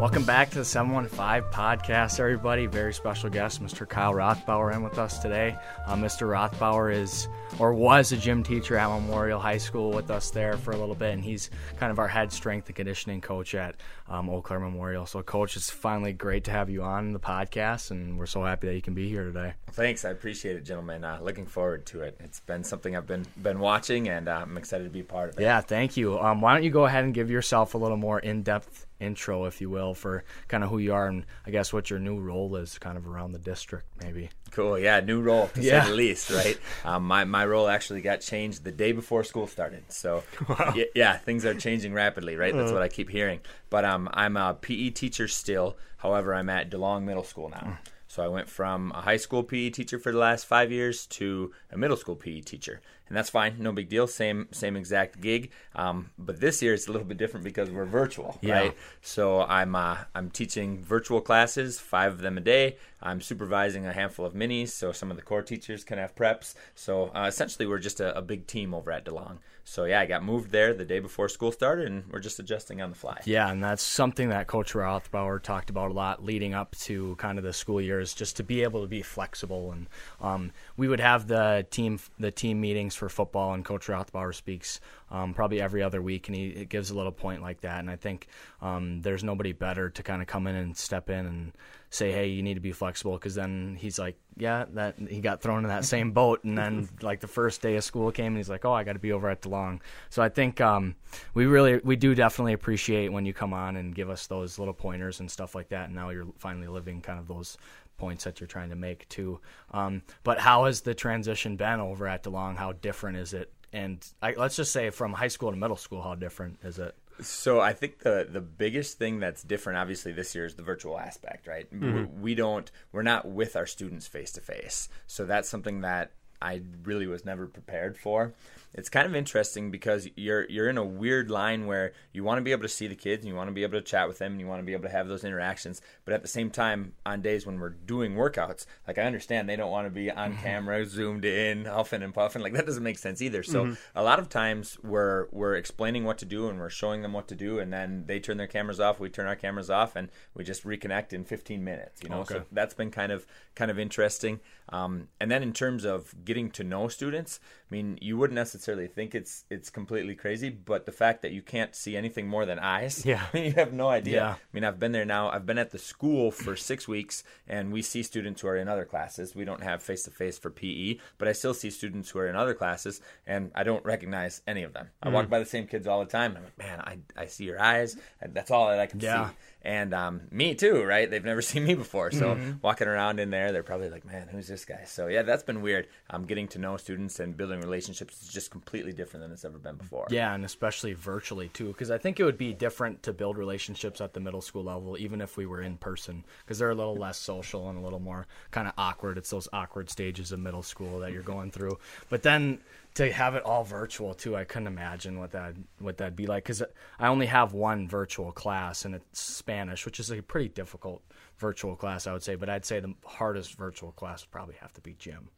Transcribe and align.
Welcome 0.00 0.24
back 0.24 0.48
to 0.52 0.58
the 0.60 0.64
715 0.64 1.52
podcast, 1.52 2.20
everybody. 2.20 2.64
Very 2.64 2.94
special 2.94 3.28
guest, 3.28 3.62
Mr. 3.62 3.86
Kyle 3.86 4.14
Rothbauer, 4.14 4.74
in 4.74 4.82
with 4.82 4.98
us 4.98 5.18
today. 5.18 5.54
Uh, 5.86 5.94
Mr. 5.94 6.26
Rothbauer 6.26 6.90
is, 6.90 7.28
or 7.58 7.74
was, 7.74 8.10
a 8.10 8.16
gym 8.16 8.42
teacher 8.42 8.78
at 8.78 8.88
Memorial 8.88 9.38
High 9.38 9.58
School 9.58 9.90
with 9.90 10.10
us 10.10 10.30
there 10.30 10.56
for 10.56 10.70
a 10.70 10.76
little 10.78 10.94
bit, 10.94 11.12
and 11.12 11.22
he's 11.22 11.50
kind 11.78 11.92
of 11.92 11.98
our 11.98 12.08
head 12.08 12.32
strength 12.32 12.66
and 12.68 12.76
conditioning 12.76 13.20
coach 13.20 13.54
at 13.54 13.74
um, 14.08 14.30
Eau 14.30 14.40
Claire 14.40 14.60
Memorial. 14.60 15.04
So, 15.04 15.22
Coach, 15.22 15.54
it's 15.54 15.68
finally 15.68 16.14
great 16.14 16.44
to 16.44 16.50
have 16.50 16.70
you 16.70 16.82
on 16.82 17.12
the 17.12 17.20
podcast, 17.20 17.90
and 17.90 18.18
we're 18.18 18.24
so 18.24 18.42
happy 18.42 18.68
that 18.68 18.74
you 18.74 18.82
can 18.82 18.94
be 18.94 19.06
here 19.06 19.24
today. 19.24 19.52
Thanks, 19.72 20.06
I 20.06 20.10
appreciate 20.12 20.56
it, 20.56 20.64
gentlemen. 20.64 21.04
Uh, 21.04 21.18
looking 21.20 21.44
forward 21.44 21.84
to 21.86 22.00
it. 22.00 22.16
It's 22.20 22.40
been 22.40 22.64
something 22.64 22.96
I've 22.96 23.06
been 23.06 23.26
been 23.42 23.58
watching, 23.58 24.08
and 24.08 24.30
uh, 24.30 24.44
I'm 24.46 24.56
excited 24.56 24.84
to 24.84 24.90
be 24.90 25.02
part 25.02 25.28
of 25.28 25.38
it. 25.38 25.42
Yeah, 25.42 25.60
thank 25.60 25.98
you. 25.98 26.18
Um, 26.18 26.40
why 26.40 26.54
don't 26.54 26.64
you 26.64 26.70
go 26.70 26.86
ahead 26.86 27.04
and 27.04 27.12
give 27.12 27.30
yourself 27.30 27.74
a 27.74 27.78
little 27.78 27.98
more 27.98 28.18
in 28.18 28.42
depth 28.42 28.86
intro, 29.00 29.44
if 29.44 29.60
you 29.60 29.70
will, 29.70 29.94
for 29.94 30.24
kind 30.48 30.62
of 30.62 30.70
who 30.70 30.78
you 30.78 30.92
are 30.92 31.08
and 31.08 31.24
I 31.46 31.50
guess 31.50 31.72
what 31.72 31.90
your 31.90 31.98
new 31.98 32.18
role 32.18 32.54
is 32.56 32.78
kind 32.78 32.96
of 32.96 33.06
around 33.06 33.32
the 33.32 33.38
district, 33.38 33.86
maybe. 34.02 34.30
Cool. 34.50 34.78
Yeah, 34.78 35.00
new 35.00 35.20
role 35.20 35.48
to 35.48 35.62
yeah. 35.62 35.84
say 35.84 35.90
the 35.90 35.96
least, 35.96 36.30
right? 36.30 36.58
Um, 36.84 37.06
my, 37.06 37.24
my 37.24 37.44
role 37.44 37.68
actually 37.68 38.00
got 38.00 38.20
changed 38.20 38.64
the 38.64 38.72
day 38.72 38.92
before 38.92 39.22
school 39.22 39.46
started. 39.46 39.84
So, 39.92 40.22
wow. 40.48 40.72
yeah, 40.74 40.84
yeah, 40.94 41.16
things 41.16 41.44
are 41.44 41.54
changing 41.54 41.92
rapidly, 41.92 42.36
right? 42.36 42.54
That's 42.54 42.70
uh. 42.70 42.74
what 42.74 42.82
I 42.82 42.88
keep 42.88 43.10
hearing. 43.10 43.40
But 43.68 43.84
um, 43.84 44.08
I'm 44.12 44.36
a 44.36 44.54
PE 44.54 44.90
teacher 44.90 45.28
still. 45.28 45.76
However, 45.98 46.34
I'm 46.34 46.48
at 46.48 46.70
DeLong 46.70 47.04
Middle 47.04 47.24
School 47.24 47.50
now. 47.50 47.58
Mm. 47.58 47.78
So 48.10 48.24
I 48.24 48.28
went 48.28 48.48
from 48.48 48.90
a 48.90 49.02
high 49.02 49.18
school 49.18 49.44
PE 49.44 49.70
teacher 49.70 49.96
for 49.96 50.10
the 50.10 50.18
last 50.18 50.44
five 50.44 50.72
years 50.72 51.06
to 51.06 51.52
a 51.70 51.78
middle 51.78 51.96
school 51.96 52.16
PE 52.16 52.40
teacher 52.40 52.80
and 53.10 53.16
that's 53.16 53.28
fine, 53.28 53.56
no 53.58 53.72
big 53.72 53.88
deal. 53.88 54.06
Same 54.06 54.46
same 54.52 54.76
exact 54.76 55.20
gig, 55.20 55.50
um, 55.74 56.10
but 56.16 56.40
this 56.40 56.62
year 56.62 56.72
it's 56.72 56.86
a 56.86 56.92
little 56.92 57.06
bit 57.06 57.18
different 57.18 57.42
because 57.42 57.68
we're 57.68 57.84
virtual, 57.84 58.38
yeah. 58.40 58.54
right? 58.54 58.76
So 59.02 59.42
I'm 59.42 59.74
uh, 59.74 59.98
I'm 60.14 60.30
teaching 60.30 60.82
virtual 60.82 61.20
classes, 61.20 61.80
five 61.80 62.12
of 62.12 62.20
them 62.20 62.38
a 62.38 62.40
day. 62.40 62.76
I'm 63.02 63.20
supervising 63.20 63.86
a 63.86 63.92
handful 63.92 64.26
of 64.26 64.34
minis, 64.34 64.68
so 64.68 64.92
some 64.92 65.10
of 65.10 65.16
the 65.16 65.22
core 65.22 65.42
teachers 65.42 65.84
can 65.84 65.98
have 65.98 66.14
preps. 66.14 66.54
So 66.74 67.10
uh, 67.14 67.26
essentially, 67.26 67.66
we're 67.66 67.78
just 67.78 68.00
a, 68.00 68.16
a, 68.16 68.22
big 68.22 68.46
team 68.46 68.74
over 68.74 68.92
at 68.92 69.06
DeLong. 69.06 69.38
So 69.64 69.84
yeah, 69.84 70.00
I 70.00 70.06
got 70.06 70.22
moved 70.22 70.50
there 70.50 70.74
the 70.74 70.84
day 70.84 71.00
before 71.00 71.28
school 71.28 71.52
started, 71.52 71.86
and 71.86 72.04
we're 72.10 72.20
just 72.20 72.38
adjusting 72.38 72.82
on 72.82 72.90
the 72.90 72.96
fly. 72.96 73.20
Yeah, 73.24 73.50
and 73.50 73.62
that's 73.62 73.82
something 73.82 74.28
that 74.30 74.46
Coach 74.46 74.72
Rothbauer 74.72 75.42
talked 75.42 75.70
about 75.70 75.90
a 75.90 75.94
lot 75.94 76.24
leading 76.24 76.54
up 76.54 76.76
to 76.80 77.16
kind 77.16 77.38
of 77.38 77.44
the 77.44 77.52
school 77.52 77.80
years, 77.80 78.12
just 78.12 78.36
to 78.36 78.42
be 78.42 78.62
able 78.62 78.82
to 78.82 78.88
be 78.88 79.02
flexible. 79.02 79.72
And 79.72 79.86
um, 80.20 80.52
we 80.76 80.88
would 80.88 81.00
have 81.00 81.26
the 81.26 81.66
team 81.70 82.00
the 82.18 82.30
team 82.30 82.60
meetings 82.60 82.94
for 83.00 83.08
football, 83.08 83.54
and 83.54 83.64
Coach 83.64 83.86
Rothbauer 83.86 84.32
speaks 84.32 84.78
um, 85.10 85.34
probably 85.34 85.60
every 85.60 85.82
other 85.82 86.00
week, 86.00 86.28
and 86.28 86.36
he 86.36 86.66
gives 86.66 86.90
a 86.90 86.94
little 86.94 87.10
point 87.10 87.42
like 87.42 87.62
that. 87.62 87.80
And 87.80 87.90
I 87.90 87.96
think 87.96 88.28
um, 88.60 89.00
there's 89.00 89.24
nobody 89.24 89.52
better 89.52 89.90
to 89.90 90.02
kind 90.02 90.22
of 90.22 90.28
come 90.28 90.46
in 90.46 90.54
and 90.54 90.76
step 90.76 91.10
in 91.10 91.26
and 91.26 91.52
say, 91.88 92.12
"Hey, 92.12 92.28
you 92.28 92.42
need 92.42 92.54
to 92.54 92.60
be 92.60 92.72
flexible," 92.72 93.14
because 93.14 93.34
then 93.34 93.76
he's 93.80 93.98
like, 93.98 94.16
"Yeah, 94.36 94.66
that 94.74 94.96
he 94.98 95.20
got 95.20 95.40
thrown 95.40 95.64
in 95.64 95.68
that 95.68 95.84
same 95.84 96.12
boat." 96.20 96.44
And 96.44 96.56
then 96.56 96.88
like 97.00 97.20
the 97.20 97.26
first 97.26 97.62
day 97.62 97.76
of 97.76 97.84
school 97.84 98.12
came, 98.12 98.28
and 98.28 98.36
he's 98.36 98.50
like, 98.50 98.64
"Oh, 98.64 98.72
I 98.72 98.84
got 98.84 98.92
to 98.92 98.98
be 98.98 99.12
over 99.12 99.28
at 99.30 99.40
DeLong." 99.40 99.80
So 100.10 100.22
I 100.22 100.28
think 100.28 100.60
um, 100.60 100.94
we 101.32 101.46
really 101.46 101.80
we 101.82 101.96
do 101.96 102.14
definitely 102.14 102.52
appreciate 102.52 103.10
when 103.10 103.24
you 103.24 103.32
come 103.32 103.54
on 103.54 103.76
and 103.76 103.94
give 103.94 104.10
us 104.10 104.26
those 104.26 104.58
little 104.58 104.74
pointers 104.74 105.20
and 105.20 105.30
stuff 105.30 105.54
like 105.54 105.70
that. 105.70 105.86
And 105.86 105.94
now 105.94 106.10
you're 106.10 106.28
finally 106.36 106.68
living 106.68 107.00
kind 107.00 107.18
of 107.18 107.26
those 107.26 107.56
points 108.00 108.24
that 108.24 108.40
you're 108.40 108.48
trying 108.48 108.70
to 108.70 108.76
make 108.76 109.08
too. 109.08 109.40
Um, 109.70 110.02
but 110.24 110.40
how 110.40 110.64
has 110.64 110.80
the 110.80 110.94
transition 110.94 111.56
been 111.56 111.80
over 111.80 112.08
at 112.08 112.24
DeLong? 112.24 112.56
How 112.56 112.72
different 112.72 113.18
is 113.18 113.34
it? 113.34 113.52
And 113.72 114.04
I, 114.20 114.34
let's 114.34 114.56
just 114.56 114.72
say 114.72 114.90
from 114.90 115.12
high 115.12 115.28
school 115.28 115.50
to 115.50 115.56
middle 115.56 115.76
school, 115.76 116.02
how 116.02 116.16
different 116.16 116.58
is 116.64 116.78
it? 116.78 116.96
So 117.20 117.60
I 117.60 117.74
think 117.74 117.98
the 117.98 118.26
the 118.28 118.40
biggest 118.40 118.98
thing 118.98 119.20
that's 119.20 119.42
different, 119.42 119.78
obviously, 119.78 120.10
this 120.12 120.34
year 120.34 120.46
is 120.46 120.54
the 120.54 120.62
virtual 120.62 120.98
aspect, 120.98 121.46
right? 121.46 121.70
Mm-hmm. 121.70 122.22
We 122.22 122.34
don't, 122.34 122.70
we're 122.92 123.02
not 123.02 123.28
with 123.28 123.56
our 123.56 123.66
students 123.66 124.06
face 124.06 124.32
to 124.32 124.40
face, 124.40 124.88
so 125.06 125.26
that's 125.26 125.46
something 125.46 125.82
that 125.82 126.12
I 126.40 126.62
really 126.84 127.06
was 127.06 127.26
never 127.26 127.46
prepared 127.46 127.98
for 127.98 128.32
it's 128.72 128.88
kind 128.88 129.06
of 129.06 129.16
interesting 129.16 129.70
because 129.70 130.08
you're 130.16 130.48
you're 130.48 130.68
in 130.68 130.78
a 130.78 130.84
weird 130.84 131.30
line 131.30 131.66
where 131.66 131.92
you 132.12 132.22
want 132.22 132.38
to 132.38 132.42
be 132.42 132.52
able 132.52 132.62
to 132.62 132.68
see 132.68 132.86
the 132.86 132.94
kids 132.94 133.22
and 133.22 133.28
you 133.28 133.34
want 133.34 133.48
to 133.48 133.52
be 133.52 133.62
able 133.62 133.78
to 133.78 133.84
chat 133.84 134.06
with 134.06 134.18
them 134.18 134.32
and 134.32 134.40
you 134.40 134.46
want 134.46 134.60
to 134.60 134.64
be 134.64 134.72
able 134.72 134.84
to 134.84 134.90
have 134.90 135.08
those 135.08 135.24
interactions 135.24 135.80
but 136.04 136.14
at 136.14 136.22
the 136.22 136.28
same 136.28 136.50
time 136.50 136.92
on 137.04 137.20
days 137.20 137.46
when 137.46 137.58
we're 137.58 137.70
doing 137.70 138.14
workouts 138.14 138.66
like 138.86 138.98
i 138.98 139.02
understand 139.02 139.48
they 139.48 139.56
don't 139.56 139.70
want 139.70 139.86
to 139.86 139.90
be 139.90 140.10
on 140.10 140.32
mm-hmm. 140.32 140.42
camera 140.42 140.86
zoomed 140.86 141.24
in 141.24 141.64
huffing 141.64 142.02
and 142.02 142.14
puffing 142.14 142.42
like 142.42 142.52
that 142.52 142.66
doesn't 142.66 142.82
make 142.82 142.98
sense 142.98 143.20
either 143.20 143.42
so 143.42 143.64
mm-hmm. 143.64 143.74
a 143.98 144.02
lot 144.02 144.18
of 144.18 144.28
times 144.28 144.78
we're 144.82 145.26
we're 145.32 145.56
explaining 145.56 146.04
what 146.04 146.18
to 146.18 146.24
do 146.24 146.48
and 146.48 146.58
we're 146.58 146.70
showing 146.70 147.02
them 147.02 147.12
what 147.12 147.26
to 147.26 147.34
do 147.34 147.58
and 147.58 147.72
then 147.72 148.04
they 148.06 148.20
turn 148.20 148.36
their 148.36 148.46
cameras 148.46 148.78
off 148.78 149.00
we 149.00 149.08
turn 149.08 149.26
our 149.26 149.36
cameras 149.36 149.70
off 149.70 149.96
and 149.96 150.10
we 150.34 150.44
just 150.44 150.64
reconnect 150.64 151.12
in 151.12 151.24
15 151.24 151.64
minutes 151.64 152.02
you 152.02 152.08
know 152.08 152.20
okay. 152.20 152.34
so 152.34 152.44
that's 152.52 152.74
been 152.74 152.90
kind 152.90 153.10
of 153.10 153.26
kind 153.54 153.70
of 153.70 153.78
interesting 153.78 154.40
um, 154.68 155.08
and 155.20 155.30
then 155.30 155.42
in 155.42 155.52
terms 155.52 155.84
of 155.84 156.14
getting 156.24 156.50
to 156.50 156.62
know 156.62 156.86
students 156.86 157.40
mean 157.70 157.98
you 158.00 158.16
wouldn't 158.16 158.34
necessarily 158.34 158.86
think 158.86 159.14
it's 159.14 159.44
it's 159.50 159.70
completely 159.70 160.14
crazy, 160.14 160.50
but 160.50 160.86
the 160.86 160.92
fact 160.92 161.22
that 161.22 161.32
you 161.32 161.42
can't 161.42 161.74
see 161.74 161.96
anything 161.96 162.26
more 162.28 162.46
than 162.46 162.58
eyes, 162.58 163.04
yeah, 163.06 163.26
I 163.32 163.36
mean, 163.36 163.44
you 163.46 163.52
have 163.52 163.72
no 163.72 163.88
idea. 163.88 164.16
Yeah. 164.16 164.32
I 164.32 164.36
mean, 164.52 164.64
I've 164.64 164.78
been 164.78 164.92
there 164.92 165.04
now. 165.04 165.30
I've 165.30 165.46
been 165.46 165.58
at 165.58 165.70
the 165.70 165.78
school 165.78 166.30
for 166.30 166.56
six 166.56 166.88
weeks, 166.88 167.22
and 167.48 167.72
we 167.72 167.82
see 167.82 168.02
students 168.02 168.40
who 168.40 168.48
are 168.48 168.56
in 168.56 168.68
other 168.68 168.84
classes. 168.84 169.34
We 169.34 169.44
don't 169.44 169.62
have 169.62 169.82
face 169.82 170.04
to 170.04 170.10
face 170.10 170.38
for 170.38 170.50
PE, 170.50 170.98
but 171.18 171.28
I 171.28 171.32
still 171.32 171.54
see 171.54 171.70
students 171.70 172.10
who 172.10 172.18
are 172.18 172.28
in 172.28 172.36
other 172.36 172.54
classes, 172.54 173.00
and 173.26 173.50
I 173.54 173.62
don't 173.62 173.84
recognize 173.84 174.42
any 174.46 174.62
of 174.62 174.72
them. 174.72 174.88
I 175.02 175.08
mm. 175.08 175.12
walk 175.12 175.28
by 175.28 175.38
the 175.38 175.46
same 175.46 175.66
kids 175.66 175.86
all 175.86 176.00
the 176.00 176.10
time. 176.10 176.36
I'm 176.36 176.44
like, 176.44 176.58
man, 176.58 176.80
I 176.80 176.98
I 177.16 177.26
see 177.26 177.44
your 177.44 177.60
eyes. 177.60 177.96
That's 178.20 178.50
all 178.50 178.68
that 178.68 178.80
I 178.80 178.86
can 178.86 179.00
yeah. 179.00 179.28
see 179.28 179.34
and 179.62 179.92
um, 179.92 180.22
me 180.30 180.54
too, 180.54 180.82
right? 180.82 181.10
They've 181.10 181.24
never 181.24 181.42
seen 181.50 181.64
me 181.64 181.74
before, 181.74 182.10
so 182.10 182.34
mm-hmm. 182.34 182.52
walking 182.62 182.88
around 182.88 183.20
in 183.20 183.30
there, 183.30 183.52
they're 183.52 183.62
probably 183.62 183.90
like, 183.90 184.04
"Man, 184.04 184.28
who's 184.28 184.48
this 184.48 184.64
guy?" 184.64 184.84
So 184.86 185.08
yeah, 185.08 185.22
that's 185.22 185.42
been 185.42 185.62
weird. 185.62 185.88
Um, 186.08 186.24
getting 186.24 186.48
to 186.48 186.58
know 186.58 186.76
students 186.76 187.20
and 187.20 187.36
building 187.36 187.60
relationships 187.60 188.22
is 188.22 188.28
just 188.28 188.50
completely 188.50 188.92
different 188.92 189.24
than 189.24 189.32
it's 189.32 189.44
ever 189.44 189.58
been 189.58 189.76
before. 189.76 190.06
Yeah, 190.10 190.34
and 190.34 190.44
especially 190.44 190.94
virtually 190.94 191.48
too, 191.48 191.68
because 191.68 191.90
I 191.90 191.98
think 191.98 192.20
it 192.20 192.24
would 192.24 192.38
be 192.38 192.52
different 192.52 193.02
to 193.04 193.12
build 193.12 193.36
relationships 193.36 194.00
at 194.00 194.14
the 194.14 194.20
middle 194.20 194.40
school 194.40 194.64
level, 194.64 194.96
even 194.98 195.20
if 195.20 195.36
we 195.36 195.46
were 195.46 195.62
in 195.62 195.76
person, 195.76 196.24
because 196.44 196.58
they're 196.58 196.70
a 196.70 196.74
little 196.74 196.96
less 196.96 197.18
social 197.18 197.68
and 197.68 197.78
a 197.78 197.82
little 197.82 198.00
more 198.00 198.26
kind 198.50 198.66
of 198.66 198.74
awkward. 198.78 199.18
It's 199.18 199.30
those 199.30 199.48
awkward 199.52 199.90
stages 199.90 200.32
of 200.32 200.40
middle 200.40 200.62
school 200.62 201.00
that 201.00 201.12
you're 201.12 201.22
going 201.22 201.50
through, 201.50 201.78
but 202.08 202.22
then 202.22 202.60
to 202.94 203.12
have 203.12 203.34
it 203.34 203.42
all 203.44 203.64
virtual 203.64 204.14
too 204.14 204.36
i 204.36 204.44
couldn't 204.44 204.66
imagine 204.66 205.18
what 205.18 205.30
that 205.32 205.54
what 205.78 205.96
that'd 205.98 206.16
be 206.16 206.26
like 206.26 206.44
because 206.44 206.62
i 206.98 207.06
only 207.06 207.26
have 207.26 207.52
one 207.52 207.88
virtual 207.88 208.32
class 208.32 208.84
and 208.84 208.94
it's 208.94 209.20
spanish 209.20 209.84
which 209.84 210.00
is 210.00 210.10
a 210.10 210.22
pretty 210.22 210.48
difficult 210.48 211.02
virtual 211.38 211.76
class 211.76 212.06
i 212.06 212.12
would 212.12 212.22
say 212.22 212.34
but 212.34 212.48
i'd 212.48 212.64
say 212.64 212.80
the 212.80 212.94
hardest 213.04 213.56
virtual 213.56 213.92
class 213.92 214.22
would 214.22 214.30
probably 214.30 214.56
have 214.60 214.72
to 214.72 214.80
be 214.80 214.94
gym 214.98 215.28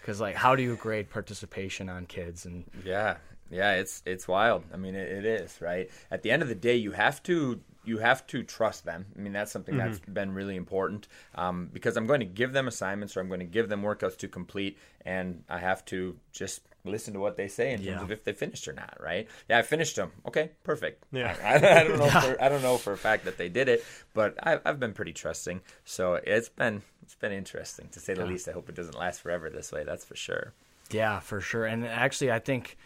because 0.00 0.20
like 0.20 0.34
how 0.34 0.54
do 0.54 0.62
you 0.62 0.76
grade 0.76 1.10
participation 1.10 1.88
on 1.88 2.06
kids 2.06 2.46
and 2.46 2.64
yeah 2.84 3.16
yeah 3.50 3.72
it's 3.72 4.02
it's 4.06 4.28
wild 4.28 4.62
i 4.72 4.76
mean 4.76 4.94
it, 4.94 5.10
it 5.10 5.24
is 5.24 5.60
right 5.60 5.90
at 6.10 6.22
the 6.22 6.30
end 6.30 6.42
of 6.42 6.48
the 6.48 6.54
day 6.54 6.76
you 6.76 6.92
have 6.92 7.22
to 7.22 7.60
you 7.84 7.98
have 7.98 8.26
to 8.26 8.42
trust 8.42 8.84
them. 8.84 9.06
I 9.16 9.20
mean, 9.20 9.32
that's 9.32 9.50
something 9.50 9.74
mm-hmm. 9.74 9.88
that's 9.88 10.00
been 10.00 10.32
really 10.32 10.56
important 10.56 11.08
um, 11.34 11.70
because 11.72 11.96
I'm 11.96 12.06
going 12.06 12.20
to 12.20 12.26
give 12.26 12.52
them 12.52 12.68
assignments 12.68 13.16
or 13.16 13.20
I'm 13.20 13.28
going 13.28 13.40
to 13.40 13.46
give 13.46 13.68
them 13.68 13.82
workouts 13.82 14.16
to 14.18 14.28
complete, 14.28 14.78
and 15.04 15.42
I 15.48 15.58
have 15.58 15.84
to 15.86 16.16
just 16.32 16.62
listen 16.84 17.14
to 17.14 17.20
what 17.20 17.36
they 17.36 17.48
say 17.48 17.72
in 17.72 17.80
yeah. 17.80 17.92
terms 17.92 18.04
of 18.04 18.12
if 18.12 18.24
they 18.24 18.32
finished 18.32 18.66
or 18.68 18.72
not, 18.72 18.96
right? 19.00 19.28
Yeah, 19.48 19.58
I 19.58 19.62
finished 19.62 19.96
them. 19.96 20.12
Okay, 20.26 20.50
perfect. 20.64 21.04
Yeah, 21.12 21.36
I, 21.44 21.80
I 21.80 21.84
don't 21.84 21.98
know. 21.98 22.06
yeah. 22.06 22.20
for, 22.20 22.42
I 22.42 22.48
don't 22.48 22.62
know 22.62 22.76
for 22.76 22.92
a 22.92 22.98
fact 22.98 23.24
that 23.24 23.38
they 23.38 23.48
did 23.48 23.68
it, 23.68 23.84
but 24.14 24.34
I, 24.42 24.60
have 24.64 24.80
been 24.80 24.92
pretty 24.92 25.12
trusting. 25.12 25.60
So 25.84 26.14
it's 26.14 26.48
been 26.48 26.82
it's 27.02 27.14
been 27.14 27.32
interesting 27.32 27.88
to 27.92 28.00
say 28.00 28.14
the 28.14 28.22
yeah. 28.22 28.28
least. 28.28 28.48
I 28.48 28.52
hope 28.52 28.68
it 28.68 28.74
doesn't 28.74 28.96
last 28.96 29.20
forever 29.20 29.50
this 29.50 29.72
way. 29.72 29.84
That's 29.84 30.04
for 30.04 30.16
sure. 30.16 30.52
Yeah, 30.90 31.20
for 31.20 31.40
sure. 31.40 31.66
And 31.66 31.86
actually, 31.86 32.32
I 32.32 32.38
think. 32.38 32.76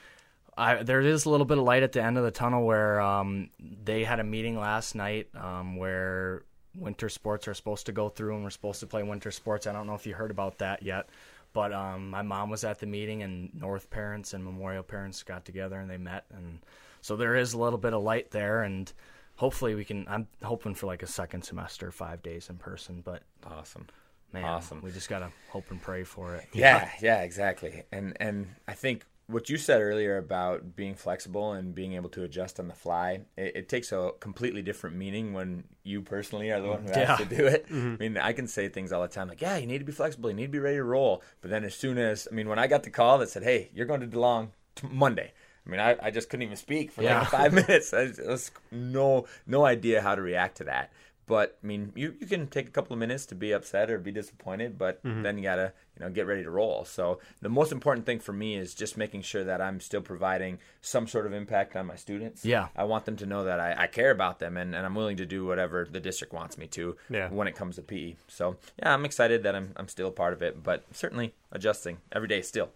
I, 0.56 0.84
there 0.84 1.00
is 1.00 1.24
a 1.24 1.30
little 1.30 1.46
bit 1.46 1.58
of 1.58 1.64
light 1.64 1.82
at 1.82 1.90
the 1.90 2.00
end 2.00 2.16
of 2.16 2.22
the 2.22 2.30
tunnel 2.30 2.64
where 2.64 3.00
um, 3.00 3.50
they 3.58 4.04
had 4.04 4.20
a 4.20 4.22
meeting 4.22 4.56
last 4.56 4.94
night 4.94 5.26
um, 5.34 5.74
where 5.74 6.44
winter 6.76 7.08
sports 7.08 7.46
are 7.48 7.54
supposed 7.54 7.86
to 7.86 7.92
go 7.92 8.08
through 8.08 8.34
and 8.34 8.44
we're 8.44 8.50
supposed 8.50 8.80
to 8.80 8.86
play 8.86 9.02
winter 9.02 9.30
sports. 9.30 9.66
I 9.66 9.72
don't 9.72 9.86
know 9.86 9.94
if 9.94 10.06
you 10.06 10.14
heard 10.14 10.30
about 10.30 10.58
that 10.58 10.82
yet. 10.82 11.08
But 11.54 11.72
um, 11.72 12.10
my 12.10 12.20
mom 12.20 12.50
was 12.50 12.64
at 12.64 12.80
the 12.80 12.86
meeting, 12.86 13.22
and 13.22 13.48
North 13.54 13.88
parents 13.88 14.34
and 14.34 14.44
Memorial 14.44 14.82
parents 14.82 15.22
got 15.22 15.44
together 15.46 15.78
and 15.78 15.88
they 15.88 15.96
met, 15.96 16.26
and 16.34 16.58
so 17.00 17.16
there 17.16 17.36
is 17.36 17.54
a 17.54 17.58
little 17.58 17.78
bit 17.78 17.94
of 17.94 18.02
light 18.02 18.32
there, 18.32 18.62
and 18.62 18.92
hopefully 19.36 19.74
we 19.74 19.84
can. 19.84 20.04
I'm 20.08 20.26
hoping 20.42 20.74
for 20.74 20.86
like 20.86 21.02
a 21.02 21.06
second 21.06 21.42
semester, 21.42 21.90
five 21.92 22.22
days 22.22 22.50
in 22.50 22.56
person. 22.56 23.02
But 23.04 23.22
awesome, 23.46 23.86
man, 24.32 24.44
awesome. 24.44 24.82
We 24.82 24.90
just 24.90 25.08
gotta 25.08 25.30
hope 25.48 25.70
and 25.70 25.80
pray 25.80 26.02
for 26.02 26.34
it. 26.34 26.48
Yeah, 26.52 26.90
yeah, 27.00 27.22
exactly. 27.22 27.84
And 27.92 28.16
and 28.20 28.48
I 28.66 28.74
think 28.74 29.04
what 29.26 29.48
you 29.48 29.56
said 29.56 29.80
earlier 29.80 30.18
about 30.18 30.76
being 30.76 30.94
flexible 30.94 31.52
and 31.52 31.74
being 31.74 31.94
able 31.94 32.10
to 32.10 32.24
adjust 32.24 32.60
on 32.60 32.68
the 32.68 32.74
fly, 32.74 33.22
it, 33.36 33.56
it, 33.56 33.68
takes 33.68 33.90
a 33.90 34.12
completely 34.20 34.60
different 34.60 34.96
meaning 34.96 35.32
when 35.32 35.64
you 35.82 36.02
personally 36.02 36.50
are 36.50 36.60
the 36.60 36.68
one 36.68 36.82
who 36.82 36.92
has 36.92 37.18
to 37.18 37.24
do 37.24 37.46
it. 37.46 37.66
Mm-hmm. 37.66 37.94
I 37.94 37.96
mean, 37.96 38.18
I 38.18 38.32
can 38.32 38.46
say 38.46 38.68
things 38.68 38.92
all 38.92 39.00
the 39.02 39.08
time 39.08 39.28
like, 39.28 39.40
yeah, 39.40 39.56
you 39.56 39.66
need 39.66 39.78
to 39.78 39.84
be 39.84 39.92
flexible, 39.92 40.28
you 40.28 40.36
need 40.36 40.46
to 40.46 40.52
be 40.52 40.58
ready 40.58 40.76
to 40.76 40.84
roll. 40.84 41.22
But 41.40 41.50
then 41.50 41.64
as 41.64 41.74
soon 41.74 41.96
as, 41.96 42.28
I 42.30 42.34
mean, 42.34 42.48
when 42.48 42.58
I 42.58 42.66
got 42.66 42.82
the 42.82 42.90
call 42.90 43.18
that 43.18 43.30
said, 43.30 43.42
hey, 43.42 43.70
you're 43.74 43.86
going 43.86 44.00
to 44.00 44.06
DeLong 44.06 44.48
t- 44.74 44.88
Monday, 44.90 45.32
I 45.66 45.70
mean, 45.70 45.80
I, 45.80 45.96
I 46.02 46.10
just 46.10 46.28
couldn't 46.28 46.42
even 46.42 46.56
speak 46.56 46.92
for 46.92 47.02
yeah. 47.02 47.20
like 47.20 47.28
five 47.28 47.52
minutes. 47.68 47.94
I 47.94 48.12
was 48.26 48.50
no 48.70 49.26
no 49.46 49.64
idea 49.64 50.02
how 50.02 50.14
to 50.14 50.20
react 50.22 50.58
to 50.58 50.64
that. 50.64 50.92
But 51.26 51.58
I 51.62 51.66
mean, 51.66 51.92
you, 51.94 52.14
you 52.20 52.26
can 52.26 52.46
take 52.46 52.68
a 52.68 52.70
couple 52.70 52.92
of 52.92 52.98
minutes 52.98 53.26
to 53.26 53.34
be 53.34 53.52
upset 53.52 53.90
or 53.90 53.98
be 53.98 54.12
disappointed, 54.12 54.78
but 54.78 55.02
Mm-hmm. 55.04 55.22
then 55.22 55.36
you 55.38 55.42
gotta 55.44 55.72
you 55.98 56.04
know 56.04 56.10
get 56.10 56.26
ready 56.26 56.42
to 56.42 56.50
roll. 56.50 56.84
So 56.84 57.18
the 57.40 57.48
most 57.48 57.72
important 57.72 58.06
thing 58.06 58.18
for 58.20 58.32
me 58.32 58.56
is 58.56 58.74
just 58.74 58.96
making 58.96 59.22
sure 59.22 59.44
that 59.44 59.60
I'm 59.60 59.80
still 59.80 60.00
providing 60.00 60.58
some 60.80 61.06
sort 61.06 61.26
of 61.26 61.32
impact 61.32 61.76
on 61.76 61.86
my 61.86 61.96
students. 61.96 62.44
Yeah. 62.44 62.68
I 62.76 62.84
want 62.84 63.04
them 63.04 63.16
to 63.16 63.26
know 63.26 63.44
that 63.44 63.60
I, 63.60 63.74
I 63.84 63.86
care 63.86 64.10
about 64.10 64.38
them 64.38 64.56
and, 64.56 64.74
and 64.74 64.84
I'm 64.86 64.94
willing 64.94 65.16
to 65.18 65.26
do 65.26 65.44
whatever 65.46 65.86
the 65.90 66.00
district 66.00 66.32
wants 66.32 66.58
me 66.58 66.66
to 66.68 66.96
Yeah. 67.10 67.28
when 67.30 67.48
it 67.48 67.54
comes 67.56 67.76
to 67.76 67.82
PE. 67.82 68.16
So 68.28 68.56
yeah, 68.78 68.92
I'm 68.92 69.04
excited 69.04 69.42
that 69.44 69.54
I'm 69.54 69.72
I'm 69.76 69.88
still 69.88 70.08
a 70.08 70.12
part 70.12 70.32
of 70.32 70.42
it, 70.42 70.62
but 70.62 70.84
certainly 70.92 71.34
adjusting 71.52 71.98
every 72.12 72.28
day 72.28 72.42
still. 72.42 72.70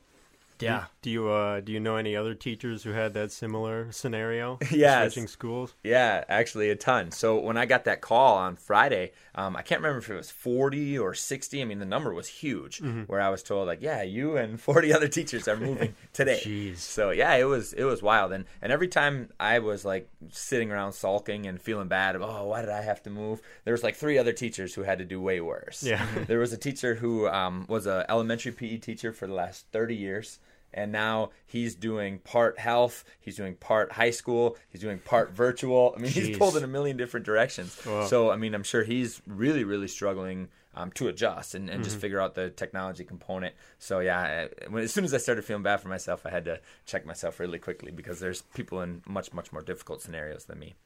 Yeah. 0.67 0.85
Do 1.03 1.11
you 1.11 1.29
uh, 1.29 1.61
do 1.61 1.73
you 1.73 1.81
know 1.81 1.97
any 1.97 2.17
other 2.17 2.35
teachers 2.35 2.83
who 2.83 2.91
had 2.91 3.15
that 3.15 3.31
similar 3.33 3.91
scenario? 3.93 4.59
yeah, 4.71 5.03
switching 5.09 5.29
schools. 5.29 5.75
Yeah, 5.85 6.25
actually 6.29 6.71
a 6.71 6.77
ton. 6.77 7.11
So 7.13 7.39
when 7.39 7.57
I 7.57 7.67
got 7.67 7.85
that 7.85 8.01
call 8.01 8.37
on 8.37 8.57
Friday, 8.57 9.13
um, 9.35 9.57
I 9.57 9.63
can't 9.63 9.81
remember 9.81 9.99
if 9.99 10.11
it 10.11 10.15
was 10.17 10.31
40 10.31 10.99
or 10.99 11.15
60. 11.15 11.63
I 11.63 11.65
mean, 11.65 11.79
the 11.79 11.87
number 11.87 12.13
was 12.13 12.29
huge. 12.29 12.83
Where 13.07 13.21
I 13.21 13.29
was 13.29 13.43
told 13.43 13.69
like, 13.69 13.81
yeah, 13.83 14.03
you 14.03 14.37
and 14.37 14.61
40 14.69 14.93
other 14.93 15.09
teachers 15.09 15.47
are 15.47 15.57
moving 15.57 15.95
today. 16.13 16.41
Jeez. 16.43 16.79
So 16.79 17.11
yeah, 17.11 17.35
it 17.37 17.45
was 17.45 17.73
it 17.73 17.85
was 17.85 18.03
wild. 18.03 18.33
And 18.33 18.45
and 18.61 18.73
every 18.73 18.89
time 18.89 19.31
I 19.39 19.61
was 19.61 19.85
like 19.85 20.09
sitting 20.31 20.73
around 20.73 20.93
sulking 20.93 21.47
and 21.47 21.61
feeling 21.61 21.89
bad, 21.89 22.17
oh, 22.17 22.47
why 22.47 22.61
did 22.63 22.71
I 22.71 22.83
have 22.83 23.03
to 23.05 23.11
move? 23.11 23.41
There 23.65 23.73
was 23.73 23.83
like 23.85 23.95
three 23.97 24.19
other 24.19 24.33
teachers 24.33 24.75
who 24.75 24.83
had 24.83 24.99
to 24.99 25.05
do 25.05 25.21
way 25.21 25.41
worse. 25.41 25.83
Yeah. 25.85 26.05
there 26.27 26.39
was 26.41 26.53
a 26.53 26.59
teacher 26.59 26.97
who 26.97 27.29
um, 27.29 27.65
was 27.69 27.87
an 27.87 28.05
elementary 28.09 28.53
PE 28.53 28.79
teacher 28.79 29.13
for 29.13 29.27
the 29.27 29.35
last 29.35 29.67
30 29.73 29.95
years. 29.95 30.41
And 30.75 30.93
now 30.93 31.31
he's 31.47 31.75
doing 31.75 32.19
part 32.19 32.59
health, 32.59 33.05
he's 33.21 33.37
doing 33.37 33.55
part 33.55 33.93
high 33.93 34.11
school, 34.11 34.57
he's 34.69 34.81
doing 34.81 34.99
part 34.99 35.33
virtual. 35.33 35.95
I 35.97 36.01
mean, 36.01 36.13
he's 36.13 36.37
pulled 36.37 36.57
in 36.57 36.65
a 36.65 36.69
million 36.69 36.97
different 36.97 37.25
directions. 37.25 37.79
Wow. 37.87 38.07
So, 38.07 38.31
I 38.31 38.37
mean, 38.37 38.55
I'm 38.55 38.63
sure 38.63 38.85
he's 38.85 39.23
really, 39.27 39.65
really 39.65 39.89
struggling 39.89 40.49
um, 40.75 40.93
to 40.93 41.09
adjust 41.09 41.55
and, 41.55 41.69
and 41.69 41.83
just 41.83 41.97
figure 41.97 42.21
out 42.21 42.35
the 42.35 42.51
technology 42.51 43.03
component. 43.03 43.55
So, 43.79 43.99
yeah, 43.99 44.49
I, 44.65 44.69
when, 44.69 44.85
as 44.85 44.93
soon 44.93 45.05
as 45.05 45.13
I 45.13 45.19
started 45.19 45.45
feeling 45.45 45.63
bad 45.63 45.81
for 45.81 45.89
myself, 45.89 46.25
I 46.25 46.31
had 46.31 46.45
to 46.45 46.61
check 46.87 47.05
myself 47.05 47.41
really 47.41 47.59
quickly 47.59 47.91
because 47.91 48.21
there's 48.21 48.43
people 48.55 48.81
in 48.83 49.03
much, 49.07 49.33
much 49.33 49.53
more 49.53 49.63
difficult 49.63 50.03
scenarios 50.03 50.45
than 50.45 50.59
me. 50.59 50.77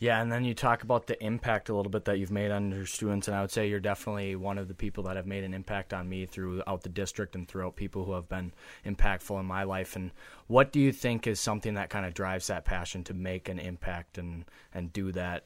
Yeah, 0.00 0.22
and 0.22 0.32
then 0.32 0.46
you 0.46 0.54
talk 0.54 0.82
about 0.82 1.06
the 1.06 1.22
impact 1.22 1.68
a 1.68 1.74
little 1.74 1.90
bit 1.90 2.06
that 2.06 2.18
you've 2.18 2.30
made 2.30 2.50
on 2.50 2.70
your 2.70 2.86
students, 2.86 3.28
and 3.28 3.36
I 3.36 3.42
would 3.42 3.50
say 3.50 3.68
you're 3.68 3.80
definitely 3.80 4.34
one 4.34 4.56
of 4.56 4.66
the 4.66 4.74
people 4.74 5.04
that 5.04 5.16
have 5.16 5.26
made 5.26 5.44
an 5.44 5.52
impact 5.52 5.92
on 5.92 6.08
me 6.08 6.24
throughout 6.24 6.82
the 6.82 6.88
district 6.88 7.34
and 7.34 7.46
throughout 7.46 7.76
people 7.76 8.06
who 8.06 8.14
have 8.14 8.26
been 8.26 8.54
impactful 8.86 9.38
in 9.38 9.44
my 9.44 9.62
life. 9.64 9.96
And 9.96 10.10
what 10.46 10.72
do 10.72 10.80
you 10.80 10.90
think 10.90 11.26
is 11.26 11.38
something 11.38 11.74
that 11.74 11.90
kind 11.90 12.06
of 12.06 12.14
drives 12.14 12.46
that 12.46 12.64
passion 12.64 13.04
to 13.04 13.14
make 13.14 13.50
an 13.50 13.58
impact 13.58 14.16
and 14.16 14.46
and 14.72 14.90
do 14.90 15.12
that, 15.12 15.44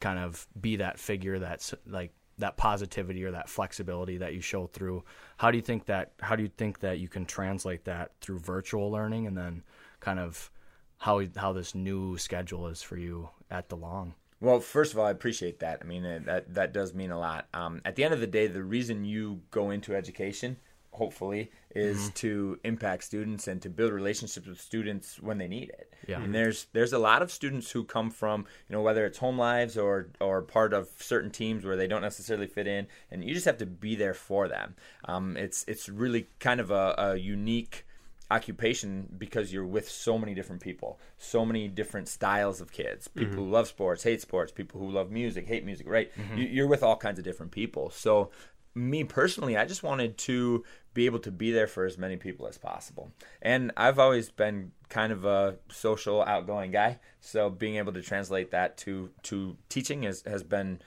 kind 0.00 0.18
of 0.18 0.48
be 0.60 0.74
that 0.76 0.98
figure 0.98 1.38
that's 1.38 1.72
like 1.86 2.12
that 2.38 2.56
positivity 2.56 3.22
or 3.24 3.30
that 3.30 3.48
flexibility 3.48 4.16
that 4.16 4.34
you 4.34 4.40
show 4.40 4.66
through? 4.66 5.04
How 5.36 5.52
do 5.52 5.56
you 5.58 5.62
think 5.62 5.86
that? 5.86 6.10
How 6.20 6.34
do 6.34 6.42
you 6.42 6.50
think 6.56 6.80
that 6.80 6.98
you 6.98 7.06
can 7.06 7.24
translate 7.24 7.84
that 7.84 8.10
through 8.20 8.40
virtual 8.40 8.90
learning 8.90 9.28
and 9.28 9.38
then 9.38 9.62
kind 10.00 10.18
of 10.18 10.50
how 10.98 11.20
how 11.36 11.52
this 11.52 11.74
new 11.74 12.16
schedule 12.18 12.66
is 12.66 12.82
for 12.82 12.96
you 12.96 13.28
at 13.52 13.68
DeLong? 13.68 14.14
Well, 14.40 14.58
first 14.58 14.92
of 14.92 14.98
all, 14.98 15.06
I 15.06 15.12
appreciate 15.12 15.60
that. 15.60 15.78
I 15.82 15.84
mean, 15.84 16.02
that 16.24 16.52
that 16.54 16.72
does 16.72 16.92
mean 16.94 17.12
a 17.12 17.18
lot. 17.18 17.46
Um, 17.54 17.80
at 17.84 17.94
the 17.94 18.02
end 18.02 18.12
of 18.12 18.18
the 18.18 18.26
day, 18.26 18.48
the 18.48 18.64
reason 18.64 19.04
you 19.04 19.42
go 19.52 19.70
into 19.70 19.94
education, 19.94 20.56
hopefully, 20.90 21.52
is 21.76 22.10
to 22.14 22.58
impact 22.64 23.04
students 23.04 23.46
and 23.46 23.62
to 23.62 23.70
build 23.70 23.92
relationships 23.92 24.48
with 24.48 24.60
students 24.60 25.20
when 25.20 25.38
they 25.38 25.46
need 25.46 25.68
it. 25.68 25.94
Yeah. 26.08 26.20
And 26.20 26.34
there's 26.34 26.66
there's 26.72 26.92
a 26.92 26.98
lot 26.98 27.22
of 27.22 27.30
students 27.30 27.70
who 27.70 27.84
come 27.84 28.10
from 28.10 28.46
you 28.68 28.74
know 28.74 28.82
whether 28.82 29.06
it's 29.06 29.18
home 29.18 29.38
lives 29.38 29.78
or 29.78 30.08
or 30.20 30.42
part 30.42 30.72
of 30.72 30.88
certain 30.98 31.30
teams 31.30 31.64
where 31.64 31.76
they 31.76 31.86
don't 31.86 32.02
necessarily 32.02 32.48
fit 32.48 32.66
in, 32.66 32.88
and 33.12 33.22
you 33.22 33.34
just 33.34 33.46
have 33.46 33.58
to 33.58 33.66
be 33.66 33.94
there 33.94 34.14
for 34.14 34.48
them. 34.48 34.74
Um, 35.04 35.36
it's 35.36 35.64
it's 35.68 35.88
really 35.88 36.26
kind 36.40 36.58
of 36.58 36.72
a, 36.72 36.96
a 36.98 37.16
unique 37.16 37.86
occupation 38.32 39.06
because 39.18 39.52
you're 39.52 39.66
with 39.66 39.88
so 39.88 40.18
many 40.18 40.34
different 40.34 40.62
people, 40.62 40.98
so 41.18 41.44
many 41.44 41.68
different 41.68 42.08
styles 42.08 42.60
of 42.60 42.72
kids. 42.72 43.06
People 43.08 43.34
who 43.34 43.42
mm-hmm. 43.42 43.52
love 43.52 43.68
sports, 43.68 44.02
hate 44.02 44.22
sports. 44.22 44.50
People 44.50 44.80
who 44.80 44.90
love 44.90 45.10
music, 45.10 45.46
hate 45.46 45.64
music. 45.64 45.88
Right? 45.88 46.10
Mm-hmm. 46.16 46.38
You, 46.38 46.44
you're 46.48 46.66
with 46.66 46.82
all 46.82 46.96
kinds 46.96 47.18
of 47.18 47.24
different 47.24 47.52
people. 47.52 47.90
So, 47.90 48.30
me 48.74 49.04
personally, 49.04 49.56
I 49.56 49.66
just 49.66 49.82
wanted 49.82 50.16
to 50.18 50.64
be 50.94 51.04
able 51.04 51.18
to 51.20 51.30
be 51.30 51.52
there 51.52 51.66
for 51.66 51.84
as 51.84 51.98
many 51.98 52.16
people 52.16 52.46
as 52.46 52.56
possible. 52.56 53.12
And 53.42 53.70
I've 53.76 53.98
always 53.98 54.30
been 54.30 54.72
kind 54.88 55.12
of 55.12 55.26
a 55.26 55.56
social, 55.70 56.22
outgoing 56.22 56.70
guy. 56.70 57.00
So, 57.20 57.50
being 57.50 57.76
able 57.76 57.92
to 57.92 58.02
translate 58.02 58.50
that 58.52 58.78
to 58.78 59.10
to 59.24 59.56
teaching 59.68 60.04
has 60.04 60.22
has 60.26 60.42
been. 60.42 60.80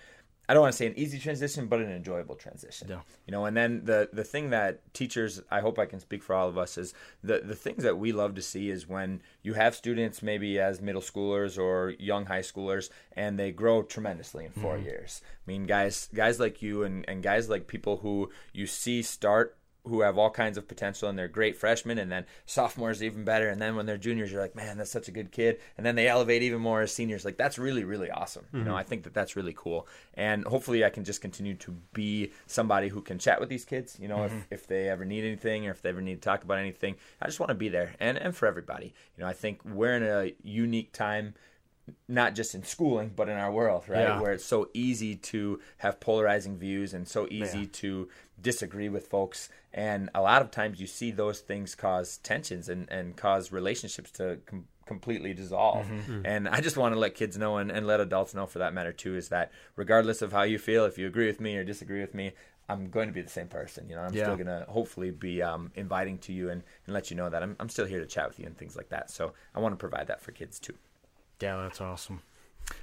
I 0.47 0.53
don't 0.53 0.61
want 0.61 0.73
to 0.73 0.77
say 0.77 0.87
an 0.87 0.97
easy 0.97 1.19
transition, 1.19 1.67
but 1.67 1.79
an 1.79 1.91
enjoyable 1.91 2.35
transition. 2.35 2.87
Yeah. 2.89 2.99
You 3.25 3.31
know, 3.31 3.45
and 3.45 3.55
then 3.55 3.85
the 3.85 4.09
the 4.11 4.23
thing 4.23 4.49
that 4.51 4.93
teachers, 4.93 5.41
I 5.49 5.61
hope 5.61 5.79
I 5.79 5.85
can 5.85 5.99
speak 5.99 6.23
for 6.23 6.35
all 6.35 6.47
of 6.47 6.57
us, 6.57 6.77
is 6.77 6.93
the 7.23 7.39
the 7.39 7.55
things 7.55 7.83
that 7.83 7.97
we 7.97 8.11
love 8.11 8.35
to 8.35 8.41
see 8.41 8.69
is 8.69 8.87
when 8.87 9.21
you 9.41 9.53
have 9.53 9.75
students 9.75 10.21
maybe 10.21 10.59
as 10.59 10.81
middle 10.81 11.01
schoolers 11.01 11.57
or 11.57 11.95
young 11.99 12.25
high 12.25 12.41
schoolers, 12.41 12.89
and 13.13 13.39
they 13.39 13.51
grow 13.51 13.83
tremendously 13.83 14.45
in 14.45 14.51
4 14.51 14.75
mm-hmm. 14.75 14.85
years. 14.85 15.21
I 15.25 15.51
mean, 15.51 15.65
guys 15.65 16.09
guys 16.13 16.39
like 16.39 16.61
you 16.61 16.83
and 16.83 17.05
and 17.07 17.23
guys 17.23 17.49
like 17.49 17.67
people 17.67 17.97
who 17.97 18.29
you 18.53 18.67
see 18.67 19.01
start 19.01 19.57
who 19.85 20.01
have 20.01 20.17
all 20.17 20.29
kinds 20.29 20.57
of 20.57 20.67
potential 20.67 21.09
and 21.09 21.17
they're 21.17 21.27
great 21.27 21.57
freshmen 21.57 21.97
and 21.97 22.11
then 22.11 22.25
sophomores 22.45 23.03
even 23.03 23.23
better. 23.23 23.49
And 23.49 23.61
then 23.61 23.75
when 23.75 23.85
they're 23.85 23.97
juniors 23.97 24.31
you're 24.31 24.41
like 24.41 24.55
man 24.55 24.77
that's 24.77 24.91
such 24.91 25.07
a 25.07 25.11
good 25.11 25.31
kid. 25.31 25.59
And 25.77 25.85
then 25.85 25.95
they 25.95 26.07
elevate 26.07 26.43
even 26.43 26.61
more 26.61 26.81
as 26.81 26.91
seniors. 26.91 27.25
Like 27.25 27.37
that's 27.37 27.57
really 27.57 27.83
really 27.83 28.11
awesome. 28.11 28.45
You 28.51 28.59
know 28.59 28.71
mm-hmm. 28.71 28.77
i 28.77 28.83
think 28.83 29.03
that 29.03 29.13
that's 29.13 29.35
really 29.35 29.53
cool. 29.55 29.87
And 30.13 30.45
hopefully 30.45 30.83
i 30.85 30.89
can 30.89 31.03
just 31.03 31.21
continue 31.21 31.55
to 31.55 31.71
be 31.93 32.31
somebody 32.47 32.87
who 32.89 33.01
can 33.01 33.19
chat 33.19 33.39
with 33.39 33.49
these 33.49 33.65
kids 33.65 33.97
you 33.99 34.07
know 34.07 34.23
if, 34.23 34.31
mm-hmm. 34.31 34.53
if 34.53 34.67
they 34.67 34.89
ever 34.89 35.05
need 35.05 35.23
anything 35.23 35.67
or 35.67 35.71
if 35.71 35.81
they 35.81 35.89
ever 35.89 36.01
need 36.01 36.21
to 36.21 36.21
talk 36.21 36.43
about 36.43 36.59
anything. 36.59 36.95
I 37.21 37.27
just 37.27 37.39
want 37.39 37.49
to 37.49 37.55
be 37.55 37.69
there 37.69 37.95
and 37.99 38.17
and 38.17 38.35
for 38.35 38.47
everybody. 38.47 38.93
You 39.17 39.23
know 39.23 39.29
i 39.29 39.33
think 39.33 39.63
we're 39.63 39.95
in 39.95 40.03
a 40.03 40.33
unique 40.43 40.91
time 40.91 41.35
not 42.07 42.33
just 42.35 42.55
in 42.55 42.63
schooling, 42.63 43.11
but 43.15 43.29
in 43.29 43.37
our 43.37 43.51
world, 43.51 43.83
right? 43.87 43.99
Yeah. 44.01 44.19
Where 44.21 44.33
it's 44.33 44.45
so 44.45 44.69
easy 44.73 45.15
to 45.15 45.59
have 45.77 45.99
polarizing 45.99 46.57
views 46.57 46.93
and 46.93 47.07
so 47.07 47.27
easy 47.29 47.59
Yeah. 47.59 47.65
to 47.73 48.09
disagree 48.41 48.89
with 48.89 49.07
folks. 49.07 49.49
And 49.73 50.09
a 50.15 50.21
lot 50.21 50.41
of 50.41 50.51
times 50.51 50.79
you 50.81 50.87
see 50.87 51.11
those 51.11 51.39
things 51.41 51.75
cause 51.75 52.17
tensions 52.17 52.69
and, 52.69 52.89
and 52.89 53.15
cause 53.15 53.51
relationships 53.51 54.11
to 54.11 54.39
com- 54.45 54.67
completely 54.87 55.33
dissolve. 55.33 55.85
And 56.23 56.47
I 56.47 56.61
just 56.61 56.77
want 56.77 56.93
to 56.93 56.99
let 56.99 57.15
kids 57.15 57.37
know 57.37 57.57
and, 57.57 57.71
and 57.71 57.85
let 57.87 57.99
adults 57.99 58.33
know 58.33 58.45
for 58.45 58.59
that 58.59 58.73
matter 58.73 58.91
too 58.91 59.15
is 59.15 59.29
that 59.29 59.51
regardless 59.75 60.21
of 60.21 60.31
how 60.31 60.43
you 60.43 60.57
feel, 60.59 60.85
if 60.85 60.97
you 60.97 61.07
agree 61.07 61.27
with 61.27 61.39
me 61.41 61.55
or 61.57 61.63
disagree 61.63 62.01
with 62.01 62.13
me, 62.13 62.33
I'm 62.67 62.89
going 62.89 63.07
to 63.07 63.13
be 63.13 63.21
the 63.21 63.29
same 63.29 63.47
person. 63.47 63.89
You 63.89 63.95
know, 63.95 64.01
I'm 64.01 64.13
Yeah. 64.13 64.23
still 64.23 64.35
going 64.35 64.47
to 64.47 64.65
hopefully 64.69 65.11
be 65.11 65.41
um, 65.43 65.71
inviting 65.75 66.17
to 66.19 66.33
you 66.33 66.49
and, 66.49 66.63
and 66.87 66.93
let 66.93 67.11
you 67.11 67.17
know 67.17 67.29
that 67.29 67.43
I'm, 67.43 67.55
I'm 67.59 67.69
still 67.69 67.85
here 67.85 67.99
to 67.99 68.07
chat 68.07 68.27
with 68.27 68.39
you 68.39 68.45
and 68.47 68.57
things 68.57 68.75
like 68.75 68.89
that. 68.89 69.09
So 69.11 69.33
I 69.53 69.59
want 69.59 69.73
to 69.73 69.77
provide 69.77 70.07
that 70.07 70.21
for 70.21 70.31
kids 70.31 70.59
too. 70.59 70.73
Yeah, 71.41 71.57
that's 71.57 71.81
awesome. 71.81 72.21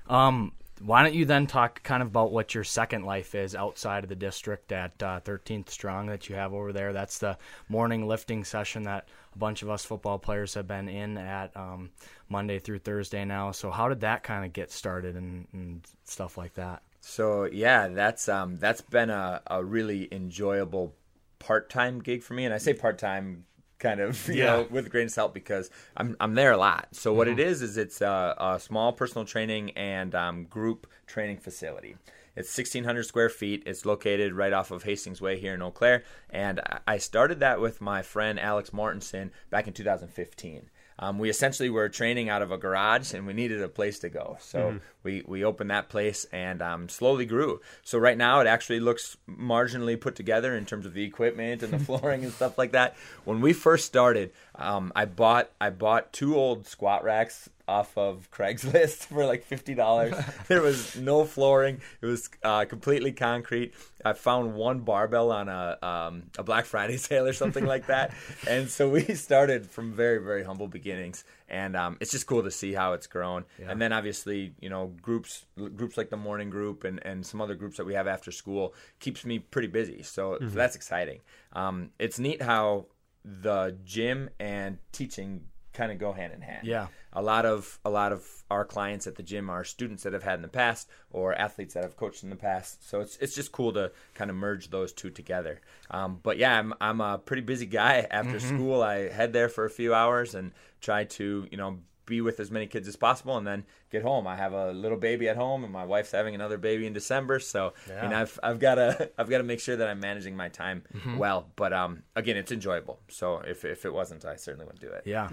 Um, 0.09 0.53
why 0.81 1.03
don't 1.03 1.15
you 1.15 1.25
then 1.25 1.47
talk 1.47 1.83
kind 1.83 2.03
of 2.03 2.09
about 2.09 2.33
what 2.33 2.55
your 2.55 2.65
second 2.65 3.05
life 3.05 3.35
is 3.35 3.55
outside 3.55 4.03
of 4.05 4.09
the 4.09 4.17
district 4.17 4.73
at 4.73 5.01
uh, 5.03 5.21
13th 5.21 5.71
Strong 5.71 6.07
that 6.07 6.29
you 6.29 6.35
have 6.35 6.53
over 6.53 6.73
there? 6.73 6.93
That's 6.93 7.19
the 7.19 7.39
morning 7.69 8.07
lifting 8.09 8.45
session 8.45 8.85
that 8.85 9.09
a 9.35 9.39
bunch 9.39 9.63
of 9.63 9.71
us 9.71 9.85
football 9.85 10.19
players 10.19 10.55
have 10.55 10.67
been 10.67 10.89
in 10.89 11.19
at 11.19 11.57
um, 11.57 11.91
Monday 12.29 12.59
through 12.59 12.81
Thursday 12.81 13.25
now. 13.25 13.53
So, 13.53 13.71
how 13.71 13.89
did 13.89 14.01
that 14.01 14.23
kind 14.23 14.45
of 14.45 14.53
get 14.53 14.73
started 14.73 15.17
and, 15.17 15.47
and 15.53 15.87
stuff 16.05 16.37
like 16.37 16.55
that? 16.55 16.83
So 17.03 17.45
yeah, 17.45 17.89
that's 17.89 18.29
um, 18.29 18.57
that's 18.57 18.81
been 18.81 19.11
a, 19.11 19.43
a 19.49 19.63
really 19.63 20.09
enjoyable 20.13 20.95
part 21.41 21.69
time 21.69 21.99
gig 21.99 22.23
for 22.23 22.35
me, 22.35 22.45
and 22.45 22.55
I 22.55 22.59
say 22.59 22.75
part 22.75 22.99
time 22.99 23.45
kind 23.83 24.01
of 24.01 24.27
you 24.29 24.35
Yeah. 24.37 24.45
know 24.45 24.67
with 24.71 24.87
a 24.87 24.89
grain 24.89 25.07
of 25.07 25.13
salt 25.13 25.35
because 25.35 25.69
I'm 25.97 26.17
I'm 26.21 26.35
there 26.35 26.53
a 26.53 26.57
lot. 26.57 26.89
So 26.93 27.13
what 27.13 27.29
it 27.29 27.39
is 27.39 27.61
is 27.61 27.77
it's 27.77 28.01
a, 28.01 28.35
a 28.39 28.59
small 28.61 28.93
personal 28.95 29.27
training 29.27 29.73
and 29.73 30.15
um, 30.15 30.45
group 30.45 30.87
training 31.07 31.37
facility. 31.39 31.97
It's 32.35 32.49
1,600 32.57 33.03
square 33.03 33.29
feet. 33.29 33.63
It's 33.67 33.85
located 33.85 34.33
right 34.33 34.55
off 34.55 34.71
of 34.71 34.85
Hastings 34.85 35.21
Way 35.21 35.39
here 35.39 35.53
in 35.53 35.61
Eau 35.61 35.71
Claire, 35.71 36.03
and 36.31 36.61
I- 36.61 36.79
I 36.95 36.97
started 36.97 37.41
that 37.41 37.61
with 37.61 37.83
my 37.83 38.01
friend 38.01 38.41
Alex 38.41 38.71
Mortensen 38.71 39.31
back 39.51 39.67
in 39.67 39.75
2015. 39.75 40.71
Um, 41.03 41.19
we 41.19 41.29
essentially 41.29 41.69
were 41.69 41.89
training 41.89 42.29
out 42.29 42.43
of 42.43 42.53
a 42.53 42.57
garage 42.57 43.13
and 43.13 43.27
we 43.27 43.33
needed 43.33 43.61
a 43.61 43.69
place 43.69 43.99
to 43.99 44.09
go. 44.09 44.37
So 44.41 44.79
we, 45.03 45.25
we 45.27 45.43
opened 45.43 45.71
that 45.71 45.89
place 45.89 46.27
and 46.31 46.63
um, 46.63 46.89
slowly 46.89 47.27
grew. 47.27 47.61
So 47.83 47.99
right 47.99 48.17
now 48.17 48.39
it 48.39 48.47
actually 48.47 48.79
looks 48.79 49.17
marginally 49.29 50.01
put 50.01 50.15
together 50.15 50.57
in 50.57 50.65
terms 50.65 50.87
of 50.87 50.95
the 50.95 51.03
equipment 51.03 51.65
and 51.65 51.73
the 51.73 51.79
flooring 51.85 52.23
and 52.23 52.33
stuff 52.33 52.57
like 52.57 52.71
that. 52.71 52.95
When 53.25 53.41
we 53.41 53.53
first 53.53 53.85
started, 53.85 54.31
um, 54.55 54.93
I 54.95 55.07
bought 55.07 55.51
I 55.61 55.71
bought 55.71 56.13
two 56.13 56.37
old 56.37 56.67
squat 56.67 57.05
racks 57.05 57.49
off 57.67 57.97
of 57.97 58.31
Craigslist 58.31 59.07
for 59.07 59.25
like 59.25 59.45
fifty 59.45 59.75
dollars. 59.75 60.15
there 60.49 60.61
was 60.61 60.97
no 60.97 61.25
flooring; 61.25 61.81
it 62.01 62.07
was 62.07 62.29
uh, 62.43 62.67
completely 62.67 63.13
concrete. 63.13 63.73
I 64.05 64.13
found 64.13 64.55
one 64.55 64.81
barbell 64.81 65.33
on 65.33 65.49
a 65.49 65.79
um, 65.83 66.25
a 66.37 66.43
Black 66.43 66.67
Friday 66.67 66.97
sale 66.99 67.27
or 67.27 67.33
something 67.33 67.65
like 67.65 67.87
that, 67.87 68.13
and 68.47 68.69
so 68.69 68.91
we 68.91 69.03
started 69.15 69.67
from 69.67 69.93
very 69.93 70.19
very 70.19 70.45
humble 70.45 70.69
beginnings. 70.69 71.25
And 71.49 71.77
um, 71.77 71.99
it's 72.01 72.11
just 72.11 72.27
cool 72.27 72.43
to 72.45 72.51
see 72.51 72.73
how 72.73 72.95
it's 72.95 73.07
grown. 73.07 73.45
Yeah. 73.59 73.71
And 73.71 73.81
then 73.81 73.93
obviously, 73.93 74.55
you 74.61 74.71
know, 74.71 74.91
groups 75.03 75.45
groups 75.55 75.99
like 75.99 76.09
the 76.09 76.17
morning 76.17 76.49
group 76.49 76.85
and, 76.85 76.99
and 77.05 77.27
some 77.27 77.43
other 77.43 77.55
groups 77.55 77.77
that 77.77 77.85
we 77.85 77.93
have 77.93 78.07
after 78.07 78.33
school 78.33 78.73
keeps 79.01 79.27
me 79.27 79.39
pretty 79.39 79.69
busy. 79.69 80.03
So, 80.03 80.39
so 80.41 80.47
that's 80.47 80.77
exciting. 80.77 81.21
Um, 81.53 81.91
it's 81.99 82.19
neat 82.19 82.41
how 82.41 82.87
the 83.25 83.77
gym 83.85 84.31
and 84.41 84.79
teaching 84.93 85.43
kind 85.73 85.91
of 85.91 85.99
go 85.99 86.13
hand 86.13 86.33
in 86.33 86.41
hand. 86.41 86.67
Yeah. 86.67 86.89
A 87.13 87.23
lot 87.23 87.47
of 87.47 87.79
a 87.85 87.91
lot 87.91 88.13
of 88.13 88.27
our 88.51 88.65
clients 88.65 89.07
at 89.07 89.17
the 89.17 89.23
gym 89.23 89.51
are 89.51 89.65
students 89.65 90.03
that 90.03 90.13
have 90.13 90.23
had 90.23 90.35
in 90.35 90.43
the 90.43 90.49
past 90.49 90.89
or 91.11 91.35
athletes 91.35 91.75
that 91.75 91.83
have 91.83 91.97
coached 91.97 92.23
in 92.23 92.31
the 92.31 92.37
past. 92.37 92.89
So 92.89 93.01
it's 93.01 93.17
it's 93.19 93.35
just 93.35 93.53
cool 93.53 93.73
to 93.75 93.93
kind 94.15 94.31
of 94.31 94.37
merge 94.37 94.71
those 94.71 94.93
two 94.93 95.11
together. 95.11 95.61
Um, 95.91 96.21
but 96.23 96.39
yeah, 96.39 96.59
I'm 96.59 96.75
I'm 96.81 97.01
a 97.01 97.19
pretty 97.19 97.43
busy 97.43 97.67
guy. 97.67 98.07
After 98.11 98.41
school, 98.41 98.83
I 98.83 99.09
head 99.09 99.33
there 99.33 99.49
for 99.49 99.65
a 99.65 99.71
few 99.71 99.95
hours 99.95 100.35
and 100.35 100.53
try 100.81 101.05
to 101.05 101.47
you 101.51 101.57
know 101.57 101.79
be 102.07 102.21
with 102.21 102.41
as 102.41 102.51
many 102.51 102.67
kids 102.67 102.89
as 102.89 102.97
possible 102.97 103.37
and 103.37 103.47
then 103.47 103.65
get 103.91 104.03
home. 104.03 104.27
I 104.27 104.37
have 104.37 104.53
a 104.53 104.73
little 104.73 104.99
baby 104.99 105.29
at 105.29 105.37
home 105.37 105.65
and 105.65 105.73
my 105.73 105.85
wife's 105.85 106.11
having 106.11 106.35
another 106.35 106.59
baby 106.59 106.87
in 106.87 106.93
December. 106.93 107.39
So 107.39 107.73
I 107.89 108.03
mean 108.03 108.11
Yeah. 108.11 108.21
I've 108.21 108.39
I've 108.43 108.59
gotta 108.59 109.11
I've 109.19 109.31
gotta 109.31 109.45
make 109.45 109.61
sure 109.61 109.77
that 109.77 109.89
I'm 109.89 110.01
managing 110.01 110.37
my 110.37 110.49
time 110.49 110.83
well. 111.17 111.49
But 111.57 111.73
um 111.73 112.03
again 112.17 112.37
it's 112.37 112.53
enjoyable. 112.53 113.01
So 113.09 113.39
if 113.39 113.65
if 113.65 113.85
it 113.85 113.93
wasn't 113.93 114.25
I 114.25 114.37
certainly 114.37 114.67
wouldn't 114.67 114.81
do 114.83 114.91
it. 114.91 115.03
Yeah. 115.07 115.29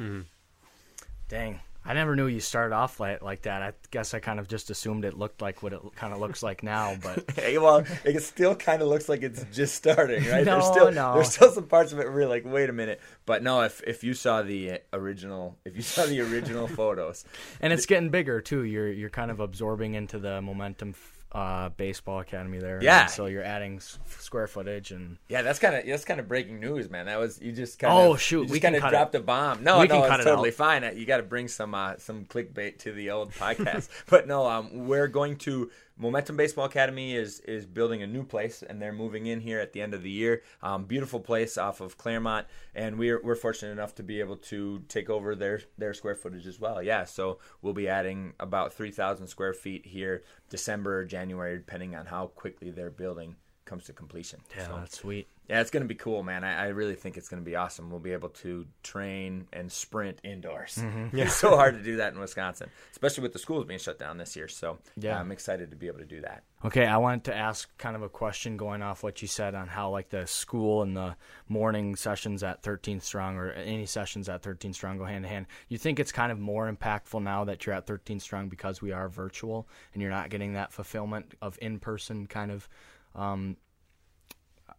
Dang. 1.27 1.59
I 1.89 1.93
never 1.93 2.15
knew 2.15 2.27
you 2.27 2.39
started 2.39 2.75
off 2.75 2.99
like, 2.99 3.23
like 3.23 3.41
that. 3.41 3.63
I 3.63 3.73
guess 3.89 4.13
I 4.13 4.19
kind 4.19 4.39
of 4.39 4.47
just 4.47 4.69
assumed 4.69 5.05
it 5.05 5.17
looked 5.17 5.41
like 5.41 5.63
what 5.63 5.73
it 5.73 5.81
kind 5.95 6.13
of 6.13 6.19
looks 6.19 6.43
like 6.43 6.61
now, 6.61 6.95
but 7.01 7.25
Hey, 7.35 7.57
well, 7.57 7.83
it 8.05 8.21
still 8.21 8.55
kind 8.55 8.83
of 8.83 8.89
looks 8.89 9.09
like 9.09 9.23
it's 9.23 9.43
just 9.51 9.73
starting, 9.73 10.23
right? 10.25 10.45
No, 10.49 10.59
there's 10.59 10.67
still 10.67 10.91
no. 10.91 11.15
there's 11.15 11.33
still 11.33 11.51
some 11.51 11.65
parts 11.65 11.91
of 11.91 11.99
it 11.99 12.05
where 12.05 12.21
you're 12.21 12.29
like, 12.29 12.45
wait 12.45 12.69
a 12.69 12.73
minute. 12.73 13.01
But 13.25 13.41
no, 13.41 13.61
if 13.61 13.81
if 13.87 14.03
you 14.03 14.13
saw 14.13 14.43
the 14.43 14.81
original, 14.93 15.57
if 15.65 15.75
you 15.75 15.81
saw 15.81 16.05
the 16.05 16.21
original 16.21 16.67
photos, 16.79 17.25
and 17.59 17.73
it's 17.73 17.87
getting 17.87 18.09
bigger 18.09 18.39
too. 18.39 18.65
You're 18.65 18.91
you're 18.91 19.09
kind 19.09 19.31
of 19.31 19.39
absorbing 19.39 19.95
into 19.95 20.19
the 20.19 20.43
momentum 20.43 20.93
uh, 21.31 21.69
baseball 21.69 22.19
academy 22.19 22.57
there. 22.57 22.79
Yeah. 22.81 23.01
And 23.03 23.09
so 23.11 23.27
you're 23.27 23.43
adding 23.43 23.77
s- 23.77 23.99
square 24.07 24.47
footage 24.47 24.91
and 24.91 25.17
yeah, 25.27 25.43
that's 25.43 25.59
kind 25.59 25.75
of 25.75 25.85
that's 25.85 26.03
kind 26.05 26.19
of 26.19 26.27
breaking 26.27 26.59
news, 26.59 26.89
man. 26.89 27.05
That 27.05 27.19
was 27.19 27.39
you 27.41 27.51
just 27.51 27.77
kind 27.77 27.93
of 27.93 27.99
Oh, 27.99 28.15
shoot, 28.15 28.49
we 28.49 28.59
kind 28.59 28.75
of 28.75 28.81
dropped 28.89 29.13
a 29.13 29.19
bomb. 29.19 29.63
No, 29.63 29.79
We 29.79 29.87
no, 29.87 30.03
it's 30.03 30.23
totally 30.23 30.49
out. 30.49 30.55
fine. 30.55 30.97
You 30.97 31.05
got 31.05 31.17
to 31.17 31.23
bring 31.23 31.47
some 31.47 31.75
uh, 31.75 31.97
some 31.97 32.25
clickbait 32.25 32.79
to 32.79 32.91
the 32.91 33.11
old 33.11 33.31
podcast. 33.33 33.89
but 34.09 34.27
no, 34.27 34.47
um, 34.47 34.87
we're 34.87 35.07
going 35.07 35.35
to 35.39 35.69
Momentum 36.01 36.37
Baseball 36.37 36.63
Academy 36.63 37.13
is 37.13 37.41
is 37.41 37.65
building 37.65 38.01
a 38.01 38.07
new 38.07 38.23
place, 38.23 38.63
and 38.63 38.81
they're 38.81 38.93
moving 38.93 39.25
in 39.25 39.41
here 39.41 39.59
at 39.59 39.73
the 39.73 39.81
end 39.81 39.93
of 39.93 40.01
the 40.01 40.09
year. 40.09 40.41
Um, 40.63 40.85
beautiful 40.85 41.19
place 41.19 41.57
off 41.57 41.81
of 41.81 41.97
Clairemont, 41.97 42.47
and 42.73 42.97
we're 42.97 43.21
we're 43.21 43.35
fortunate 43.35 43.73
enough 43.73 43.93
to 43.95 44.03
be 44.03 44.21
able 44.21 44.37
to 44.37 44.79
take 44.87 45.09
over 45.09 45.35
their 45.35 45.59
their 45.77 45.93
square 45.93 46.15
footage 46.15 46.47
as 46.47 46.57
well. 46.57 46.81
Yeah, 46.81 47.03
so 47.03 47.39
we'll 47.61 47.73
be 47.73 47.89
adding 47.89 48.33
about 48.39 48.73
three 48.73 48.91
thousand 48.91 49.27
square 49.27 49.53
feet 49.53 49.85
here, 49.85 50.23
December 50.49 51.03
January, 51.03 51.57
depending 51.57 51.95
on 51.95 52.05
how 52.05 52.27
quickly 52.27 52.71
their 52.71 52.89
building 52.89 53.35
comes 53.65 53.83
to 53.85 53.93
completion. 53.93 54.39
yeah, 54.55 54.67
So- 54.67 54.75
that's 54.77 54.97
sweet. 54.97 55.27
Yeah, 55.49 55.61
it's 55.61 55.71
going 55.71 55.81
to 55.81 55.87
be 55.87 55.95
cool, 55.95 56.21
man. 56.21 56.43
I, 56.43 56.65
I 56.65 56.67
really 56.67 56.93
think 56.95 57.17
it's 57.17 57.27
going 57.27 57.41
to 57.41 57.45
be 57.45 57.55
awesome. 57.55 57.89
We'll 57.89 57.99
be 57.99 58.13
able 58.13 58.29
to 58.29 58.67
train 58.83 59.47
and 59.51 59.71
sprint 59.71 60.19
indoors. 60.23 60.77
Mm-hmm. 60.79 61.17
It's 61.17 61.33
so 61.35 61.55
hard 61.55 61.75
to 61.75 61.83
do 61.83 61.97
that 61.97 62.13
in 62.13 62.19
Wisconsin, 62.19 62.69
especially 62.91 63.23
with 63.23 63.33
the 63.33 63.39
schools 63.39 63.65
being 63.65 63.79
shut 63.79 63.97
down 63.97 64.17
this 64.17 64.35
year. 64.35 64.47
So 64.47 64.77
Yeah. 64.95 65.09
yeah, 65.11 65.19
I'm 65.19 65.31
excited 65.31 65.71
to 65.71 65.75
be 65.75 65.87
able 65.87 65.99
to 65.99 66.05
do 66.05 66.21
that. 66.21 66.43
Okay, 66.63 66.85
I 66.85 66.97
wanted 66.97 67.23
to 67.25 67.35
ask 67.35 67.75
kind 67.77 67.95
of 67.95 68.01
a 68.01 68.09
question 68.09 68.57
going 68.57 68.81
off 68.81 69.01
what 69.01 69.21
you 69.21 69.27
said 69.27 69.55
on 69.55 69.67
how 69.67 69.89
like 69.89 70.09
the 70.09 70.27
school 70.27 70.81
and 70.83 70.95
the 70.95 71.15
morning 71.47 71.95
sessions 71.95 72.43
at 72.43 72.61
13 72.63 72.99
Strong 72.99 73.37
or 73.37 73.51
any 73.53 73.85
sessions 73.85 74.27
at 74.29 74.43
13 74.43 74.73
Strong 74.73 74.97
go 74.97 75.05
hand 75.05 75.23
in 75.25 75.31
hand. 75.31 75.45
You 75.69 75.77
think 75.77 75.99
it's 75.99 76.11
kind 76.11 76.31
of 76.31 76.39
more 76.39 76.71
impactful 76.71 77.23
now 77.23 77.45
that 77.45 77.65
you're 77.65 77.75
at 77.75 77.87
13 77.87 78.19
Strong 78.19 78.49
because 78.49 78.81
we 78.81 78.91
are 78.91 79.07
virtual 79.09 79.67
and 79.93 80.01
you're 80.01 80.11
not 80.11 80.29
getting 80.29 80.53
that 80.53 80.73
fulfillment 80.73 81.33
of 81.41 81.57
in-person 81.61 82.27
kind 82.27 82.51
of, 82.51 82.67
um, 83.15 83.55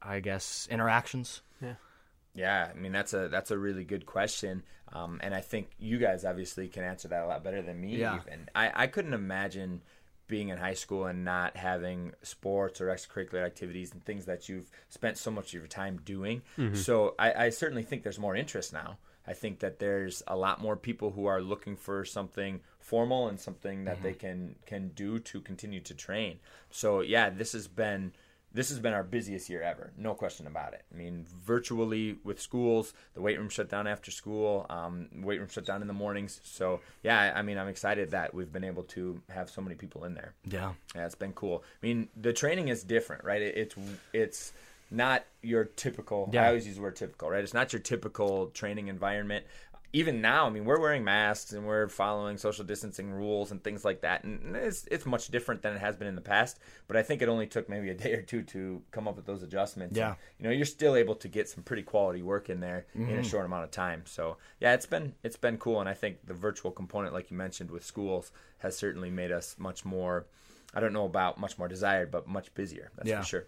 I 0.02 0.21
guess, 0.21 0.66
interactions? 0.71 1.42
Yeah, 1.62 1.75
Yeah, 2.35 2.71
I 2.75 2.78
mean 2.78 2.92
that's 2.92 3.12
a 3.12 3.28
that's 3.28 3.50
a 3.50 3.59
really 3.59 3.85
good 3.85 4.07
question, 4.07 4.62
um, 4.92 5.21
and 5.23 5.35
I 5.35 5.40
think 5.40 5.71
you 5.78 5.99
guys 5.99 6.25
obviously 6.25 6.69
can 6.69 6.85
answer 6.85 7.09
that 7.09 7.23
a 7.23 7.26
lot 7.26 7.45
better 7.45 7.62
than 7.62 7.80
me. 7.80 7.97
Yeah. 7.97 8.16
Even 8.16 8.49
I, 8.54 8.73
I 8.75 8.87
couldn't 8.87 9.14
imagine 9.14 9.83
being 10.26 10.49
in 10.50 10.59
high 10.59 10.75
school 10.75 11.07
and 11.07 11.25
not 11.25 11.57
having 11.57 12.12
sports 12.23 12.80
or 12.80 12.87
extracurricular 12.87 13.45
activities 13.45 13.92
and 13.92 14.04
things 14.04 14.26
that 14.26 14.49
you've 14.49 14.71
spent 14.88 15.19
so 15.19 15.28
much 15.30 15.49
of 15.49 15.54
your 15.54 15.66
time 15.66 16.00
doing. 16.04 16.40
So 16.76 17.16
I, 17.19 17.47
I 17.47 17.50
certainly 17.50 17.83
think 17.83 18.04
there's 18.04 18.19
more 18.19 18.37
interest 18.37 18.73
now. 18.73 18.99
I 19.26 19.33
think 19.35 19.59
that 19.59 19.80
there's 19.80 20.23
a 20.28 20.37
lot 20.37 20.61
more 20.61 20.76
people 20.76 21.11
who 21.11 21.26
are 21.26 21.40
looking 21.42 21.76
for 21.76 22.04
something 22.04 22.61
formal 22.78 23.28
and 23.28 23.38
something 23.40 23.85
that 23.85 24.02
they 24.02 24.12
can 24.14 24.54
can 24.66 24.88
do 24.95 25.19
to 25.19 25.40
continue 25.40 25.80
to 25.80 25.95
train. 25.95 26.38
So 26.71 27.00
yeah, 27.00 27.28
this 27.28 27.52
has 27.52 27.66
been 27.69 28.12
this 28.52 28.69
has 28.71 28.78
been 28.78 28.92
our 28.92 29.04
busiest 29.04 29.49
year 29.49 29.62
ever, 29.62 29.92
no 29.97 30.14
question 30.14 30.47
about 30.47 30.73
it. 30.75 30.83
I 30.92 30.97
mean, 30.97 31.26
virtually 31.45 32.19
with 32.25 32.40
schools, 32.40 32.95
the 33.14 33.21
weight 33.21 33.38
room 33.38 33.49
shut 33.49 33.69
down 33.69 33.87
after 33.87 34.11
school, 34.11 34.66
um, 34.69 35.09
weight 35.23 35.38
room 35.38 35.49
shut 35.49 35.64
down 35.64 35.83
in 35.83 35.88
the 35.88 35.95
mornings. 35.95 36.40
So 36.42 36.80
yeah, 37.02 37.33
I 37.35 37.42
mean, 37.42 37.59
I'm 37.59 37.69
excited 37.69 38.11
that 38.11 38.35
we've 38.35 38.52
been 38.52 38.64
able 38.64 38.83
to 38.85 39.21
have 39.28 39.50
so 39.50 39.61
many 39.61 39.76
people 39.76 40.04
in 40.04 40.14
there. 40.14 40.35
Yeah. 40.45 40.73
Yeah, 40.95 41.07
it's 41.07 41.14
been 41.14 41.33
cool. 41.33 41.62
I 41.83 41.87
mean, 41.87 42.09
the 42.16 42.33
training 42.33 42.69
is 42.69 42.83
different, 42.83 43.25
right? 43.25 43.42
It, 43.42 43.57
it's 43.57 43.76
it's 44.12 44.52
not 44.90 45.25
your 45.42 45.64
typical. 45.64 46.28
Yeah. 46.33 46.45
I 46.45 46.49
always 46.49 46.66
use 46.66 46.76
the 46.76 46.83
word 46.83 46.97
typical, 46.97 47.30
right? 47.30 47.45
It's 47.45 47.54
not 47.54 47.73
your 47.73 47.80
typical 47.80 48.49
training 48.49 48.88
environment. 48.88 49.47
Even 49.92 50.20
now, 50.20 50.47
I 50.47 50.50
mean, 50.50 50.64
we're 50.64 50.80
wearing 50.80 51.02
masks 51.02 51.52
and 51.52 51.66
we're 51.66 51.88
following 51.88 52.37
social 52.37 52.64
distancing 52.64 53.11
rules 53.11 53.50
and 53.50 53.62
things 53.62 53.85
like 53.85 54.02
that, 54.02 54.23
and 54.23 54.54
it's 54.54 54.87
it's 54.88 55.04
much 55.04 55.28
different 55.28 55.62
than 55.62 55.75
it 55.75 55.80
has 55.80 55.97
been 55.97 56.06
in 56.06 56.14
the 56.14 56.20
past. 56.20 56.61
But 56.87 56.97
I 56.97 57.02
think 57.02 57.23
it 57.23 57.28
only 57.28 57.47
took 57.49 57.68
maybe 57.68 57.90
a 57.90 57.94
day 57.94 58.12
or 58.12 58.23
two 58.23 58.42
to 58.42 58.82
come 58.92 59.09
up 59.09 59.16
with 59.16 59.26
those 59.26 59.42
adjustments. 59.42 59.97
Yeah. 59.97 60.09
And, 60.09 60.16
you 60.38 60.44
know, 60.44 60.50
you're 60.50 60.64
still 60.64 60.94
able 60.94 61.16
to 61.16 61.28
get 61.28 61.49
some 61.49 61.64
pretty 61.64 61.82
quality 61.82 62.23
work 62.23 62.50
in 62.50 62.61
there 62.61 62.87
in 62.94 63.02
a 63.02 63.06
mm-hmm. 63.06 63.23
short 63.23 63.47
amount 63.47 63.64
of 63.64 63.73
time. 63.73 64.02
So 64.06 64.37
yeah, 64.61 64.75
it's 64.75 64.87
been 64.87 65.14
it's 65.25 65.37
been 65.37 65.59
cool, 65.59 65.80
and 65.80 65.88
I 65.88 65.94
think 65.94 66.25
the 66.25 66.35
virtual 66.35 66.70
component, 66.70 67.12
like 67.12 67.30
you 67.30 67.37
mentioned 67.37 67.70
with 67.70 67.85
schools, 67.85 68.30
has 68.59 68.76
certainly 68.76 69.11
made 69.11 69.32
us 69.32 69.56
much 69.59 69.85
more. 69.85 70.26
I 70.73 70.78
don't 70.78 70.92
know 70.92 71.04
about 71.04 71.40
much 71.40 71.59
more 71.59 71.66
desired, 71.66 72.12
but 72.12 72.28
much 72.28 72.54
busier. 72.54 72.92
That's 72.97 73.09
Yeah. 73.09 73.20
for 73.20 73.26
sure. 73.26 73.47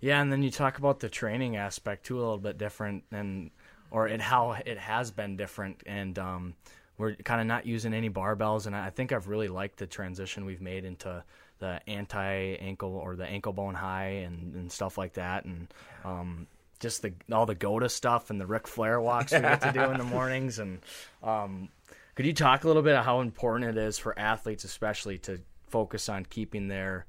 Yeah, 0.00 0.22
and 0.22 0.32
then 0.32 0.42
you 0.42 0.50
talk 0.50 0.78
about 0.78 1.00
the 1.00 1.08
training 1.08 1.56
aspect 1.56 2.06
too 2.06 2.18
a 2.18 2.20
little 2.20 2.38
bit 2.38 2.58
different, 2.58 3.04
and 3.10 3.50
or 3.90 4.08
it 4.08 4.20
how 4.20 4.52
it 4.52 4.78
has 4.78 5.10
been 5.10 5.36
different, 5.36 5.82
and 5.86 6.18
um, 6.18 6.54
we're 6.98 7.14
kind 7.14 7.40
of 7.40 7.46
not 7.46 7.66
using 7.66 7.94
any 7.94 8.10
barbells, 8.10 8.66
and 8.66 8.76
I 8.76 8.90
think 8.90 9.12
I've 9.12 9.28
really 9.28 9.48
liked 9.48 9.78
the 9.78 9.86
transition 9.86 10.44
we've 10.44 10.60
made 10.60 10.84
into 10.84 11.24
the 11.58 11.80
anti 11.88 12.56
ankle 12.56 12.94
or 12.96 13.16
the 13.16 13.26
ankle 13.26 13.52
bone 13.52 13.74
high 13.74 14.22
and, 14.24 14.54
and 14.54 14.72
stuff 14.72 14.98
like 14.98 15.14
that, 15.14 15.44
and 15.44 15.72
um, 16.04 16.46
just 16.78 17.02
the 17.02 17.12
all 17.32 17.46
the 17.46 17.54
Goda 17.54 17.88
stuff 17.88 18.30
and 18.30 18.40
the 18.40 18.46
Ric 18.46 18.66
Flair 18.66 19.00
walks 19.00 19.32
we 19.32 19.40
get 19.40 19.60
to 19.62 19.72
do 19.72 19.82
in 19.82 19.98
the 19.98 20.04
mornings, 20.16 20.58
and 20.58 20.80
um, 21.22 21.68
could 22.14 22.26
you 22.26 22.32
talk 22.32 22.64
a 22.64 22.66
little 22.66 22.82
bit 22.82 22.96
of 22.96 23.04
how 23.04 23.20
important 23.20 23.76
it 23.76 23.80
is 23.80 23.98
for 23.98 24.18
athletes, 24.18 24.64
especially, 24.64 25.18
to 25.18 25.40
focus 25.68 26.08
on 26.08 26.26
keeping 26.26 26.68
their 26.68 27.06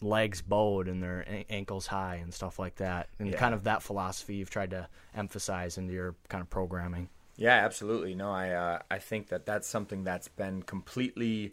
legs 0.00 0.42
bowed 0.42 0.88
and 0.88 1.02
their 1.02 1.20
an- 1.20 1.44
ankles 1.50 1.86
high 1.88 2.16
and 2.16 2.32
stuff 2.32 2.58
like 2.58 2.76
that, 2.76 3.08
and 3.18 3.28
Yeah. 3.30 3.38
kind 3.38 3.54
of 3.54 3.64
that 3.64 3.82
philosophy 3.82 4.36
you've 4.36 4.50
tried 4.50 4.70
to 4.70 4.88
emphasize 5.14 5.76
into 5.78 5.92
your 5.92 6.14
kind 6.28 6.40
of 6.42 6.48
programming. 6.50 7.08
Yeah, 7.36 7.54
absolutely. 7.64 8.14
No, 8.14 8.30
I 8.32 8.50
uh, 8.50 8.78
I 8.90 8.98
think 8.98 9.28
that 9.28 9.46
that's 9.46 9.66
something 9.68 10.04
that's 10.04 10.28
been 10.28 10.62
completely 10.62 11.52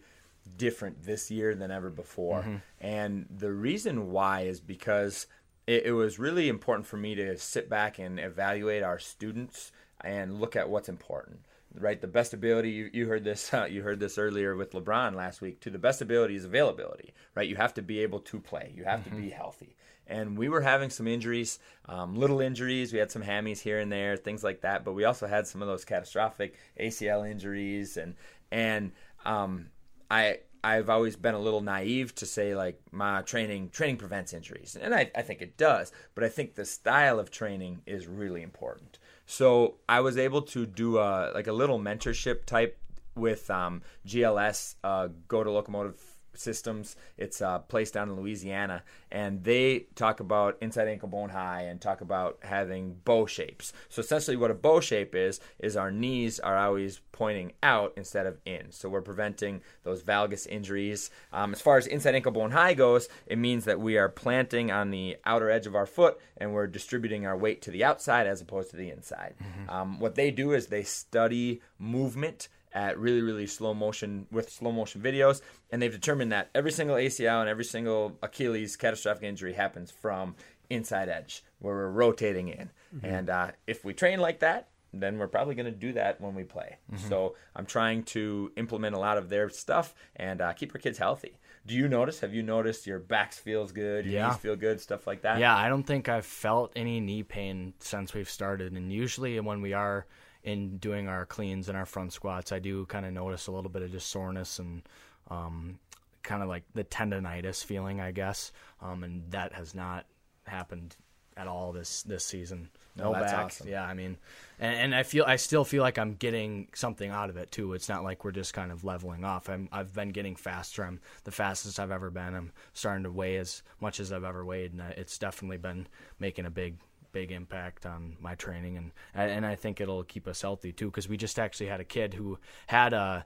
different 0.57 1.03
this 1.03 1.31
year 1.31 1.55
than 1.55 1.71
ever 1.71 1.89
before, 1.89 2.61
and 2.79 3.25
the 3.35 3.51
reason 3.51 4.11
why 4.11 4.41
is 4.41 4.59
because 4.59 5.25
it, 5.67 5.87
it 5.87 5.91
was 5.91 6.19
really 6.19 6.49
important 6.49 6.85
for 6.85 6.97
me 6.97 7.15
to 7.15 7.37
sit 7.37 7.67
back 7.69 7.97
and 7.99 8.19
evaluate 8.19 8.83
our 8.83 8.99
students 8.99 9.71
and 10.01 10.39
look 10.39 10.55
at 10.55 10.69
what's 10.69 10.89
important. 10.89 11.39
Right, 11.77 11.99
the 11.99 12.07
best 12.07 12.33
ability. 12.33 12.71
You, 12.71 12.89
you 12.93 13.07
heard 13.07 13.23
this. 13.23 13.51
Uh, 13.53 13.65
you 13.65 13.83
heard 13.83 13.99
this 13.99 14.17
earlier 14.17 14.55
with 14.55 14.71
LeBron 14.71 15.15
last 15.15 15.41
week. 15.41 15.59
To 15.61 15.69
the 15.69 15.77
best 15.77 16.01
ability 16.01 16.35
is 16.35 16.45
availability. 16.45 17.13
Right, 17.35 17.47
you 17.47 17.55
have 17.55 17.73
to 17.75 17.81
be 17.81 17.99
able 17.99 18.19
to 18.21 18.39
play. 18.39 18.73
You 18.75 18.83
have 18.85 19.03
to 19.05 19.09
be 19.11 19.29
healthy 19.29 19.75
and 20.07 20.37
we 20.37 20.49
were 20.49 20.61
having 20.61 20.89
some 20.89 21.07
injuries, 21.07 21.59
um, 21.87 22.15
little 22.15 22.41
injuries. 22.41 22.93
We 22.93 22.99
had 22.99 23.11
some 23.11 23.23
hammies 23.23 23.59
here 23.59 23.79
and 23.79 23.91
there, 23.91 24.17
things 24.17 24.43
like 24.43 24.61
that. 24.61 24.85
But 24.85 24.93
we 24.93 25.03
also 25.03 25.27
had 25.27 25.47
some 25.47 25.61
of 25.61 25.67
those 25.67 25.85
catastrophic 25.85 26.55
ACL 26.79 27.29
injuries, 27.29 27.97
and 27.97 28.15
and 28.51 28.91
um, 29.25 29.67
I 30.09 30.39
I've 30.63 30.89
always 30.89 31.15
been 31.15 31.35
a 31.35 31.39
little 31.39 31.61
naive 31.61 32.15
to 32.15 32.25
say 32.25 32.55
like 32.55 32.79
my 32.91 33.21
training 33.21 33.69
training 33.69 33.97
prevents 33.97 34.33
injuries, 34.33 34.77
and 34.79 34.93
I, 34.93 35.11
I 35.15 35.21
think 35.21 35.41
it 35.41 35.57
does. 35.57 35.91
But 36.13 36.23
I 36.23 36.29
think 36.29 36.55
the 36.55 36.65
style 36.65 37.19
of 37.19 37.31
training 37.31 37.81
is 37.85 38.07
really 38.07 38.41
important. 38.41 38.99
So 39.25 39.75
I 39.89 40.01
was 40.01 40.17
able 40.17 40.43
to 40.43 40.65
do 40.65 40.97
a 40.99 41.31
like 41.33 41.47
a 41.47 41.53
little 41.53 41.79
mentorship 41.79 42.45
type 42.45 42.77
with 43.15 43.49
um, 43.49 43.81
GLS, 44.05 44.75
uh, 44.83 45.07
Go 45.27 45.43
to 45.43 45.51
Locomotive 45.51 45.99
Systems. 46.37 46.95
It's 47.17 47.41
a 47.41 47.63
place 47.67 47.91
down 47.91 48.09
in 48.09 48.15
Louisiana, 48.15 48.83
and 49.11 49.43
they 49.43 49.87
talk 49.95 50.19
about 50.19 50.57
inside 50.61 50.87
ankle 50.87 51.09
bone 51.09 51.29
high 51.29 51.63
and 51.63 51.79
talk 51.79 52.01
about 52.01 52.39
having 52.41 52.95
bow 53.05 53.25
shapes. 53.25 53.73
So 53.89 53.99
essentially, 53.99 54.37
what 54.37 54.51
a 54.51 54.55
bow 54.55 54.79
shape 54.79 55.15
is 55.15 55.39
is 55.59 55.75
our 55.75 55.91
knees 55.91 56.39
are 56.39 56.57
always 56.57 57.01
pointing 57.11 57.53
out 57.63 57.93
instead 57.95 58.25
of 58.25 58.37
in. 58.45 58.71
So 58.71 58.89
we're 58.89 59.01
preventing 59.01 59.61
those 59.83 60.03
valgus 60.03 60.45
injuries. 60.47 61.09
Um, 61.31 61.53
as 61.53 61.61
far 61.61 61.77
as 61.77 61.87
inside 61.87 62.13
ankle 62.13 62.33
bone 62.33 62.51
high 62.51 62.73
goes, 62.73 63.07
it 63.25 63.37
means 63.37 63.65
that 63.65 63.79
we 63.79 63.97
are 63.97 64.09
planting 64.09 64.69
on 64.69 64.91
the 64.91 65.17
outer 65.25 65.49
edge 65.49 65.65
of 65.65 65.75
our 65.75 65.85
foot 65.85 66.19
and 66.37 66.53
we're 66.53 66.67
distributing 66.67 67.25
our 67.25 67.37
weight 67.37 67.61
to 67.61 67.71
the 67.71 67.83
outside 67.83 68.27
as 68.27 68.41
opposed 68.41 68.69
to 68.71 68.75
the 68.75 68.89
inside. 68.89 69.35
Mm-hmm. 69.41 69.69
Um, 69.69 69.99
what 69.99 70.15
they 70.15 70.29
do 70.29 70.51
is 70.51 70.67
they 70.67 70.83
study 70.83 71.61
movement 71.79 72.49
at 72.75 72.99
really 72.99 73.21
really 73.21 73.47
slow 73.47 73.73
motion 73.73 74.27
with 74.31 74.51
slow 74.51 74.71
motion 74.71 75.01
videos 75.01 75.41
and 75.71 75.81
they've 75.81 75.93
determined 75.93 76.31
that 76.31 76.49
every 76.53 76.71
single 76.71 76.97
acl 76.97 77.39
and 77.39 77.49
every 77.49 77.63
single 77.63 78.17
achilles 78.21 78.75
catastrophic 78.75 79.23
injury 79.23 79.53
happens 79.53 79.89
from 79.89 80.35
inside 80.69 81.09
edge 81.09 81.43
where 81.59 81.73
we're 81.73 81.89
rotating 81.89 82.49
in 82.49 82.69
mm-hmm. 82.95 83.05
and 83.05 83.29
uh, 83.29 83.49
if 83.65 83.85
we 83.85 83.93
train 83.93 84.19
like 84.19 84.39
that 84.39 84.67
then 84.93 85.17
we're 85.17 85.27
probably 85.27 85.55
going 85.55 85.65
to 85.65 85.71
do 85.71 85.91
that 85.93 86.19
when 86.21 86.35
we 86.35 86.43
play 86.43 86.77
mm-hmm. 86.91 87.09
so 87.09 87.35
i'm 87.55 87.65
trying 87.65 88.03
to 88.03 88.51
implement 88.57 88.93
a 88.93 88.99
lot 88.99 89.17
of 89.17 89.29
their 89.29 89.49
stuff 89.49 89.95
and 90.17 90.41
uh, 90.41 90.51
keep 90.53 90.73
our 90.75 90.79
kids 90.79 90.97
healthy 90.97 91.37
do 91.65 91.75
you 91.75 91.87
notice 91.87 92.19
have 92.19 92.33
you 92.33 92.43
noticed 92.43 92.85
your 92.85 92.99
backs 92.99 93.37
feels 93.37 93.71
good 93.71 94.05
your 94.05 94.15
yeah. 94.15 94.27
knees 94.27 94.37
feel 94.37 94.55
good 94.55 94.81
stuff 94.81 95.07
like 95.07 95.21
that 95.21 95.39
yeah 95.39 95.55
i 95.55 95.69
don't 95.69 95.83
think 95.83 96.09
i've 96.09 96.25
felt 96.25 96.71
any 96.75 96.99
knee 96.99 97.23
pain 97.23 97.73
since 97.79 98.13
we've 98.13 98.29
started 98.29 98.73
and 98.73 98.91
usually 98.91 99.39
when 99.39 99.61
we 99.61 99.73
are 99.73 100.05
in 100.45 100.77
doing 100.77 101.07
our 101.07 101.25
cleans 101.25 101.67
and 101.67 101.77
our 101.77 101.87
front 101.87 102.13
squats, 102.13 102.51
I 102.51 102.59
do 102.59 102.85
kind 102.85 103.05
of 103.05 103.11
notice 103.11 103.47
a 103.47 103.51
little 103.51 103.69
bit 103.69 103.81
of 103.81 103.91
just 103.91 104.07
soreness 104.09 104.59
and 104.59 104.83
um, 105.29 105.79
kind 106.21 106.43
of 106.43 106.47
like 106.47 106.63
the 106.75 106.83
tendonitis 106.83 107.65
feeling, 107.65 107.99
I 107.99 108.11
guess. 108.11 108.51
Um, 108.79 109.03
and 109.03 109.23
that 109.31 109.53
has 109.53 109.73
not 109.73 110.05
happened 110.45 110.95
at 111.35 111.47
all 111.47 111.73
this 111.73 112.03
this 112.03 112.23
season. 112.23 112.69
No, 112.95 113.11
no 113.11 113.19
back. 113.19 113.45
Awesome. 113.45 113.67
Yeah, 113.67 113.83
I 113.83 113.93
mean, 113.93 114.17
and, 114.59 114.75
and, 114.75 114.95
I 114.95 115.03
feel 115.03 115.25
I 115.27 115.35
still 115.35 115.65
feel 115.65 115.81
like 115.81 115.97
I'm 115.97 116.13
getting 116.13 116.69
something 116.73 117.09
out 117.09 117.29
of 117.29 117.35
it 117.35 117.51
too. 117.51 117.73
It's 117.73 117.89
not 117.89 118.03
like 118.03 118.23
we're 118.23 118.31
just 118.31 118.53
kind 118.53 118.71
of 118.71 118.85
leveling 118.85 119.25
off. 119.25 119.49
I'm 119.49 119.67
I've 119.71 119.93
been 119.93 120.09
getting 120.09 120.35
faster. 120.35 120.85
I'm 120.85 121.01
the 121.23 121.31
fastest 121.31 121.79
I've 121.79 121.91
ever 121.91 122.09
been. 122.09 122.35
I'm 122.35 122.51
starting 122.73 123.03
to 123.03 123.11
weigh 123.11 123.37
as 123.37 123.63
much 123.81 123.99
as 123.99 124.13
I've 124.13 124.23
ever 124.23 124.45
weighed, 124.45 124.73
and 124.73 124.81
it's 124.95 125.17
definitely 125.17 125.57
been 125.57 125.87
making 126.19 126.45
a 126.45 126.51
big 126.51 126.77
big 127.15 127.31
impact 127.31 127.85
on 127.85 128.17
my 128.19 128.35
training 128.35 128.75
and 128.75 128.91
and 129.13 129.45
I 129.45 129.55
think 129.55 129.79
it'll 129.79 130.03
keep 130.03 130.27
us 130.27 130.41
healthy 130.41 130.73
too 130.73 130.87
because 130.87 131.07
we 131.07 131.15
just 131.15 131.39
actually 131.39 131.67
had 131.67 131.79
a 131.79 131.85
kid 131.85 132.13
who 132.13 132.37
had 132.67 132.91
a 132.91 133.25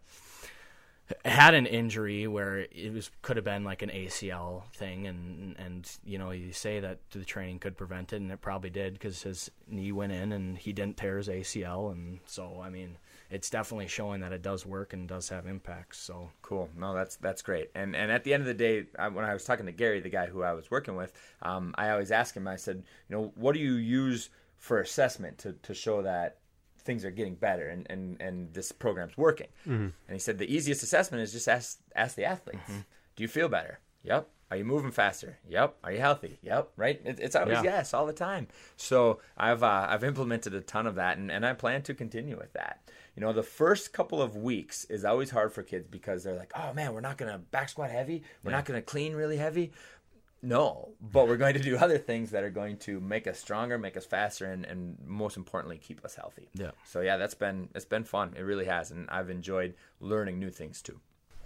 had 1.25 1.55
an 1.55 1.65
injury 1.65 2.27
where 2.27 2.67
it 2.71 2.93
was 2.93 3.09
could 3.23 3.35
have 3.35 3.43
been 3.43 3.63
like 3.63 3.81
an 3.81 3.89
ACL 3.89 4.71
thing 4.75 5.07
and 5.07 5.55
and 5.57 5.89
you 6.05 6.19
know 6.19 6.29
you 6.29 6.53
say 6.53 6.79
that 6.79 6.99
the 7.09 7.25
training 7.25 7.57
could 7.57 7.75
prevent 7.75 8.13
it 8.13 8.17
and 8.17 8.31
it 8.31 8.41
probably 8.41 8.69
did 8.69 8.93
because 8.93 9.23
his 9.23 9.49
knee 9.67 9.91
went 9.91 10.11
in 10.11 10.33
and 10.33 10.59
he 10.59 10.71
didn't 10.71 10.97
tear 10.97 11.17
his 11.17 11.27
ACL 11.27 11.91
and 11.91 12.19
so 12.27 12.61
I 12.61 12.69
mean 12.69 12.99
it's 13.29 13.49
definitely 13.49 13.87
showing 13.87 14.21
that 14.21 14.33
it 14.33 14.41
does 14.41 14.65
work 14.65 14.93
and 14.93 15.07
does 15.07 15.29
have 15.29 15.45
impacts. 15.45 15.99
So 15.99 16.31
cool. 16.41 16.69
No, 16.77 16.93
that's 16.93 17.15
that's 17.17 17.41
great. 17.41 17.69
And 17.75 17.95
and 17.95 18.11
at 18.11 18.23
the 18.23 18.33
end 18.33 18.41
of 18.41 18.47
the 18.47 18.53
day, 18.53 18.85
I, 18.97 19.07
when 19.09 19.25
I 19.25 19.33
was 19.33 19.43
talking 19.43 19.65
to 19.67 19.71
Gary, 19.71 19.99
the 19.99 20.09
guy 20.09 20.27
who 20.27 20.43
I 20.43 20.53
was 20.53 20.71
working 20.71 20.95
with, 20.95 21.13
um, 21.41 21.75
I 21.77 21.89
always 21.91 22.11
ask 22.11 22.35
him. 22.35 22.47
I 22.47 22.55
said, 22.55 22.83
you 23.07 23.15
know, 23.15 23.31
what 23.35 23.53
do 23.53 23.59
you 23.59 23.73
use 23.73 24.29
for 24.57 24.79
assessment 24.79 25.37
to 25.39 25.53
to 25.53 25.73
show 25.73 26.01
that 26.01 26.37
things 26.81 27.05
are 27.05 27.11
getting 27.11 27.35
better 27.35 27.67
and, 27.67 27.85
and, 27.89 28.19
and 28.21 28.53
this 28.53 28.71
program's 28.71 29.17
working. 29.17 29.47
Mm-hmm. 29.67 29.83
And 29.83 29.93
he 30.11 30.17
said 30.17 30.37
the 30.37 30.51
easiest 30.51 30.81
assessment 30.81 31.21
is 31.21 31.31
just 31.31 31.47
ask 31.47 31.79
ask 31.95 32.15
the 32.15 32.25
athletes. 32.25 32.63
Mm-hmm. 32.63 32.79
Do 33.15 33.23
you 33.23 33.27
feel 33.27 33.49
better? 33.49 33.79
Yep. 34.03 34.27
Are 34.51 34.57
you 34.57 34.65
moving 34.65 34.91
faster? 34.91 35.37
Yep. 35.47 35.75
Are 35.83 35.91
you 35.91 35.99
healthy? 35.99 36.39
Yep. 36.41 36.71
Right. 36.75 36.99
It, 37.05 37.19
it's 37.19 37.35
always 37.35 37.57
yeah. 37.57 37.63
yes 37.63 37.93
all 37.93 38.07
the 38.07 38.13
time. 38.13 38.47
So 38.75 39.19
I've 39.37 39.61
uh, 39.61 39.87
I've 39.89 40.03
implemented 40.03 40.53
a 40.53 40.61
ton 40.61 40.87
of 40.87 40.95
that, 40.95 41.17
and, 41.17 41.29
and 41.29 41.45
I 41.45 41.53
plan 41.53 41.83
to 41.83 41.93
continue 41.93 42.37
with 42.37 42.53
that. 42.53 42.81
You 43.15 43.21
know, 43.21 43.33
the 43.33 43.43
first 43.43 43.93
couple 43.93 44.21
of 44.21 44.35
weeks 44.35 44.85
is 44.85 45.05
always 45.05 45.29
hard 45.29 45.53
for 45.53 45.63
kids 45.63 45.87
because 45.87 46.23
they're 46.23 46.35
like, 46.35 46.51
oh 46.55 46.73
man, 46.73 46.93
we're 46.93 47.01
not 47.01 47.17
going 47.17 47.31
to 47.31 47.37
back 47.37 47.69
squat 47.69 47.89
heavy. 47.89 48.23
We're 48.43 48.51
yeah. 48.51 48.57
not 48.57 48.65
going 48.65 48.79
to 48.79 48.85
clean 48.85 49.13
really 49.13 49.37
heavy. 49.37 49.71
No, 50.41 50.89
but 51.01 51.27
we're 51.27 51.37
going 51.37 51.55
to 51.55 51.59
do 51.59 51.77
other 51.81 51.97
things 51.97 52.31
that 52.31 52.43
are 52.43 52.49
going 52.49 52.77
to 52.77 52.99
make 52.99 53.27
us 53.27 53.39
stronger, 53.39 53.77
make 53.77 53.97
us 53.97 54.05
faster, 54.05 54.45
and, 54.45 54.65
and 54.65 54.97
most 55.05 55.35
importantly, 55.35 55.77
keep 55.77 56.03
us 56.05 56.15
healthy. 56.15 56.47
Yeah. 56.53 56.71
So 56.85 57.01
yeah, 57.01 57.17
that's 57.17 57.33
been 57.33 57.69
it's 57.75 57.85
been 57.85 58.05
fun. 58.05 58.35
It 58.37 58.41
really 58.41 58.65
has, 58.65 58.91
and 58.91 59.09
I've 59.09 59.29
enjoyed 59.29 59.73
learning 59.99 60.39
new 60.39 60.49
things 60.49 60.81
too. 60.81 60.99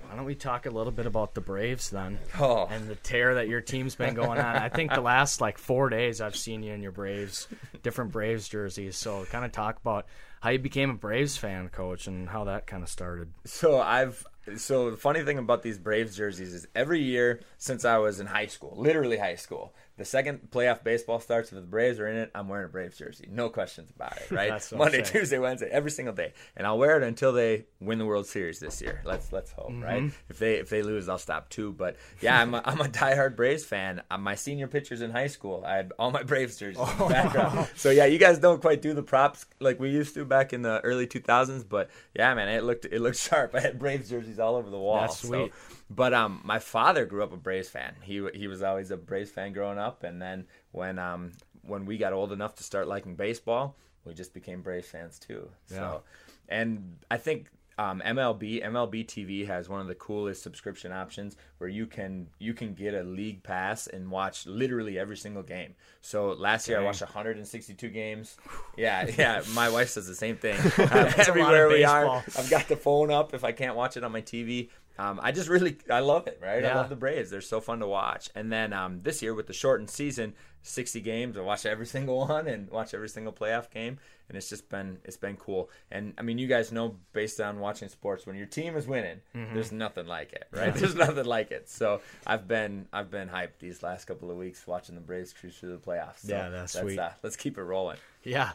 Why 0.08 0.16
don't 0.18 0.26
we 0.26 0.36
talk 0.36 0.66
a 0.66 0.70
little 0.70 0.92
bit 0.92 1.06
about 1.06 1.34
the 1.34 1.42
Braves 1.42 1.90
then? 1.90 2.20
Oh. 2.40 2.68
And 2.70 2.88
the 2.88 2.96
tear 2.96 3.36
that 3.36 3.48
your 3.48 3.62
team's 3.62 3.96
been 3.96 4.14
going 4.14 4.38
on. 4.38 4.58
I 4.58 4.70
think 4.70 4.94
the 4.94 5.02
last 5.02 5.42
like 5.42 5.58
four 5.58 5.90
days 5.90 6.22
I've 6.22 6.36
seen 6.36 6.62
you 6.62 6.74
in 6.74 6.82
your 6.82 6.92
Braves, 6.92 7.48
different 7.82 8.12
Braves 8.12 8.48
jerseys. 8.50 8.98
So 8.98 9.26
kind 9.26 9.46
of 9.46 9.52
talk 9.52 9.78
about 9.78 10.06
how 10.44 10.50
you 10.50 10.60
became 10.60 10.90
a 10.90 10.94
Braves 10.94 11.38
fan, 11.38 11.70
coach, 11.70 12.06
and 12.06 12.28
how 12.28 12.44
that 12.44 12.68
kind 12.68 12.84
of 12.84 12.90
started. 12.90 13.32
So 13.46 13.80
I've 13.80 14.28
so 14.58 14.92
the 14.92 14.98
funny 14.98 15.24
thing 15.24 15.38
about 15.38 15.64
these 15.64 15.78
Braves 15.78 16.18
jerseys 16.18 16.54
is 16.54 16.68
every 16.76 17.02
year 17.02 17.40
since 17.58 17.86
I 17.86 17.98
was 18.00 18.20
in 18.20 18.28
high 18.28 18.48
school, 18.48 18.74
literally 18.76 19.18
high 19.18 19.36
school, 19.36 19.74
the 19.96 20.06
second 20.06 20.50
playoff 20.50 20.84
baseball 20.84 21.20
starts, 21.20 21.52
if 21.52 21.56
the 21.56 21.62
Braves 21.62 22.00
are 22.00 22.08
in 22.08 22.16
it, 22.16 22.32
I'm 22.34 22.48
wearing 22.48 22.66
a 22.66 22.70
Braves 22.70 22.98
jersey. 22.98 23.28
No 23.30 23.50
questions 23.50 23.92
about 23.96 24.18
it, 24.18 24.32
right? 24.32 24.72
Monday, 24.76 25.04
Tuesday, 25.04 25.38
Wednesday, 25.38 25.70
every 25.72 25.92
single 25.92 26.16
day, 26.16 26.34
and 26.58 26.66
I'll 26.66 26.80
wear 26.80 26.98
it 26.98 27.04
until 27.04 27.32
they 27.32 27.66
win 27.80 28.00
the 28.00 28.06
World 28.06 28.26
Series 28.26 28.60
this 28.60 28.82
year. 28.82 29.02
Let's 29.06 29.32
let's 29.32 29.52
hope, 29.52 29.70
mm-hmm. 29.70 29.84
right? 29.84 30.12
If 30.30 30.40
they 30.40 30.56
if 30.56 30.70
they 30.70 30.82
lose, 30.82 31.08
I'll 31.10 31.20
stop 31.20 31.50
too. 31.50 31.74
But 31.74 31.98
yeah, 32.22 32.42
I'm 32.42 32.56
a, 32.56 32.62
I'm 32.66 32.82
a 32.82 32.86
diehard 32.86 33.36
Braves 33.36 33.66
fan. 33.66 34.02
Uh, 34.10 34.18
my 34.18 34.34
senior 34.34 34.68
pictures 34.68 35.02
in 35.02 35.12
high 35.12 35.28
school, 35.28 35.64
I 35.66 35.76
had 35.76 35.94
all 36.00 36.10
my 36.10 36.24
Braves 36.24 36.58
jerseys 36.58 36.78
oh, 36.80 36.92
in 36.92 36.98
the 36.98 37.04
oh, 37.04 37.10
background. 37.10 37.70
So 37.76 37.92
yeah, 37.92 38.06
you 38.06 38.18
guys 38.18 38.40
don't 38.40 38.62
quite 38.62 38.82
do 38.82 38.94
the 38.94 39.04
props 39.04 39.46
like 39.60 39.80
we 39.80 39.92
used 39.92 40.16
to 40.16 40.26
back 40.26 40.54
in 40.54 40.64
the 40.64 40.82
early 40.82 41.06
2000s, 41.06 41.68
but 41.68 41.92
yeah, 42.16 42.34
man, 42.34 42.48
it 42.50 42.64
looked 42.64 42.86
it 42.86 43.00
looked 43.00 43.18
sharp. 43.30 43.54
I 43.54 43.60
had 43.60 43.78
Braves 43.78 44.10
jerseys 44.10 44.40
all 44.40 44.56
over 44.56 44.70
the 44.72 44.80
wall. 44.80 45.02
That's 45.02 45.20
sweet. 45.20 45.52
So, 45.52 45.76
but 45.90 46.14
um, 46.14 46.42
my 46.44 46.60
father 46.60 47.06
grew 47.06 47.24
up 47.24 47.34
a 47.34 47.38
Braves 47.38 47.70
fan. 47.70 47.96
He 48.02 48.26
he 48.34 48.48
was 48.48 48.64
always 48.64 48.92
a 48.92 48.98
Braves 48.98 49.32
fan 49.32 49.54
growing 49.54 49.78
up, 49.78 50.04
and 50.04 50.22
then 50.22 50.46
when 50.72 51.00
um 51.00 51.32
when 51.62 51.86
we 51.86 51.98
got 51.98 52.14
old 52.14 52.32
enough 52.32 52.56
to 52.56 52.64
start 52.64 52.88
liking 52.88 53.16
baseball, 53.16 53.76
we 54.06 54.14
just 54.14 54.34
became 54.34 54.62
Braves 54.62 54.88
fans 54.88 55.20
too. 55.20 55.50
Yeah. 55.70 55.78
So, 55.78 56.04
and 56.50 56.98
I 57.10 57.18
think 57.18 57.48
um, 57.78 58.02
MLB 58.06 58.64
MLB 58.64 59.06
TV 59.06 59.48
has 59.48 59.68
one 59.68 59.82
of 59.82 59.88
the 59.88 59.96
coolest 59.96 60.44
subscription 60.44 60.92
options 60.92 61.36
where 61.58 61.70
you 61.70 61.88
can 61.88 62.28
you 62.38 62.54
can 62.54 62.74
get 62.74 62.94
a 62.94 63.04
league 63.04 63.42
pass 63.42 63.88
and 63.88 64.12
watch 64.12 64.46
literally 64.46 65.00
every 65.00 65.18
single 65.18 65.42
game. 65.42 65.74
So 66.02 66.32
last 66.32 66.68
year 66.68 66.80
I 66.80 66.84
watched 66.84 67.02
162 67.02 67.90
games. 67.90 68.38
Yeah, 68.78 69.10
yeah. 69.18 69.42
My 69.54 69.70
wife 69.70 69.90
says 69.90 70.08
the 70.08 70.16
same 70.16 70.36
thing. 70.38 70.60
Uh, 70.94 71.12
everywhere 71.18 71.70
we 71.70 71.84
are, 71.84 72.24
I've 72.38 72.50
got 72.50 72.68
the 72.68 72.76
phone 72.76 73.10
up. 73.10 73.34
If 73.34 73.44
I 73.44 73.52
can't 73.52 73.76
watch 73.76 73.98
it 73.98 74.04
on 74.04 74.12
my 74.12 74.22
TV, 74.22 74.70
um, 74.98 75.20
I 75.24 75.32
just 75.32 75.50
really 75.50 75.78
I 75.90 76.00
love 76.02 76.28
it, 76.28 76.40
right? 76.42 76.62
Yeah. 76.62 76.74
I 76.74 76.76
love 76.76 76.90
the 76.90 76.96
Braves. 76.96 77.32
They're 77.32 77.42
so 77.42 77.60
fun 77.60 77.80
to 77.80 77.88
watch. 77.88 78.30
And 78.36 78.52
then 78.52 78.74
um, 78.74 79.02
this 79.02 79.22
year 79.22 79.34
with 79.34 79.48
the 79.48 79.54
shortened 79.54 79.90
season, 79.90 80.34
60 80.62 81.02
games, 81.02 81.38
I 81.38 81.42
watch 81.42 81.66
every 81.66 81.86
single 81.88 82.28
one 82.28 82.48
and 82.48 82.70
watch 82.70 82.94
every 82.94 83.10
single 83.10 83.34
playoff 83.34 83.72
game, 83.72 83.98
and 84.30 84.38
it's 84.38 84.50
just 84.50 84.70
been 84.70 85.00
it's 85.04 85.18
been 85.18 85.36
cool. 85.36 85.70
And 85.90 86.14
I 86.18 86.22
mean, 86.22 86.38
you 86.38 86.48
guys 86.48 86.72
know 86.72 86.96
based 87.12 87.42
on 87.42 87.60
watching 87.60 87.90
sports, 87.90 88.28
when 88.28 88.36
your 88.36 88.46
team 88.46 88.76
is 88.78 88.88
winning, 88.88 89.22
mm-hmm. 89.36 89.54
there's 89.56 89.72
nothing 89.72 90.06
like 90.06 90.32
it, 90.34 90.48
right? 90.52 90.74
there's 90.76 90.96
nothing 90.96 91.26
like 91.26 91.52
it. 91.52 91.70
So 91.70 92.02
I've 92.28 92.48
been 92.48 92.88
I've 92.94 93.10
been 93.10 93.30
hyped 93.30 93.60
these 93.60 93.82
last 93.82 94.06
couple 94.06 94.30
of 94.30 94.38
weeks 94.38 94.66
watching 94.68 94.96
the 94.96 95.02
Braves 95.02 95.34
cruise 95.34 95.58
through 95.58 95.72
the 95.72 95.78
playoffs. 95.78 96.20
So 96.20 96.34
yeah, 96.34 96.50
that's, 96.50 96.74
that's 96.74 96.86
sweet. 96.86 97.00
Uh, 97.00 97.10
let's 97.24 97.36
keep 97.36 97.58
it 97.58 97.64
rolling. 97.64 97.98
Yeah, 98.24 98.52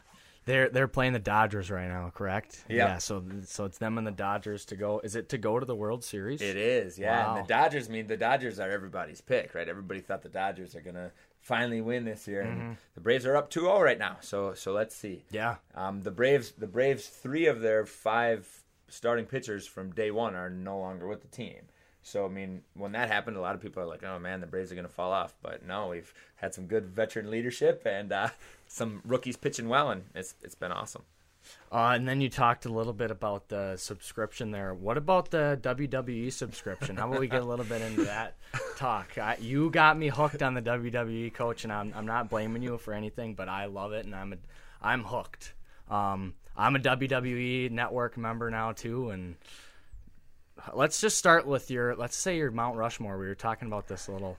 they're 0.48 0.68
they're 0.70 0.88
playing 0.88 1.12
the 1.12 1.18
Dodgers 1.18 1.70
right 1.70 1.88
now, 1.88 2.10
correct? 2.14 2.64
Yep. 2.68 2.76
Yeah. 2.76 2.98
So 2.98 3.22
so 3.44 3.64
it's 3.64 3.78
them 3.78 3.98
and 3.98 4.06
the 4.06 4.12
Dodgers 4.12 4.64
to 4.66 4.76
go. 4.76 5.00
Is 5.04 5.14
it 5.14 5.28
to 5.28 5.38
go 5.38 5.58
to 5.58 5.66
the 5.66 5.74
World 5.74 6.02
Series? 6.02 6.40
It 6.40 6.56
is. 6.56 6.98
Yeah. 6.98 7.24
Wow. 7.24 7.36
And 7.36 7.44
the 7.44 7.48
Dodgers 7.48 7.88
I 7.88 7.92
mean 7.92 8.06
the 8.06 8.16
Dodgers 8.16 8.58
are 8.58 8.70
everybody's 8.70 9.20
pick, 9.20 9.54
right? 9.54 9.68
Everybody 9.68 10.00
thought 10.00 10.22
the 10.22 10.30
Dodgers 10.30 10.74
are 10.74 10.80
gonna 10.80 11.12
finally 11.40 11.80
win 11.80 12.04
this 12.04 12.26
year, 12.26 12.44
mm-hmm. 12.44 12.72
the 12.94 13.00
Braves 13.00 13.24
are 13.24 13.36
up 13.36 13.50
2-0 13.50 13.80
right 13.80 13.98
now. 13.98 14.16
So 14.20 14.54
so 14.54 14.72
let's 14.72 14.96
see. 14.96 15.24
Yeah. 15.30 15.56
Um, 15.74 16.02
the 16.02 16.10
Braves 16.10 16.52
the 16.52 16.66
Braves 16.66 17.06
three 17.06 17.46
of 17.46 17.60
their 17.60 17.84
five 17.84 18.48
starting 18.88 19.26
pitchers 19.26 19.66
from 19.66 19.92
day 19.92 20.10
one 20.10 20.34
are 20.34 20.50
no 20.50 20.78
longer 20.78 21.06
with 21.06 21.20
the 21.20 21.28
team. 21.28 21.68
So 22.02 22.24
I 22.24 22.28
mean, 22.28 22.62
when 22.74 22.92
that 22.92 23.10
happened, 23.10 23.36
a 23.36 23.40
lot 23.40 23.54
of 23.54 23.60
people 23.60 23.82
are 23.82 23.86
like, 23.86 24.02
"Oh 24.02 24.18
man, 24.18 24.40
the 24.40 24.46
Braves 24.46 24.72
are 24.72 24.74
going 24.74 24.86
to 24.86 24.92
fall 24.92 25.12
off." 25.12 25.34
But 25.42 25.66
no, 25.66 25.88
we've 25.88 26.14
had 26.36 26.54
some 26.54 26.66
good 26.66 26.86
veteran 26.86 27.30
leadership 27.30 27.82
and 27.84 28.10
uh, 28.12 28.28
some 28.68 29.02
rookies 29.04 29.36
pitching 29.36 29.68
well, 29.68 29.90
and 29.90 30.04
it's 30.14 30.34
it's 30.42 30.54
been 30.54 30.72
awesome. 30.72 31.02
Uh, 31.70 31.92
and 31.94 32.08
then 32.08 32.20
you 32.20 32.28
talked 32.28 32.66
a 32.66 32.68
little 32.68 32.92
bit 32.92 33.10
about 33.10 33.48
the 33.48 33.76
subscription 33.76 34.50
there. 34.50 34.74
What 34.74 34.96
about 34.96 35.30
the 35.30 35.58
WWE 35.62 36.32
subscription? 36.32 36.96
How 36.96 37.08
about 37.08 37.20
we 37.20 37.28
get 37.28 37.42
a 37.42 37.44
little 37.44 37.64
bit 37.64 37.82
into 37.82 38.04
that 38.04 38.36
talk? 38.76 39.18
I, 39.18 39.36
you 39.40 39.70
got 39.70 39.98
me 39.98 40.08
hooked 40.08 40.42
on 40.42 40.54
the 40.54 40.62
WWE 40.62 41.32
coach, 41.34 41.64
and 41.64 41.72
I'm 41.72 41.92
I'm 41.94 42.06
not 42.06 42.30
blaming 42.30 42.62
you 42.62 42.78
for 42.78 42.94
anything, 42.94 43.34
but 43.34 43.48
I 43.48 43.66
love 43.66 43.92
it, 43.92 44.04
and 44.06 44.14
I'm 44.14 44.32
a, 44.32 44.36
I'm 44.82 45.04
hooked. 45.04 45.54
Um, 45.90 46.34
I'm 46.56 46.76
a 46.76 46.80
WWE 46.80 47.70
Network 47.70 48.16
member 48.16 48.50
now 48.50 48.72
too, 48.72 49.10
and 49.10 49.36
let's 50.74 51.00
just 51.00 51.18
start 51.18 51.46
with 51.46 51.70
your. 51.70 51.96
Let's 51.96 52.16
say 52.16 52.36
your 52.36 52.50
Mount 52.50 52.76
Rushmore. 52.76 53.18
We 53.18 53.26
were 53.26 53.34
talking 53.34 53.68
about 53.68 53.88
this 53.88 54.08
a 54.08 54.12
little, 54.12 54.36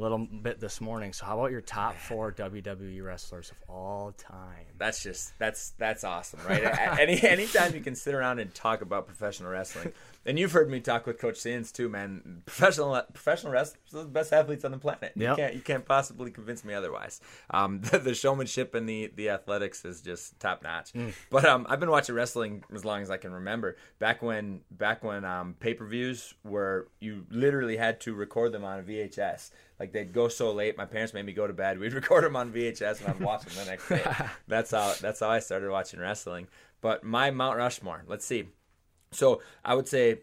little 0.00 0.18
bit 0.18 0.58
this 0.60 0.80
morning. 0.80 1.12
So 1.12 1.26
how 1.26 1.38
about 1.38 1.50
your 1.50 1.60
top 1.60 1.96
four 1.96 2.32
WWE 2.32 3.04
wrestlers 3.04 3.50
of 3.50 3.56
all 3.68 4.12
time? 4.12 4.64
That's 4.78 5.02
just 5.02 5.38
that's 5.38 5.70
that's 5.78 6.02
awesome, 6.04 6.40
right? 6.48 6.62
A- 6.64 7.00
Any 7.00 7.22
anytime 7.22 7.74
you 7.74 7.80
can 7.80 7.94
sit 7.94 8.14
around 8.14 8.38
and 8.38 8.54
talk 8.54 8.80
about 8.82 9.06
professional 9.06 9.50
wrestling, 9.50 9.92
and 10.24 10.38
you've 10.38 10.52
heard 10.52 10.70
me 10.70 10.80
talk 10.80 11.06
with 11.06 11.18
Coach 11.18 11.38
Sands 11.38 11.72
too, 11.72 11.88
man. 11.88 12.42
Professional 12.46 13.00
professional 13.12 13.52
wrestlers 13.52 13.94
are 13.94 14.04
the 14.04 14.08
best 14.08 14.32
athletes 14.32 14.64
on 14.64 14.70
the 14.70 14.78
planet. 14.78 15.12
You 15.16 15.34
can't 15.36 15.54
you 15.54 15.60
can't 15.60 15.84
possibly 15.84 16.30
convince 16.30 16.64
me 16.64 16.74
otherwise. 16.74 17.20
Um, 17.50 17.80
the, 17.82 17.98
the 17.98 18.14
showmanship 18.14 18.74
and 18.74 18.88
the 18.88 19.12
the 19.14 19.30
athletics 19.30 19.84
is 19.84 20.00
just 20.00 20.38
top 20.40 20.62
notch. 20.62 20.92
But 21.30 21.44
um, 21.44 21.66
I've 21.68 21.80
been 21.80 21.90
watching 21.90 22.14
wrestling 22.14 22.64
as 22.72 22.84
long 22.84 23.02
as 23.02 23.10
I 23.10 23.16
can 23.16 23.32
remember. 23.32 23.76
Back 23.98 24.22
when 24.22 24.60
back 24.70 25.02
when 25.02 25.24
um, 25.24 25.54
pay 25.58 25.74
per 25.74 25.86
views 25.86 26.34
were 26.44 26.88
you 27.00 27.26
literally 27.30 27.76
had 27.76 28.00
to 28.02 28.14
record 28.14 28.52
them 28.52 28.64
on 28.64 28.78
a 28.78 28.82
VHS. 28.82 29.50
Like 29.80 29.92
they'd 29.92 30.12
go 30.12 30.28
so 30.28 30.52
late, 30.52 30.76
my 30.78 30.84
parents 30.84 31.12
made 31.12 31.26
me 31.26 31.32
go 31.32 31.46
to 31.46 31.52
bed. 31.52 31.78
We'd 31.78 31.92
record 31.94 32.24
them 32.24 32.36
on 32.36 32.52
VHS, 32.52 33.00
and 33.00 33.08
I'd 33.08 33.20
watch 33.20 33.44
them 33.44 33.64
the 33.64 33.70
next 33.70 33.88
day. 33.88 34.04
that's 34.48 34.70
how 34.70 34.94
that's 35.00 35.20
how 35.20 35.30
I 35.30 35.40
started 35.40 35.70
watching 35.70 35.98
wrestling. 35.98 36.46
But 36.80 37.04
my 37.04 37.30
Mount 37.30 37.56
Rushmore, 37.56 38.04
let's 38.06 38.24
see. 38.24 38.48
So 39.12 39.40
I 39.64 39.74
would 39.74 39.88
say 39.88 40.20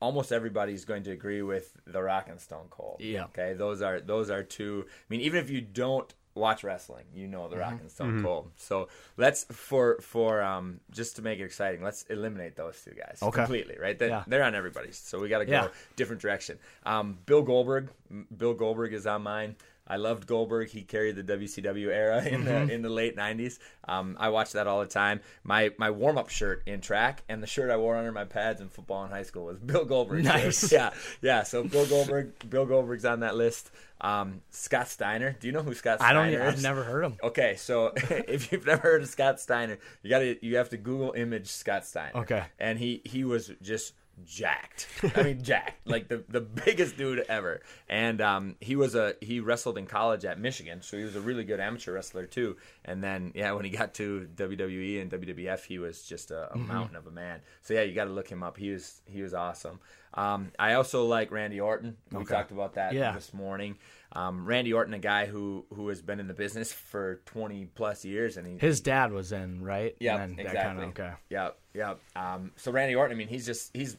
almost 0.00 0.30
everybody's 0.32 0.84
going 0.84 1.02
to 1.04 1.10
agree 1.10 1.42
with 1.42 1.76
The 1.86 2.02
Rock 2.02 2.28
and 2.28 2.40
Stone 2.40 2.66
Cold. 2.70 3.00
Yeah. 3.00 3.24
Okay. 3.24 3.54
Those 3.54 3.82
are 3.82 4.00
those 4.00 4.30
are 4.30 4.42
two. 4.42 4.84
I 4.88 4.92
mean, 5.08 5.20
even 5.22 5.40
if 5.42 5.50
you 5.50 5.60
don't 5.60 6.12
watch 6.34 6.62
wrestling, 6.62 7.06
you 7.14 7.26
know 7.26 7.48
The 7.48 7.56
Rock 7.56 7.72
Mm-hmm. 7.72 7.80
and 7.80 7.90
Stone 7.90 8.22
Cold. 8.22 8.50
So 8.56 8.88
let's 9.16 9.44
for 9.44 9.98
for 10.02 10.42
um 10.42 10.80
just 10.90 11.16
to 11.16 11.22
make 11.22 11.38
it 11.40 11.44
exciting, 11.44 11.82
let's 11.82 12.02
eliminate 12.10 12.56
those 12.56 12.80
two 12.84 12.92
guys 12.92 13.18
Okay. 13.22 13.36
completely. 13.36 13.76
Right. 13.80 13.98
They, 13.98 14.08
Yeah. 14.08 14.24
They're 14.26 14.42
on 14.44 14.54
everybody's. 14.54 14.98
So 14.98 15.18
we 15.18 15.28
got 15.30 15.38
to 15.38 15.46
go 15.46 15.52
Yeah. 15.52 15.68
different 15.96 16.20
direction. 16.20 16.58
Um, 16.84 17.18
Bill 17.24 17.42
Goldberg. 17.42 17.88
Bill 18.36 18.52
Goldberg 18.54 18.92
is 18.92 19.06
on 19.06 19.22
mine. 19.22 19.56
I 19.86 19.96
loved 19.96 20.26
Goldberg. 20.26 20.68
He 20.70 20.82
carried 20.82 21.16
the 21.16 21.22
WCW 21.22 21.88
era 21.88 22.24
in 22.24 22.44
Mm-hmm. 22.44 22.66
the 22.66 22.74
in 22.74 22.82
the 22.82 22.88
late 22.90 23.16
'90s. 23.16 23.58
Um, 23.88 24.16
I 24.18 24.28
watched 24.30 24.54
that 24.54 24.66
all 24.66 24.80
the 24.80 24.86
time. 24.86 25.20
My 25.44 25.70
my 25.78 25.90
warm 25.90 26.18
up 26.18 26.28
shirt 26.28 26.62
in 26.66 26.80
track 26.80 27.22
and 27.28 27.42
the 27.42 27.46
shirt 27.46 27.70
I 27.70 27.76
wore 27.76 27.96
under 27.96 28.12
my 28.12 28.24
pads 28.24 28.60
in 28.60 28.68
football 28.68 29.04
in 29.04 29.10
high 29.10 29.22
school 29.22 29.44
was 29.46 29.58
Bill 29.58 29.84
Goldberg. 29.84 30.24
Nice. 30.24 30.72
Yeah, 30.76 30.90
yeah. 31.22 31.42
So 31.44 31.62
Bill 31.64 31.86
Goldberg, 31.86 32.32
Bill 32.50 32.66
Goldberg's 32.66 33.04
on 33.04 33.20
that 33.20 33.36
list. 33.36 33.70
Um, 34.00 34.42
Scott 34.50 34.88
Steiner. 34.88 35.36
Do 35.40 35.46
you 35.46 35.52
know 35.52 35.62
who 35.62 35.72
Scott 35.72 36.00
I 36.02 36.10
Steiner 36.10 36.38
don't. 36.38 36.48
is? 36.48 36.54
I've 36.56 36.62
never 36.62 36.82
heard 36.84 37.02
him. 37.04 37.16
Okay, 37.22 37.54
so 37.56 37.92
if 37.96 38.52
you've 38.52 38.66
never 38.66 38.82
heard 38.82 39.02
of 39.02 39.08
Scott 39.08 39.40
Steiner, 39.40 39.78
you 40.02 40.10
got 40.10 40.18
to 40.18 40.44
you 40.44 40.56
have 40.56 40.68
to 40.70 40.76
Google 40.76 41.12
image 41.12 41.46
Scott 41.48 41.86
Steiner. 41.86 42.16
Okay. 42.20 42.44
and 42.58 42.78
he 42.78 43.00
he 43.04 43.24
was 43.24 43.50
just 43.62 43.94
jacked. 44.24 44.86
I 45.14 45.22
mean, 45.22 45.42
jacked, 45.42 45.74
like 45.86 46.08
the 46.08 46.24
the 46.28 46.40
biggest 46.40 46.96
dude 46.96 47.20
ever. 47.28 47.60
And 47.88 48.20
um, 48.20 48.56
he 48.60 48.76
was 48.76 48.94
a 48.94 49.14
he 49.20 49.40
wrestled 49.40 49.78
in 49.78 49.86
college 49.86 50.24
at 50.24 50.38
Michigan, 50.40 50.82
so 50.82 50.96
he 50.96 51.04
was 51.04 51.16
a 51.16 51.20
really 51.20 51.44
good 51.44 51.60
amateur 51.60 51.92
wrestler 51.92 52.26
too. 52.26 52.56
And 52.84 53.02
then 53.02 53.32
yeah, 53.34 53.52
when 53.52 53.64
he 53.64 53.70
got 53.70 53.94
to 53.94 54.28
WWE 54.36 55.00
and 55.02 55.10
WWF, 55.10 55.64
he 55.64 55.78
was 55.78 56.02
just 56.02 56.30
a, 56.30 56.52
a 56.52 56.58
mountain 56.58 56.96
of 56.96 57.06
a 57.06 57.10
man. 57.10 57.40
So 57.62 57.74
yeah, 57.74 57.82
you 57.82 57.94
got 57.94 58.04
to 58.04 58.12
look 58.12 58.28
him 58.28 58.42
up. 58.42 58.56
He 58.56 58.70
was 58.70 59.00
he 59.06 59.22
was 59.22 59.34
awesome. 59.34 59.80
Um, 60.14 60.52
I 60.58 60.74
also 60.74 61.04
like 61.04 61.30
Randy 61.30 61.60
Orton. 61.60 61.96
We 62.10 62.24
talked 62.24 62.50
about 62.50 62.74
that 62.74 62.94
Yeah. 62.94 63.12
this 63.12 63.34
morning. 63.34 63.76
Um, 64.12 64.46
Randy 64.46 64.72
Orton, 64.72 64.94
a 64.94 64.98
guy 64.98 65.26
who 65.26 65.66
who 65.74 65.88
has 65.88 66.00
been 66.00 66.20
in 66.20 66.26
the 66.26 66.32
business 66.32 66.72
for 66.72 67.20
twenty 67.26 67.66
plus 67.66 68.02
years, 68.02 68.38
and 68.38 68.46
he 68.46 68.56
His 68.56 68.80
dad 68.80 69.12
was 69.12 69.32
in, 69.32 69.62
right? 69.62 69.94
yeah, 70.00 70.24
exactly. 70.24 70.52
kinda- 70.52 70.82
okay. 70.86 71.10
Yeah, 71.28 71.50
yeah. 71.74 71.94
Um, 72.14 72.52
so 72.56 72.72
Randy 72.72 72.94
Orton, 72.94 73.14
I 73.14 73.18
mean, 73.18 73.28
he's 73.28 73.44
just 73.44 73.76
he's 73.76 73.98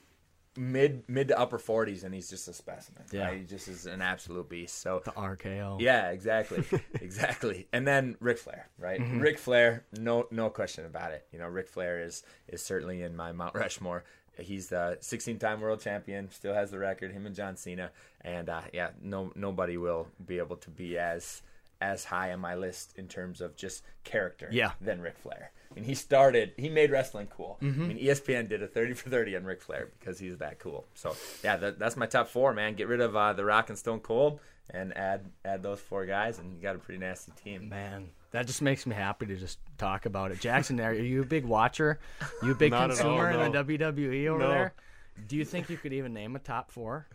mid 0.58 1.04
mid 1.08 1.28
to 1.30 1.40
upper 1.40 1.58
forties, 1.58 2.04
and 2.04 2.14
he's 2.14 2.30
just 2.30 2.48
a 2.48 2.54
specimen. 2.54 3.04
Yeah. 3.12 3.26
right? 3.28 3.38
he 3.40 3.44
just 3.46 3.68
is 3.68 3.86
an 3.86 4.02
absolute 4.02 4.50
beast. 4.50 4.80
So 4.82 5.02
The 5.06 5.12
RKO. 5.12 5.80
yeah, 5.80 6.10
exactly, 6.10 6.64
exactly. 7.02 7.68
And 7.72 7.88
then 7.88 8.16
Ric 8.20 8.38
Flair, 8.38 8.68
right? 8.78 9.00
Mm-hmm. 9.00 9.20
Ric 9.20 9.38
Flair, 9.40 9.86
no 10.00 10.28
no 10.32 10.50
question 10.50 10.86
about 10.86 11.12
it. 11.12 11.26
You 11.32 11.40
know, 11.40 11.48
Ric 11.48 11.68
Flair 11.68 12.00
is 12.02 12.24
is 12.48 12.62
certainly 12.62 13.02
in 13.02 13.16
my 13.16 13.32
Mount 13.32 13.56
Rushmore. 13.56 14.04
He's 14.40 14.68
the 14.68 15.00
16-time 15.02 15.62
world 15.62 15.80
champion, 15.82 16.30
still 16.30 16.54
has 16.54 16.70
the 16.70 16.78
record. 16.78 17.12
Him 17.12 17.26
and 17.26 17.34
John 17.34 17.56
Cena, 17.58 17.90
and 18.22 18.50
uh, 18.50 18.62
yeah, 18.72 18.90
no 19.02 19.32
nobody 19.36 19.78
will 19.78 20.08
be 20.24 20.38
able 20.38 20.58
to 20.58 20.70
be 20.70 20.98
as 20.98 21.42
as 21.82 22.04
high 22.06 22.32
on 22.34 22.40
my 22.40 22.56
list 22.56 22.94
in 22.98 23.08
terms 23.08 23.42
of 23.42 23.56
just 23.56 23.84
character 24.04 24.50
Yeah. 24.52 24.72
than 24.82 25.02
Ric 25.02 25.18
Flair. 25.18 25.52
I 25.72 25.76
mean, 25.76 25.84
he 25.84 25.94
started, 25.96 26.54
he 26.58 26.70
made 26.70 26.92
wrestling 26.92 27.28
cool. 27.28 27.58
Mm-hmm. 27.62 27.84
I 27.84 27.88
mean, 27.88 28.00
ESPN 28.00 28.48
did 28.50 28.64
a 28.64 28.68
30 28.68 28.94
for 28.94 29.10
30 29.10 29.36
on 29.36 29.44
Ric 29.44 29.62
Flair 29.62 29.90
because 30.00 30.18
he's 30.18 30.38
that 30.38 30.60
cool. 30.60 30.86
So, 30.96 31.16
yeah, 31.44 31.58
that, 31.58 31.78
that's 31.78 31.98
my 31.98 32.06
top 32.08 32.30
four, 32.30 32.54
man. 32.54 32.74
Get 32.76 32.88
rid 32.88 33.02
of 33.02 33.16
uh, 33.16 33.34
The 33.34 33.46
Rock 33.46 33.70
and 33.70 33.78
Stone 33.78 34.00
Cold 34.00 34.40
and 34.70 34.96
add 34.98 35.26
add 35.46 35.64
those 35.64 35.80
four 35.80 36.06
guys, 36.06 36.40
and 36.40 36.54
you 36.54 36.62
got 36.62 36.76
a 36.76 36.80
pretty 36.80 37.00
nasty 37.00 37.32
team. 37.42 37.70
Man, 37.70 38.10
that 38.32 38.48
just 38.48 38.62
makes 38.62 38.86
me 38.86 38.96
happy 38.96 39.26
to 39.28 39.36
just 39.36 39.60
talk 39.78 40.06
about 40.06 40.32
it. 40.32 40.40
Jackson, 40.42 40.80
are 40.82 40.94
you 40.94 41.22
a 41.22 41.26
big 41.26 41.46
watcher? 41.46 42.00
You 42.44 42.52
a 42.52 42.56
big 42.56 42.72
Not 42.74 42.92
at 42.92 43.00
all, 43.02 43.18
consumer 43.18 43.32
in 43.32 43.52
the 43.52 43.64
WWE 43.64 44.28
over 44.28 44.40
No. 44.40 44.50
there? 44.50 44.74
Do 45.28 45.36
you 45.38 45.46
think 45.46 45.70
you 45.70 45.78
could 45.78 45.94
even 45.94 46.14
name 46.14 46.36
a 46.36 46.40
top 46.40 46.72
four? 46.72 47.08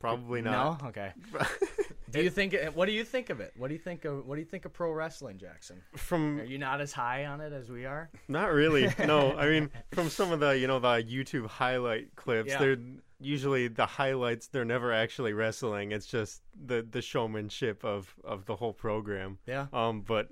Probably 0.00 0.42
not. 0.42 0.82
No. 0.82 0.88
Okay. 0.88 1.12
do 2.10 2.22
you 2.22 2.30
think? 2.30 2.54
What 2.74 2.86
do 2.86 2.92
you 2.92 3.04
think 3.04 3.30
of 3.30 3.40
it? 3.40 3.52
What 3.56 3.68
do 3.68 3.74
you 3.74 3.80
think 3.80 4.04
of? 4.04 4.26
What 4.26 4.34
do 4.36 4.40
you 4.40 4.46
think 4.46 4.64
of 4.64 4.72
pro 4.72 4.92
wrestling, 4.92 5.38
Jackson? 5.38 5.82
From 5.96 6.40
are 6.40 6.44
you 6.44 6.58
not 6.58 6.80
as 6.80 6.92
high 6.92 7.26
on 7.26 7.40
it 7.40 7.52
as 7.52 7.70
we 7.70 7.86
are? 7.86 8.10
not 8.28 8.52
really. 8.52 8.88
No, 8.98 9.36
I 9.36 9.48
mean 9.48 9.70
from 9.92 10.08
some 10.10 10.32
of 10.32 10.40
the 10.40 10.58
you 10.58 10.66
know 10.66 10.78
the 10.78 10.88
YouTube 11.02 11.46
highlight 11.46 12.14
clips, 12.16 12.50
Yeah. 12.50 12.58
they're 12.58 12.76
usually 13.20 13.68
the 13.68 13.86
highlights. 13.86 14.48
They're 14.48 14.64
never 14.64 14.92
actually 14.92 15.32
wrestling. 15.32 15.92
It's 15.92 16.06
just 16.06 16.42
the 16.66 16.86
the 16.88 17.02
showmanship 17.02 17.84
of 17.84 18.14
of 18.24 18.46
the 18.46 18.56
whole 18.56 18.72
program. 18.72 19.38
Yeah. 19.46 19.66
Um, 19.72 20.00
but 20.02 20.28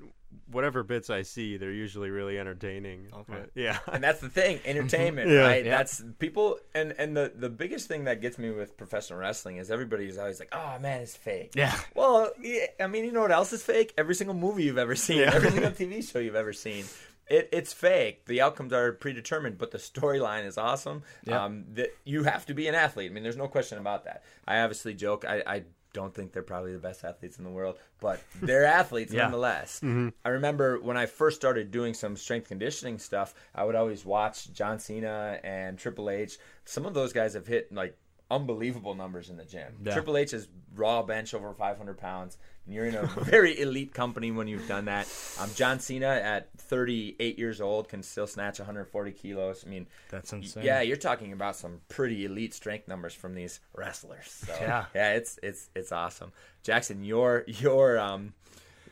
whatever 0.51 0.83
bits 0.83 1.11
I 1.11 1.23
see, 1.23 1.57
they're 1.57 1.73
usually 1.73 2.11
really 2.11 2.39
entertaining. 2.39 3.07
Okay. 3.13 3.23
But, 3.29 3.51
yeah. 3.55 3.79
and 3.93 4.03
that's 4.03 4.21
the 4.21 4.29
thing 4.29 4.61
entertainment 4.65 5.31
Yeah. 5.31 5.41
right 5.41 5.65
Yeah. 5.65 5.77
that's 5.79 6.03
people 6.19 6.59
and 6.75 6.95
and 6.99 7.17
the 7.17 7.33
the 7.35 7.49
biggest 7.51 7.89
thing 7.89 8.05
that 8.05 8.21
gets 8.21 8.39
me 8.39 8.51
with 8.51 8.77
professional 8.77 9.19
wrestling 9.19 9.57
is 9.57 9.71
everybody's 9.71 10.19
always 10.19 10.39
like 10.41 10.49
oh 10.53 10.79
man 10.81 11.01
it's 11.01 11.17
fake 11.17 11.53
Yeah. 11.55 11.77
well 11.95 12.31
yeah, 12.41 12.67
i 12.81 12.87
mean 12.87 13.05
you 13.05 13.13
know 13.13 13.23
what 13.23 13.33
else 13.33 13.53
is 13.53 13.63
fake 13.63 13.93
every 13.99 14.15
single 14.15 14.35
movie 14.37 14.65
you've 14.65 14.79
ever 14.79 14.95
seen 14.97 15.19
Yeah. 15.19 15.33
every 15.35 15.51
single 15.51 15.71
tv 15.73 16.11
show 16.11 16.19
you've 16.19 16.35
ever 16.35 16.53
seen 16.53 16.85
it, 17.31 17.51
it's 17.53 17.75
fake. 17.75 18.25
The 18.25 18.41
outcomes 18.41 18.73
are 18.73 18.93
predetermined, 18.93 19.59
but 19.59 19.71
the 19.71 19.77
storyline 19.77 20.47
is 20.47 20.57
awesome. 20.57 21.03
Yeah. 21.27 21.45
Um, 21.45 21.67
that 21.75 21.91
you 22.05 22.23
have 22.23 22.47
to 22.47 22.55
be 22.55 22.69
an 22.69 22.75
athlete. 22.75 23.11
I 23.11 23.13
mean, 23.13 23.23
there's 23.23 23.37
no 23.37 23.49
question 23.49 23.77
about 23.77 24.07
that. 24.07 24.23
I 24.47 24.61
obviously 24.61 24.95
joke. 24.95 25.27
I, 25.29 25.43
I 25.47 25.63
don't 25.99 26.15
think 26.15 26.33
they're 26.33 26.43
probably 26.43 26.73
the 26.73 26.79
best 26.79 27.05
athletes 27.05 27.39
in 27.39 27.45
the 27.45 27.51
world, 27.51 27.77
but 28.01 28.21
they're 28.41 28.65
athletes 28.81 29.13
Yeah. 29.13 29.23
nonetheless. 29.23 29.79
Mm-hmm. 29.81 30.09
I 30.25 30.29
remember 30.31 30.79
when 30.81 30.97
I 30.97 31.07
first 31.07 31.37
started 31.37 31.71
doing 31.71 31.93
some 31.95 32.17
strength 32.17 32.49
conditioning 32.49 32.99
stuff, 32.99 33.35
I 33.55 33.65
would 33.65 33.75
always 33.75 34.05
watch 34.05 34.53
John 34.53 34.79
Cena 34.79 35.41
and 35.43 35.77
Triple 35.79 36.09
H. 36.11 36.39
Some 36.65 36.87
of 36.87 36.95
those 36.95 37.13
guys 37.13 37.35
have 37.35 37.47
hit 37.47 37.73
like 37.73 37.97
unbelievable 38.31 38.95
numbers 38.95 39.31
in 39.31 39.37
the 39.37 39.45
gym. 39.45 39.73
Yeah. 39.83 39.93
Triple 39.95 40.17
H 40.17 40.33
is 40.33 40.49
raw 40.75 41.03
bench 41.03 41.35
over 41.35 41.53
500 41.53 41.99
pounds. 41.99 42.39
And 42.69 42.75
you're 42.75 42.85
in 42.85 42.95
a 42.97 43.07
very 43.25 43.59
elite 43.59 43.95
company 43.95 44.31
when 44.31 44.47
you've 44.47 44.69
done 44.69 44.85
that. 44.85 45.09
Um, 45.41 45.49
John 45.55 45.81
Cena 45.81 46.07
at 46.09 46.51
38 46.59 47.39
years 47.39 47.63
old 47.63 47.89
can 47.89 48.03
still 48.03 48.27
snatch 48.27 48.59
140 48.59 49.11
kilos. 49.13 49.65
I 49.67 49.71
mean, 49.71 49.87
That's 50.11 50.31
insane. 50.35 50.65
yeah, 50.65 50.83
you're 50.83 50.99
talking 50.99 51.33
about 51.33 51.57
some 51.57 51.81
pretty 51.89 52.27
elite 52.27 52.53
strength 52.53 52.87
numbers 52.87 53.15
from 53.15 53.35
these 53.35 53.61
wrestlers. 53.75 54.27
So, 54.47 54.53
Yeah. 54.61 54.85
yeah, 54.95 55.13
it's 55.15 55.39
it's 55.43 55.71
it's 55.75 55.93
awesome. 55.93 56.31
Jackson, 56.63 57.05
your 57.05 57.45
your 57.47 57.99
um 57.99 58.35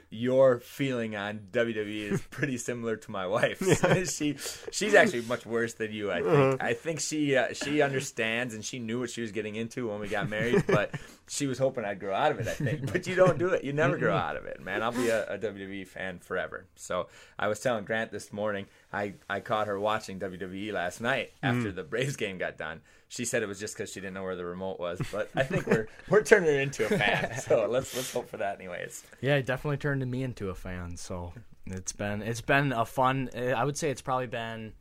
your 0.09 0.61
feeling 0.61 1.17
on 1.17 1.41
WWE 1.53 2.13
is 2.13 2.21
pretty 2.31 2.57
similar 2.57 2.97
to 2.97 3.11
my 3.11 3.27
wife's. 3.27 4.15
she 4.17 4.37
she's 4.71 4.95
actually 4.95 5.23
much 5.23 5.45
worse 5.45 5.75
than 5.75 5.93
you. 5.93 6.11
I 6.11 6.23
think. 6.23 6.63
I 6.63 6.73
think 6.73 7.01
she 7.01 7.37
uh, 7.37 7.53
she 7.53 7.83
understands 7.83 8.55
and 8.55 8.65
she 8.65 8.79
knew 8.79 9.01
what 9.01 9.11
she 9.11 9.21
was 9.21 9.33
getting 9.33 9.57
into 9.57 9.89
when 9.91 10.01
we 10.01 10.09
got 10.09 10.31
married, 10.31 10.65
but 10.67 10.95
she 11.29 11.47
was 11.47 11.59
hoping 11.59 11.85
I'd 11.85 11.99
grow 11.99 12.15
out 12.15 12.33
of 12.33 12.41
it. 12.41 12.47
I 12.47 12.53
think, 12.53 12.93
but 12.93 13.07
you 13.07 13.15
don't 13.15 13.39
do 13.39 13.49
it. 13.49 13.65
You 13.65 13.73
never 13.73 13.99
grow 13.99 14.15
out 14.15 14.37
of 14.37 14.45
it, 14.45 14.61
man. 14.63 14.83
I'll 14.83 14.93
be 14.93 15.09
a, 15.09 15.27
a 15.27 15.39
WWE 15.39 15.87
fan 15.87 16.21
forever. 16.21 16.67
So 16.77 17.09
I 17.39 17.49
was 17.49 17.61
telling 17.61 17.85
Grant 17.85 18.13
this 18.13 18.33
morning. 18.33 18.67
I 18.93 19.15
I 19.29 19.41
caught 19.41 19.67
her 19.67 19.79
watching 19.79 20.21
WWE 20.21 20.73
last 20.73 21.01
night 21.01 21.33
mm. 21.43 21.49
after 21.49 21.73
the 21.73 21.83
Braves 21.83 22.17
game 22.17 22.39
got 22.39 22.57
done. 22.57 22.81
She 23.09 23.25
said 23.25 23.43
it 23.43 23.47
was 23.47 23.61
just 23.61 23.77
because 23.77 23.93
she 23.93 24.01
didn't 24.01 24.15
know 24.15 24.23
where 24.23 24.37
the 24.37 24.45
remote 24.45 24.79
was, 24.79 25.01
but 25.13 25.31
I 25.35 25.43
think 25.43 25.67
we're 25.67 25.89
we're 26.09 26.23
turning 26.23 26.51
her 26.51 26.61
into 26.61 26.85
a 26.85 26.89
fan. 26.89 27.33
So 27.47 27.67
let's 27.69 27.95
let's 27.95 28.13
hope 28.13 28.29
for 28.29 28.39
that, 28.39 28.59
anyways. 28.59 29.05
Yeah, 29.21 29.37
it 29.37 29.47
definitely 29.47 29.77
turned 29.79 30.09
me 30.09 30.23
into 30.23 30.51
a 30.51 30.55
fan. 30.55 30.97
So 30.97 31.33
it's 31.67 31.93
been 31.93 32.23
it's 32.23 32.41
been 32.41 32.73
a 32.73 32.85
fun. 32.85 33.31
Eh, 33.35 33.53
I 33.53 33.65
would 33.65 33.77
say 33.77 33.91
it's 33.91 34.03
probably 34.03 34.27
been 34.27 34.73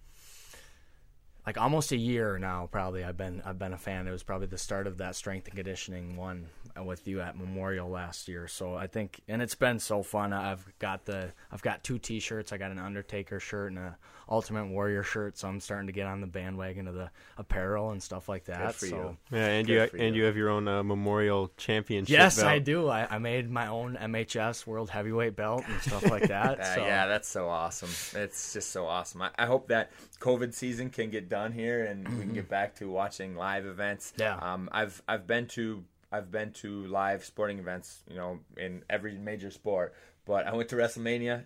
like 1.45 1.57
almost 1.57 1.91
a 1.91 1.97
year 1.97 2.37
now. 2.37 2.67
Probably 2.71 3.03
I've 3.03 3.17
been 3.17 3.41
I've 3.45 3.59
been 3.59 3.73
a 3.73 3.77
fan. 3.77 4.07
It 4.07 4.11
was 4.11 4.23
probably 4.23 4.47
the 4.47 4.57
start 4.57 4.87
of 4.87 4.97
that 4.97 5.15
strength 5.15 5.47
and 5.47 5.55
conditioning 5.55 6.15
one. 6.15 6.47
With 6.83 7.07
you 7.07 7.21
at 7.21 7.37
Memorial 7.37 7.89
last 7.89 8.27
year. 8.27 8.47
So 8.47 8.75
I 8.75 8.87
think, 8.87 9.21
and 9.27 9.41
it's 9.41 9.55
been 9.55 9.79
so 9.79 10.03
fun. 10.03 10.33
I've 10.33 10.65
got 10.79 11.05
the 11.05 11.31
I've 11.51 11.61
got 11.61 11.83
two 11.83 11.99
T-shirts. 11.99 12.51
I 12.51 12.57
got 12.57 12.71
an 12.71 12.79
Undertaker 12.79 13.39
shirt 13.39 13.71
and 13.71 13.79
a 13.79 13.97
Ultimate 14.27 14.67
Warrior 14.67 15.03
shirt. 15.03 15.37
So 15.37 15.47
I'm 15.47 15.59
starting 15.59 15.87
to 15.87 15.93
get 15.93 16.07
on 16.07 16.21
the 16.21 16.27
bandwagon 16.27 16.87
of 16.87 16.95
the 16.95 17.09
apparel 17.37 17.91
and 17.91 18.01
stuff 18.01 18.27
like 18.27 18.45
that. 18.45 18.73
for 18.75 18.87
so 18.87 18.95
you. 19.31 19.37
Yeah, 19.37 19.45
and 19.47 19.67
Good 19.67 19.93
you 19.93 19.99
and 19.99 20.15
you. 20.15 20.21
you 20.21 20.27
have 20.27 20.35
your 20.35 20.49
own 20.49 20.67
uh, 20.67 20.83
memorial 20.83 21.51
championship. 21.57 22.11
yes, 22.11 22.37
belt. 22.37 22.47
I 22.47 22.59
do. 22.59 22.89
I, 22.89 23.07
I 23.09 23.17
made 23.19 23.49
my 23.49 23.67
own 23.67 23.97
MHS 24.01 24.65
World 24.65 24.89
Heavyweight 24.89 25.35
belt 25.35 25.63
and 25.67 25.81
stuff 25.81 26.05
like 26.09 26.27
that. 26.27 26.59
Uh, 26.59 26.75
so 26.75 26.81
Yeah, 26.81 27.07
that's 27.07 27.27
so 27.27 27.47
awesome. 27.47 27.89
It's 28.19 28.53
just 28.53 28.71
so 28.71 28.87
awesome. 28.87 29.21
I, 29.21 29.29
I 29.37 29.45
hope 29.45 29.67
that 29.67 29.91
COVID 30.19 30.53
season 30.53 30.89
can 30.89 31.09
get 31.09 31.29
done 31.29 31.51
here 31.51 31.85
and 31.85 32.07
we 32.17 32.23
can 32.25 32.33
get 32.33 32.49
back 32.49 32.75
to 32.75 32.89
watching 32.89 33.35
live 33.35 33.65
events. 33.65 34.13
Yeah. 34.17 34.37
Um, 34.37 34.69
I've 34.71 35.01
I've 35.07 35.27
been 35.27 35.47
to 35.49 35.83
I've 36.15 36.31
been 36.31 36.51
to 36.53 36.85
live 36.87 37.23
sporting 37.25 37.59
events, 37.59 38.01
you 38.09 38.15
know, 38.15 38.39
in 38.57 38.83
every 38.89 39.17
major 39.17 39.51
sport. 39.51 39.93
But 40.25 40.47
I 40.47 40.53
went 40.55 40.69
to 40.69 40.75
WrestleMania 40.75 41.43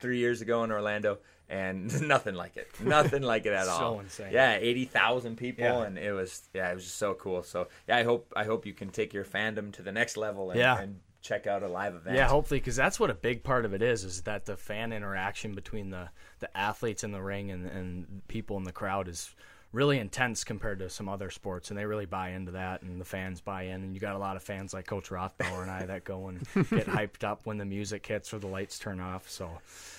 three 0.00 0.18
years 0.18 0.40
ago 0.40 0.64
in 0.64 0.70
Orlando, 0.72 1.18
and 1.48 2.00
nothing 2.08 2.34
like 2.34 2.56
it. 2.56 2.68
Nothing 2.80 3.22
like 3.22 3.44
it 3.46 3.52
at 3.52 3.66
So 3.66 3.72
all. 3.72 4.00
insane. 4.00 4.32
Yeah, 4.32 4.54
eighty 4.58 4.84
thousand 4.86 5.36
people, 5.36 5.64
Yeah. 5.64 5.82
and 5.82 5.98
it 5.98 6.12
was 6.12 6.48
yeah, 6.54 6.70
it 6.70 6.74
was 6.74 6.84
just 6.84 6.96
so 6.96 7.14
cool. 7.14 7.42
So 7.42 7.68
yeah, 7.88 7.96
I 7.98 8.04
hope 8.04 8.32
I 8.34 8.44
hope 8.44 8.64
you 8.64 8.72
can 8.72 8.88
take 8.90 9.12
your 9.12 9.24
fandom 9.24 9.72
to 9.74 9.82
the 9.82 9.92
next 9.92 10.16
level 10.16 10.50
and, 10.50 10.58
Yeah. 10.58 10.80
and 10.80 11.00
check 11.20 11.46
out 11.46 11.62
a 11.62 11.68
live 11.68 11.94
event. 11.94 12.16
Yeah, 12.16 12.26
hopefully, 12.28 12.58
because 12.58 12.74
that's 12.74 12.98
what 12.98 13.10
a 13.10 13.14
big 13.14 13.44
part 13.44 13.64
of 13.64 13.74
it 13.74 13.82
is, 13.82 14.02
is 14.02 14.22
that 14.22 14.46
the 14.46 14.56
fan 14.56 14.92
interaction 14.92 15.52
between 15.54 15.90
the, 15.90 16.08
the 16.40 16.56
athletes 16.56 17.04
in 17.04 17.12
the 17.12 17.22
ring 17.22 17.50
and, 17.52 17.64
and 17.66 18.22
people 18.26 18.56
in 18.56 18.64
the 18.64 18.72
crowd 18.72 19.06
is 19.06 19.32
really 19.72 19.98
intense 19.98 20.44
compared 20.44 20.78
to 20.80 20.90
some 20.90 21.08
other 21.08 21.30
sports, 21.30 21.70
and 21.70 21.78
they 21.78 21.86
really 21.86 22.04
buy 22.06 22.30
into 22.30 22.52
that, 22.52 22.82
and 22.82 23.00
the 23.00 23.04
fans 23.04 23.40
buy 23.40 23.62
in, 23.64 23.82
and 23.82 23.94
you 23.94 24.00
got 24.00 24.14
a 24.14 24.18
lot 24.18 24.36
of 24.36 24.42
fans 24.42 24.74
like 24.74 24.86
Coach 24.86 25.08
Rothbauer 25.08 25.62
and 25.62 25.70
I 25.70 25.86
that 25.86 26.04
go 26.04 26.28
and 26.28 26.40
get 26.70 26.86
hyped 26.86 27.24
up 27.24 27.40
when 27.44 27.58
the 27.58 27.64
music 27.64 28.06
hits 28.06 28.32
or 28.34 28.38
the 28.38 28.46
lights 28.48 28.78
turn 28.78 29.00
off. 29.00 29.30
So, 29.30 29.48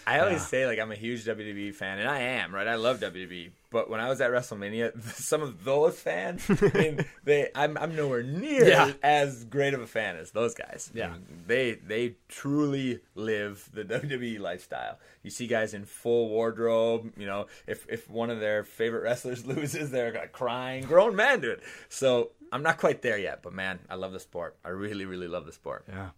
I 0.06 0.20
always 0.20 0.36
Yeah. 0.42 0.46
say 0.46 0.68
like 0.68 0.80
I'm 0.80 0.92
a 0.92 0.96
huge 0.96 1.26
WWE 1.26 1.74
fan, 1.74 2.00
and 2.00 2.08
I 2.08 2.20
am 2.20 2.54
right. 2.54 2.68
I 2.68 2.76
love 2.76 3.00
WWE, 3.00 3.50
but 3.74 3.90
when 3.90 4.00
I 4.00 4.08
was 4.08 4.22
at 4.22 4.32
WrestleMania, 4.32 5.02
some 5.16 5.42
of 5.42 5.66
those 5.66 6.00
fans, 6.00 6.46
I 6.50 6.72
mean, 6.78 7.06
they 7.26 7.50
I'm 7.54 7.78
I'm 7.78 7.96
nowhere 7.96 8.24
near 8.24 8.66
Yeah. 8.66 8.94
as 9.04 9.44
great 9.44 9.74
of 9.74 9.82
a 9.82 9.88
fan 9.88 10.16
as 10.16 10.32
those 10.32 10.54
guys. 10.54 10.90
I 10.96 10.98
Yeah. 11.00 11.12
mean, 11.12 11.26
they 11.48 11.74
they 11.74 12.16
truly 12.30 13.02
live 13.16 13.68
the 13.74 13.84
WWE 13.94 14.40
lifestyle. 14.40 15.00
You 15.24 15.30
see 15.32 15.48
guys 15.48 15.74
in 15.74 15.84
full 15.86 16.30
wardrobe. 16.30 17.12
You 17.18 17.26
know, 17.26 17.48
if 17.68 17.86
if 17.90 18.10
one 18.10 18.30
of 18.30 18.40
their 18.40 18.64
favorite 18.64 19.02
wrestlers 19.04 19.46
loses, 19.46 19.92
they're 19.92 20.14
crying. 20.32 20.86
Grown 20.86 21.16
men 21.16 21.42
do 21.42 21.52
it. 21.52 21.62
So 21.90 22.32
I'm 22.52 22.64
not 22.64 22.78
quite 22.78 23.02
there 23.02 23.18
yet, 23.18 23.42
but 23.44 23.52
man, 23.52 23.80
I 23.90 23.96
love 23.96 24.14
the 24.14 24.20
sport. 24.20 24.56
I 24.64 24.70
really 24.70 25.06
really 25.06 25.28
love 25.28 25.46
the 25.46 25.52
sport 25.54 25.86
yeah. 25.90 26.10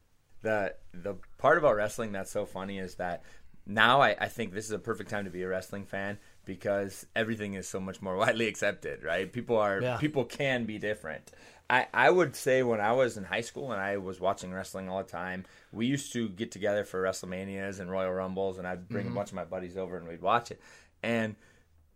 the 0.42 0.76
the 0.94 1.16
part 1.38 1.58
about 1.58 1.76
wrestling 1.78 2.12
that's 2.12 2.30
so 2.32 2.46
funny 2.46 2.78
is 2.78 2.96
that 2.96 3.24
now 3.66 4.00
I, 4.02 4.16
I 4.20 4.28
think 4.28 4.54
this 4.54 4.66
is 4.66 4.72
a 4.72 4.78
perfect 4.80 5.10
time 5.10 5.26
to 5.26 5.32
be 5.32 5.42
a 5.44 5.48
wrestling 5.48 5.86
fan 5.86 6.20
because 6.46 7.06
everything 7.16 7.54
is 7.56 7.68
so 7.68 7.80
much 7.80 8.02
more 8.02 8.16
widely 8.24 8.48
accepted, 8.48 9.04
right? 9.04 9.32
People 9.32 9.58
are 9.58 9.82
Yeah. 9.82 9.98
people 9.98 10.26
can 10.26 10.66
be 10.66 10.78
different. 10.78 11.32
I, 11.70 11.88
I 11.94 12.10
would 12.12 12.36
say 12.36 12.62
when 12.62 12.80
I 12.80 12.92
was 12.92 13.18
in 13.18 13.24
high 13.24 13.42
school 13.42 13.72
and 13.72 13.82
I 13.82 13.98
was 13.98 14.20
watching 14.20 14.54
wrestling 14.54 14.88
all 14.88 15.00
the 15.00 15.10
time, 15.10 15.46
we 15.72 15.88
used 15.88 16.14
to 16.14 16.30
get 16.30 16.52
together 16.52 16.84
for 16.84 17.02
WrestleManias 17.02 17.80
and 17.80 17.90
Royal 17.90 18.12
Rumbles, 18.12 18.60
and 18.60 18.68
I'd 18.68 18.88
bring 18.88 19.06
a 19.06 19.08
mm-hmm. 19.08 19.16
bunch 19.16 19.30
of 19.30 19.36
my 19.36 19.46
buddies 19.46 19.76
over 19.76 19.98
and 19.98 20.08
we'd 20.08 20.22
watch 20.22 20.52
it. 20.52 20.62
And 21.02 21.36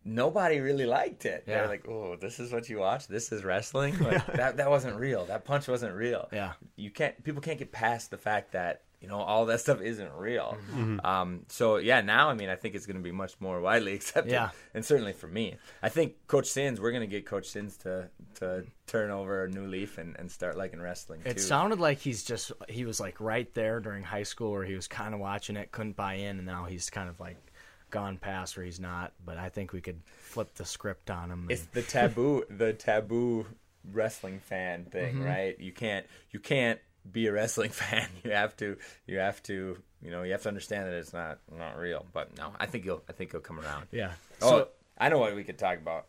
nobody 0.04 0.60
really 0.60 0.86
liked 0.86 1.26
it. 1.26 1.44
Yeah. 1.46 1.60
They're 1.60 1.68
like, 1.68 1.88
"Oh, 1.88 2.16
this 2.16 2.40
is 2.40 2.52
what 2.52 2.68
you 2.70 2.80
watch? 2.80 3.08
This 3.08 3.32
is 3.32 3.44
wrestling? 3.44 3.98
Like, 4.04 4.26
that 4.34 4.58
that 4.58 4.70
wasn't 4.70 4.96
real. 4.96 5.26
That 5.26 5.46
punch 5.46 5.68
wasn't 5.68 5.94
real." 5.94 6.28
Yeah. 6.32 6.54
you 6.76 6.90
can't. 6.90 7.24
People 7.24 7.42
can't 7.42 7.60
get 7.60 7.72
past 7.72 8.12
the 8.12 8.18
fact 8.18 8.54
that 8.54 8.82
you 9.02 9.08
know 9.08 9.18
all 9.20 9.46
that 9.46 9.60
stuff 9.62 9.82
isn't 9.82 10.12
real. 10.14 10.58
Mm-hmm. 10.72 11.06
Um, 11.06 11.46
so 11.48 11.78
yeah, 11.78 12.02
now 12.02 12.30
I 12.30 12.34
mean, 12.34 12.50
I 12.50 12.56
think 12.56 12.76
it's 12.76 12.86
going 12.86 12.98
to 12.98 13.04
be 13.04 13.12
much 13.12 13.34
more 13.40 13.62
widely 13.62 13.94
accepted. 14.00 14.32
Yeah. 14.32 14.50
and 14.74 14.84
certainly 14.84 15.14
for 15.14 15.28
me, 15.28 15.56
I 15.82 15.90
think 15.90 16.16
Coach 16.28 16.48
Sins, 16.48 16.82
we're 16.82 16.92
going 16.92 17.02
to 17.02 17.08
get 17.08 17.26
Coach 17.26 17.48
Sins 17.48 17.78
to 17.78 18.10
to 18.36 18.66
turn 18.88 19.10
over 19.12 19.44
a 19.46 19.50
new 19.50 19.66
leaf 19.68 19.98
and, 19.98 20.16
and 20.20 20.32
start 20.32 20.58
liking 20.58 20.82
wrestling 20.82 21.22
It 21.24 21.34
too. 21.36 21.40
sounded 21.40 21.80
like 21.80 22.00
he's 22.00 22.24
just 22.24 22.52
he 22.68 22.86
was 22.86 23.00
like 23.00 23.20
right 23.22 23.52
there 23.54 23.80
during 23.80 24.04
high 24.04 24.24
school 24.24 24.52
where 24.52 24.66
he 24.66 24.76
was 24.76 24.88
kind 24.88 25.14
of 25.14 25.20
watching 25.20 25.56
it, 25.58 25.72
couldn't 25.72 25.96
buy 25.96 26.16
in, 26.16 26.38
and 26.38 26.46
now 26.46 26.66
he's 26.66 26.90
kind 26.90 27.08
of 27.10 27.20
like 27.20 27.38
gone 27.92 28.18
past 28.18 28.58
where 28.58 28.66
he's 28.66 28.80
not. 28.80 29.14
But 29.26 29.38
I 29.38 29.50
think 29.50 29.72
we 29.74 29.82
could 29.82 30.02
flip 30.20 30.54
the 30.56 30.66
script 30.66 31.10
on 31.10 31.32
him. 31.32 31.48
it's 31.50 31.64
the 31.74 31.82
taboo 31.84 32.44
the 32.50 32.74
taboo 32.74 33.46
wrestling 33.94 34.40
fan 34.40 34.84
thing 34.86 35.16
Mm-hmm. 35.16 35.24
right 35.26 35.60
you 35.60 35.72
can't 35.72 36.06
you 36.32 36.40
can't 36.40 36.80
be 37.12 37.28
a 37.28 37.32
wrestling 37.32 37.70
fan 37.82 38.08
you 38.24 38.32
have 38.32 38.56
to 38.58 38.78
you 39.08 39.18
have 39.18 39.42
to 39.44 39.78
you 40.02 40.12
know 40.12 40.24
you 40.24 40.32
have 40.32 40.42
to 40.44 40.48
understand 40.50 40.86
that 40.88 40.94
it's 40.94 41.14
not 41.14 41.40
not 41.58 41.78
real 41.78 42.06
but 42.14 42.36
no 42.38 42.52
i 42.60 42.66
think 42.66 42.86
you'll 42.86 43.02
i 43.10 43.14
think 43.14 43.34
you'll 43.34 43.42
come 43.42 43.60
around 43.60 43.88
yeah. 43.92 44.12
oh 44.42 44.50
So 44.50 44.68
i 44.98 45.10
know 45.10 45.18
what 45.18 45.36
we 45.36 45.44
could 45.44 45.58
talk 45.58 45.78
about 45.78 46.06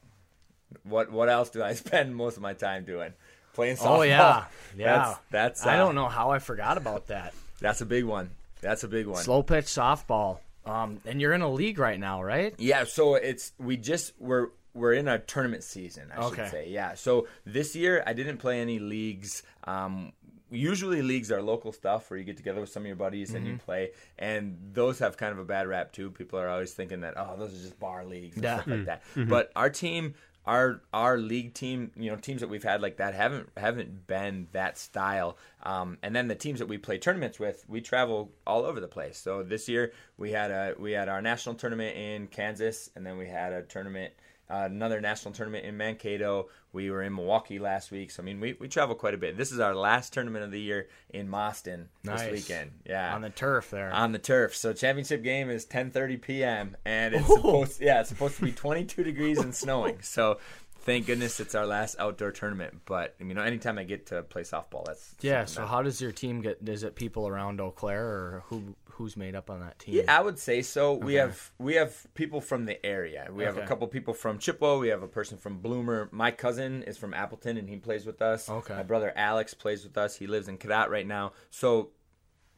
what 0.85 1.11
what 1.11 1.29
else 1.29 1.51
do 1.51 1.63
i 1.63 1.75
spend 1.85 2.15
most 2.15 2.37
of 2.37 2.43
my 2.43 2.53
time 2.55 2.85
doing 2.85 3.13
playing 3.53 3.77
softball 3.77 3.99
oh 3.99 4.03
yeah, 4.03 4.45
yeah. 4.77 4.97
that's, 4.97 5.19
that's 5.31 5.67
I 5.67 5.75
uh, 5.75 5.79
don't 5.79 5.95
know 5.97 6.09
how 6.09 6.31
I 6.31 6.39
forgot 6.39 6.77
about 6.77 7.09
that. 7.09 7.35
that's 7.61 7.81
a 7.81 7.87
big 7.87 8.05
one 8.05 8.31
that's 8.61 8.85
a 8.85 8.89
big 8.89 9.07
one 9.07 9.23
Slow 9.23 9.43
pitch 9.43 9.65
softball. 9.67 10.39
Um, 10.67 11.01
and 11.07 11.21
you're 11.21 11.33
in 11.33 11.41
a 11.41 11.51
league 11.51 11.79
right 11.79 11.99
now, 11.99 12.23
right? 12.23 12.55
Yeah, 12.59 12.85
so 12.85 13.15
it's 13.15 13.53
we 13.59 13.77
just 13.79 14.13
we're 14.21 14.49
we're 14.75 14.93
in 14.93 15.09
a 15.09 15.19
tournament 15.19 15.65
season, 15.65 16.13
I 16.15 16.27
Okay. 16.27 16.43
should 16.43 16.51
say. 16.53 16.69
Yeah. 16.69 16.95
So 16.95 17.27
this 17.47 17.75
year 17.75 18.05
I 18.07 18.13
didn't 18.13 18.37
play 18.37 18.61
any 18.61 18.79
leagues. 18.79 19.43
Um 19.65 20.13
usually 20.51 21.03
leagues 21.03 21.31
are 21.31 21.43
local 21.43 21.73
stuff 21.73 22.11
where 22.11 22.19
you 22.19 22.25
get 22.25 22.37
together 22.37 22.61
with 22.61 22.71
some 22.71 22.83
of 22.83 22.87
your 22.87 22.97
buddies 22.97 23.35
and 23.35 23.47
you 23.47 23.55
Mm-hmm. 23.55 23.65
play 23.65 23.91
and 24.19 24.57
those 24.73 24.99
have 24.99 25.17
kind 25.17 25.33
of 25.33 25.39
a 25.39 25.45
bad 25.45 25.67
rap 25.69 25.93
too. 25.93 26.11
People 26.11 26.39
are 26.39 26.49
always 26.49 26.73
thinking 26.73 27.01
that 27.01 27.15
oh 27.17 27.37
those 27.39 27.53
are 27.55 27.63
just 27.63 27.79
bar 27.79 28.05
leagues 28.05 28.37
and 28.37 28.45
Yeah. 28.45 28.57
stuff 28.57 28.69
like 28.69 28.85
that. 28.87 29.03
But 29.17 29.53
our 29.57 29.71
team 29.71 30.15
our 30.47 30.81
our 30.95 31.19
league 31.19 31.53
team, 31.53 31.91
you 31.97 32.11
know, 32.11 32.17
teams 32.17 32.41
that 32.41 32.49
we've 32.49 32.63
had 32.63 32.81
like 32.81 32.97
that 32.97 33.13
haven't 33.15 33.51
haven't 33.59 34.07
been 34.07 34.49
that 34.53 34.79
style. 34.79 35.37
Um, 35.63 35.99
and 36.03 36.17
then 36.17 36.29
the 36.29 36.35
teams 36.35 36.61
that 36.61 36.67
we 36.67 36.79
play 36.79 36.97
tournaments 36.97 37.39
with, 37.39 37.65
we 37.69 37.83
travel 37.83 38.33
all 38.47 38.65
over 38.65 38.81
the 38.81 38.89
place. 38.89 39.19
So 39.19 39.43
this 39.43 39.69
year 39.69 39.93
we 40.17 40.33
had 40.33 40.51
a 40.51 40.75
we 40.79 40.93
had 40.93 41.11
our 41.11 41.21
national 41.21 41.57
tournament 41.57 41.95
in 41.97 42.27
Kansas, 42.27 42.89
and 42.97 43.05
then 43.07 43.19
we 43.19 43.29
had 43.29 43.53
a 43.53 43.63
tournament, 43.63 44.15
uh, 44.51 44.65
another 44.71 45.01
national 45.01 45.33
tournament 45.35 45.65
in 45.65 45.77
Mankato. 45.77 46.49
We 46.73 46.91
were 46.91 47.03
in 47.03 47.15
Milwaukee 47.15 47.59
last 47.59 47.91
week. 47.91 48.11
So 48.11 48.23
I 48.23 48.27
mean, 48.27 48.41
we, 48.41 48.55
we 48.55 48.69
travel 48.69 48.95
quite 48.95 49.15
a 49.15 49.19
bit. 49.19 49.37
This 49.37 49.53
is 49.53 49.61
our 49.61 49.75
last 49.75 50.13
tournament 50.13 50.45
of 50.45 50.51
the 50.51 50.61
year 50.61 50.89
in 51.11 51.29
Boston 51.31 51.89
Nice. 52.05 52.23
this 52.23 52.33
weekend. 52.49 52.71
Yeah, 52.87 53.15
On 53.15 53.23
the 53.23 53.31
turf 53.31 53.71
there. 53.71 53.93
on 53.93 54.13
the 54.13 54.19
turf. 54.19 54.55
So 54.57 54.73
championship 54.73 55.23
game 55.23 55.51
is 55.51 55.67
10:30 55.67 56.21
p.m. 56.23 56.77
and 56.85 57.15
it's 57.15 57.27
supposed 57.27 57.81
yeah, 57.81 58.01
it's 58.01 58.09
supposed 58.09 58.37
to 58.37 58.45
be 58.45 58.53
22 58.53 59.03
degrees 59.05 59.39
and 59.39 59.55
snowing. 59.55 59.99
So 60.03 60.39
thank 60.83 61.07
goodness 61.07 61.41
it's 61.41 61.55
our 61.55 61.67
last 61.67 61.97
outdoor 61.99 62.31
tournament. 62.33 62.81
But 62.87 63.15
you 63.21 63.35
know, 63.35 63.43
anytime 63.43 63.79
I 63.79 63.85
get 63.85 64.07
to 64.07 64.23
play 64.23 64.43
softball, 64.43 64.85
that's 64.87 65.15
yeah. 65.21 65.45
So 65.45 65.61
that- 65.63 65.67
how 65.69 65.83
does 65.83 66.01
your 66.01 66.13
team 66.13 66.41
get? 66.41 66.59
Is 66.67 66.83
it 66.85 66.95
people 66.95 67.29
around 67.29 67.61
Eau 67.61 67.71
Claire 67.71 68.05
or 68.07 68.45
who? 68.47 68.75
Who's 69.01 69.17
made 69.17 69.35
up 69.35 69.49
on 69.49 69.61
that 69.61 69.79
team? 69.79 69.95
Yeah, 69.95 70.15
I 70.15 70.21
would 70.21 70.39
say 70.39 70.61
so. 70.61 70.93
We 70.93 71.15
have 71.15 71.53
we 71.59 71.77
have 71.77 72.07
people 72.13 72.43
from 72.43 72.67
the 72.67 72.85
area. 72.85 73.29
We 73.33 73.45
have 73.45 73.57
a 73.57 73.67
couple 73.67 73.87
people 73.89 74.13
from 74.13 74.39
Chippewa. 74.39 74.77
We 74.77 74.89
have 74.89 75.03
a 75.03 75.09
person 75.09 75.39
from 75.39 75.61
Bloomer. 75.61 76.11
My 76.13 76.31
cousin 76.31 76.83
is 76.83 76.99
from 76.99 77.15
Appleton, 77.15 77.57
and 77.57 77.67
he 77.67 77.77
plays 77.77 78.05
with 78.05 78.21
us. 78.21 78.51
Okay. 78.51 78.75
My 78.75 78.83
brother 78.83 79.11
Alex 79.17 79.55
plays 79.55 79.85
with 79.85 79.97
us. 79.97 80.17
He 80.17 80.27
lives 80.27 80.49
in 80.49 80.59
Cadott 80.59 80.91
right 80.91 81.07
now. 81.07 81.33
So, 81.49 81.93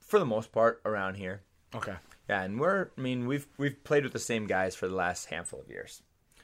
for 0.01 0.19
the 0.19 0.27
most 0.27 0.51
part, 0.51 0.83
around 0.85 1.15
here. 1.15 1.43
Okay. 1.77 1.95
Yeah, 2.29 2.43
and 2.43 2.59
we're. 2.59 2.91
I 2.99 3.01
mean, 3.01 3.29
we've 3.29 3.47
we've 3.57 3.85
played 3.85 4.03
with 4.03 4.13
the 4.13 4.19
same 4.19 4.49
guys 4.49 4.75
for 4.75 4.89
the 4.89 4.97
last 4.97 5.27
handful 5.27 5.61
of 5.61 5.69
years. 5.71 6.03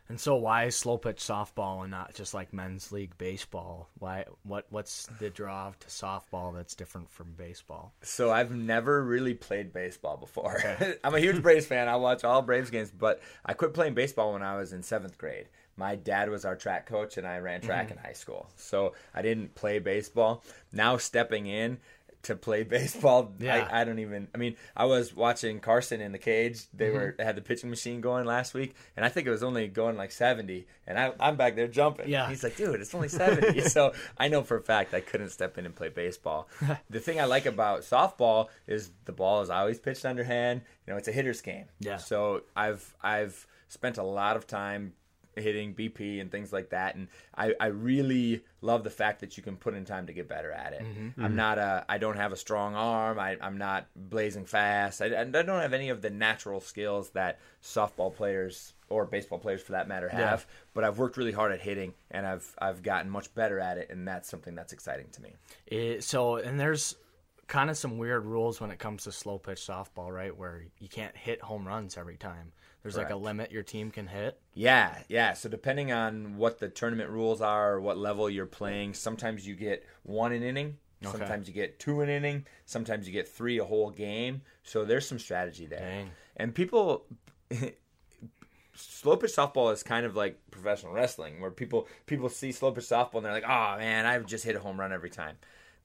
And 0.08 0.18
so 0.18 0.36
why 0.36 0.70
slow 0.70 0.96
pitch 0.96 1.18
softball 1.18 1.82
and 1.82 1.90
not 1.90 2.14
just 2.14 2.32
like 2.32 2.52
men's 2.54 2.90
league 2.92 3.18
baseball? 3.18 3.90
Why 3.98 4.24
what 4.42 4.66
what's 4.70 5.06
the 5.20 5.28
draw 5.30 5.72
to 5.78 5.86
softball 5.88 6.54
that's 6.54 6.74
different 6.74 7.10
from 7.10 7.34
baseball? 7.36 7.92
So 8.02 8.30
I've 8.30 8.50
never 8.50 9.02
really 9.04 9.34
played 9.34 9.72
baseball 9.72 10.16
before. 10.16 10.62
I'm 11.04 11.14
a 11.14 11.20
huge 11.20 11.42
Braves 11.42 11.66
fan. 11.66 11.88
I 11.88 11.96
watch 11.96 12.24
all 12.24 12.40
Braves 12.42 12.70
games, 12.70 12.90
but 12.90 13.20
I 13.44 13.52
quit 13.52 13.74
playing 13.74 13.94
baseball 13.94 14.32
when 14.32 14.42
I 14.42 14.56
was 14.56 14.72
in 14.72 14.82
seventh 14.82 15.18
grade. 15.18 15.48
My 15.76 15.94
dad 15.94 16.28
was 16.28 16.44
our 16.44 16.56
track 16.56 16.86
coach, 16.86 17.18
and 17.18 17.26
I 17.26 17.38
ran 17.38 17.60
track 17.60 17.88
Mm-hmm. 17.90 17.98
in 17.98 18.04
high 18.04 18.12
school. 18.12 18.48
So 18.56 18.94
I 19.14 19.22
didn't 19.22 19.54
play 19.54 19.78
baseball. 19.78 20.42
Now 20.72 20.96
stepping 20.96 21.46
in 21.46 21.78
to 22.22 22.34
play 22.36 22.62
baseball, 22.76 23.32
Yeah. 23.38 23.68
I, 23.70 23.80
I 23.80 23.84
don't 23.84 23.98
even. 24.00 24.28
I 24.34 24.38
mean, 24.38 24.56
I 24.76 24.84
was 24.86 25.14
watching 25.14 25.60
Carson 25.60 26.00
in 26.00 26.12
the 26.12 26.18
cage. 26.18 26.62
They 26.74 26.86
Mm-hmm. 26.88 26.94
were 26.96 27.14
had 27.18 27.36
the 27.36 27.40
pitching 27.42 27.70
machine 27.70 28.00
going 28.00 28.24
last 28.26 28.54
week, 28.54 28.74
and 28.96 29.04
I 29.04 29.08
think 29.08 29.26
it 29.26 29.30
was 29.30 29.42
only 29.42 29.68
going 29.68 29.96
like 29.96 30.10
70, 30.10 30.66
and 30.86 30.98
I, 30.98 31.12
I'm 31.20 31.36
back 31.36 31.54
there 31.56 31.68
jumping. 31.68 32.08
Yeah. 32.08 32.28
He's 32.28 32.42
like, 32.42 32.56
dude, 32.56 32.80
it's 32.80 32.94
only 32.94 33.08
70. 33.24 33.60
so 33.68 33.92
I 34.16 34.28
know 34.28 34.42
for 34.42 34.56
a 34.56 34.62
fact 34.62 34.94
I 34.94 35.00
couldn't 35.00 35.30
step 35.30 35.58
in 35.58 35.66
and 35.66 35.74
play 35.76 35.88
baseball. 35.90 36.48
the 36.90 37.00
thing 37.00 37.20
I 37.20 37.24
like 37.24 37.46
about 37.46 37.80
softball 37.82 38.48
is 38.66 38.90
the 39.04 39.12
ball 39.12 39.42
is 39.42 39.50
always 39.50 39.78
pitched 39.78 40.04
underhand. 40.04 40.62
You 40.86 40.92
know, 40.92 40.98
it's 40.98 41.08
a 41.08 41.12
hitter's 41.12 41.40
game. 41.40 41.66
Yeah. 41.80 41.98
So 41.98 42.42
I've 42.56 42.94
I've 43.02 43.46
spent 43.68 43.98
a 43.98 44.02
lot 44.02 44.36
of 44.36 44.46
time 44.46 44.94
hitting 45.38 45.74
BP 45.74 46.20
and 46.20 46.30
things 46.30 46.52
like 46.52 46.70
that. 46.70 46.94
And 46.94 47.08
I, 47.36 47.54
I 47.60 47.66
really 47.66 48.42
love 48.60 48.84
the 48.84 48.90
fact 48.90 49.20
that 49.20 49.36
you 49.36 49.42
can 49.42 49.56
put 49.56 49.74
in 49.74 49.84
time 49.84 50.06
to 50.06 50.12
get 50.12 50.28
better 50.28 50.52
at 50.52 50.72
it. 50.72 50.82
Mm-hmm. 50.82 51.24
I'm 51.24 51.36
not 51.36 51.58
a 51.58 51.84
I 51.88 51.98
don't 51.98 52.16
have 52.16 52.32
a 52.32 52.36
strong 52.36 52.74
arm. 52.74 53.18
I, 53.18 53.36
I'm 53.40 53.58
not 53.58 53.86
blazing 53.96 54.44
fast. 54.44 55.00
I, 55.02 55.20
I 55.20 55.24
don't 55.24 55.48
have 55.48 55.72
any 55.72 55.88
of 55.90 56.02
the 56.02 56.10
natural 56.10 56.60
skills 56.60 57.10
that 57.10 57.38
softball 57.62 58.14
players 58.14 58.74
or 58.88 59.04
baseball 59.04 59.38
players 59.38 59.62
for 59.62 59.72
that 59.72 59.88
matter 59.88 60.08
have. 60.08 60.46
But 60.74 60.84
I've 60.84 60.98
worked 60.98 61.16
really 61.16 61.32
hard 61.32 61.52
at 61.52 61.60
hitting, 61.60 61.94
and 62.10 62.26
I've 62.26 62.54
I've 62.58 62.82
gotten 62.82 63.10
much 63.10 63.34
better 63.34 63.60
at 63.60 63.78
it, 63.78 63.90
and 63.90 64.06
that's 64.06 64.28
something 64.28 64.54
that's 64.54 64.72
exciting 64.72 65.08
to 65.12 65.22
me. 65.22 65.34
It, 65.66 66.04
so, 66.04 66.36
and 66.36 66.58
there's 66.58 66.96
kind 67.46 67.70
of 67.70 67.76
some 67.76 67.98
weird 67.98 68.24
rules 68.26 68.60
when 68.60 68.70
it 68.70 68.78
comes 68.78 69.04
to 69.04 69.12
slow 69.12 69.38
pitch 69.38 69.60
softball, 69.60 70.10
right? 70.10 70.36
Where 70.36 70.64
you 70.78 70.88
can't 70.88 71.16
hit 71.16 71.40
home 71.42 71.66
runs 71.66 71.96
every 71.96 72.16
time. 72.16 72.52
There's 72.82 72.96
like 72.96 73.10
a 73.10 73.16
limit 73.16 73.50
your 73.50 73.62
team 73.62 73.90
can 73.90 74.06
hit. 74.06 74.40
Yeah, 74.54 74.96
yeah. 75.08 75.34
So 75.34 75.48
depending 75.48 75.92
on 75.92 76.36
what 76.36 76.58
the 76.58 76.68
tournament 76.68 77.10
rules 77.10 77.40
are 77.40 77.74
or 77.74 77.80
what 77.80 77.98
level 77.98 78.30
you're 78.30 78.46
playing, 78.46 78.94
sometimes 78.94 79.46
you 79.46 79.54
get 79.56 79.84
one 80.04 80.32
an 80.32 80.42
inning, 80.42 80.78
Okay. 81.04 81.16
sometimes 81.18 81.48
you 81.48 81.54
get 81.54 81.78
two 81.78 82.00
an 82.00 82.08
inning, 82.08 82.46
sometimes 82.66 83.06
you 83.06 83.12
get 83.12 83.28
three 83.28 83.58
a 83.58 83.64
whole 83.64 83.90
game. 83.90 84.42
So 84.62 84.84
there's 84.84 85.06
some 85.06 85.18
strategy 85.18 85.66
there. 85.66 85.80
Dang. 85.80 86.10
And 86.36 86.54
people 86.54 87.04
slow 88.74 89.16
pitch 89.16 89.32
softball 89.32 89.72
is 89.72 89.82
kind 89.82 90.06
of 90.06 90.14
like 90.16 90.38
professional 90.50 90.92
wrestling 90.92 91.40
where 91.40 91.50
people 91.50 91.88
people 92.06 92.28
see 92.28 92.52
slow 92.52 92.70
pitch 92.72 92.84
softball 92.84 93.16
and 93.16 93.26
they're 93.26 93.32
like, 93.32 93.44
"Oh 93.44 93.76
man, 93.78 94.06
I've 94.06 94.26
just 94.26 94.44
hit 94.44 94.56
a 94.56 94.60
home 94.60 94.78
run 94.78 94.92
every 94.92 95.10
time." 95.10 95.36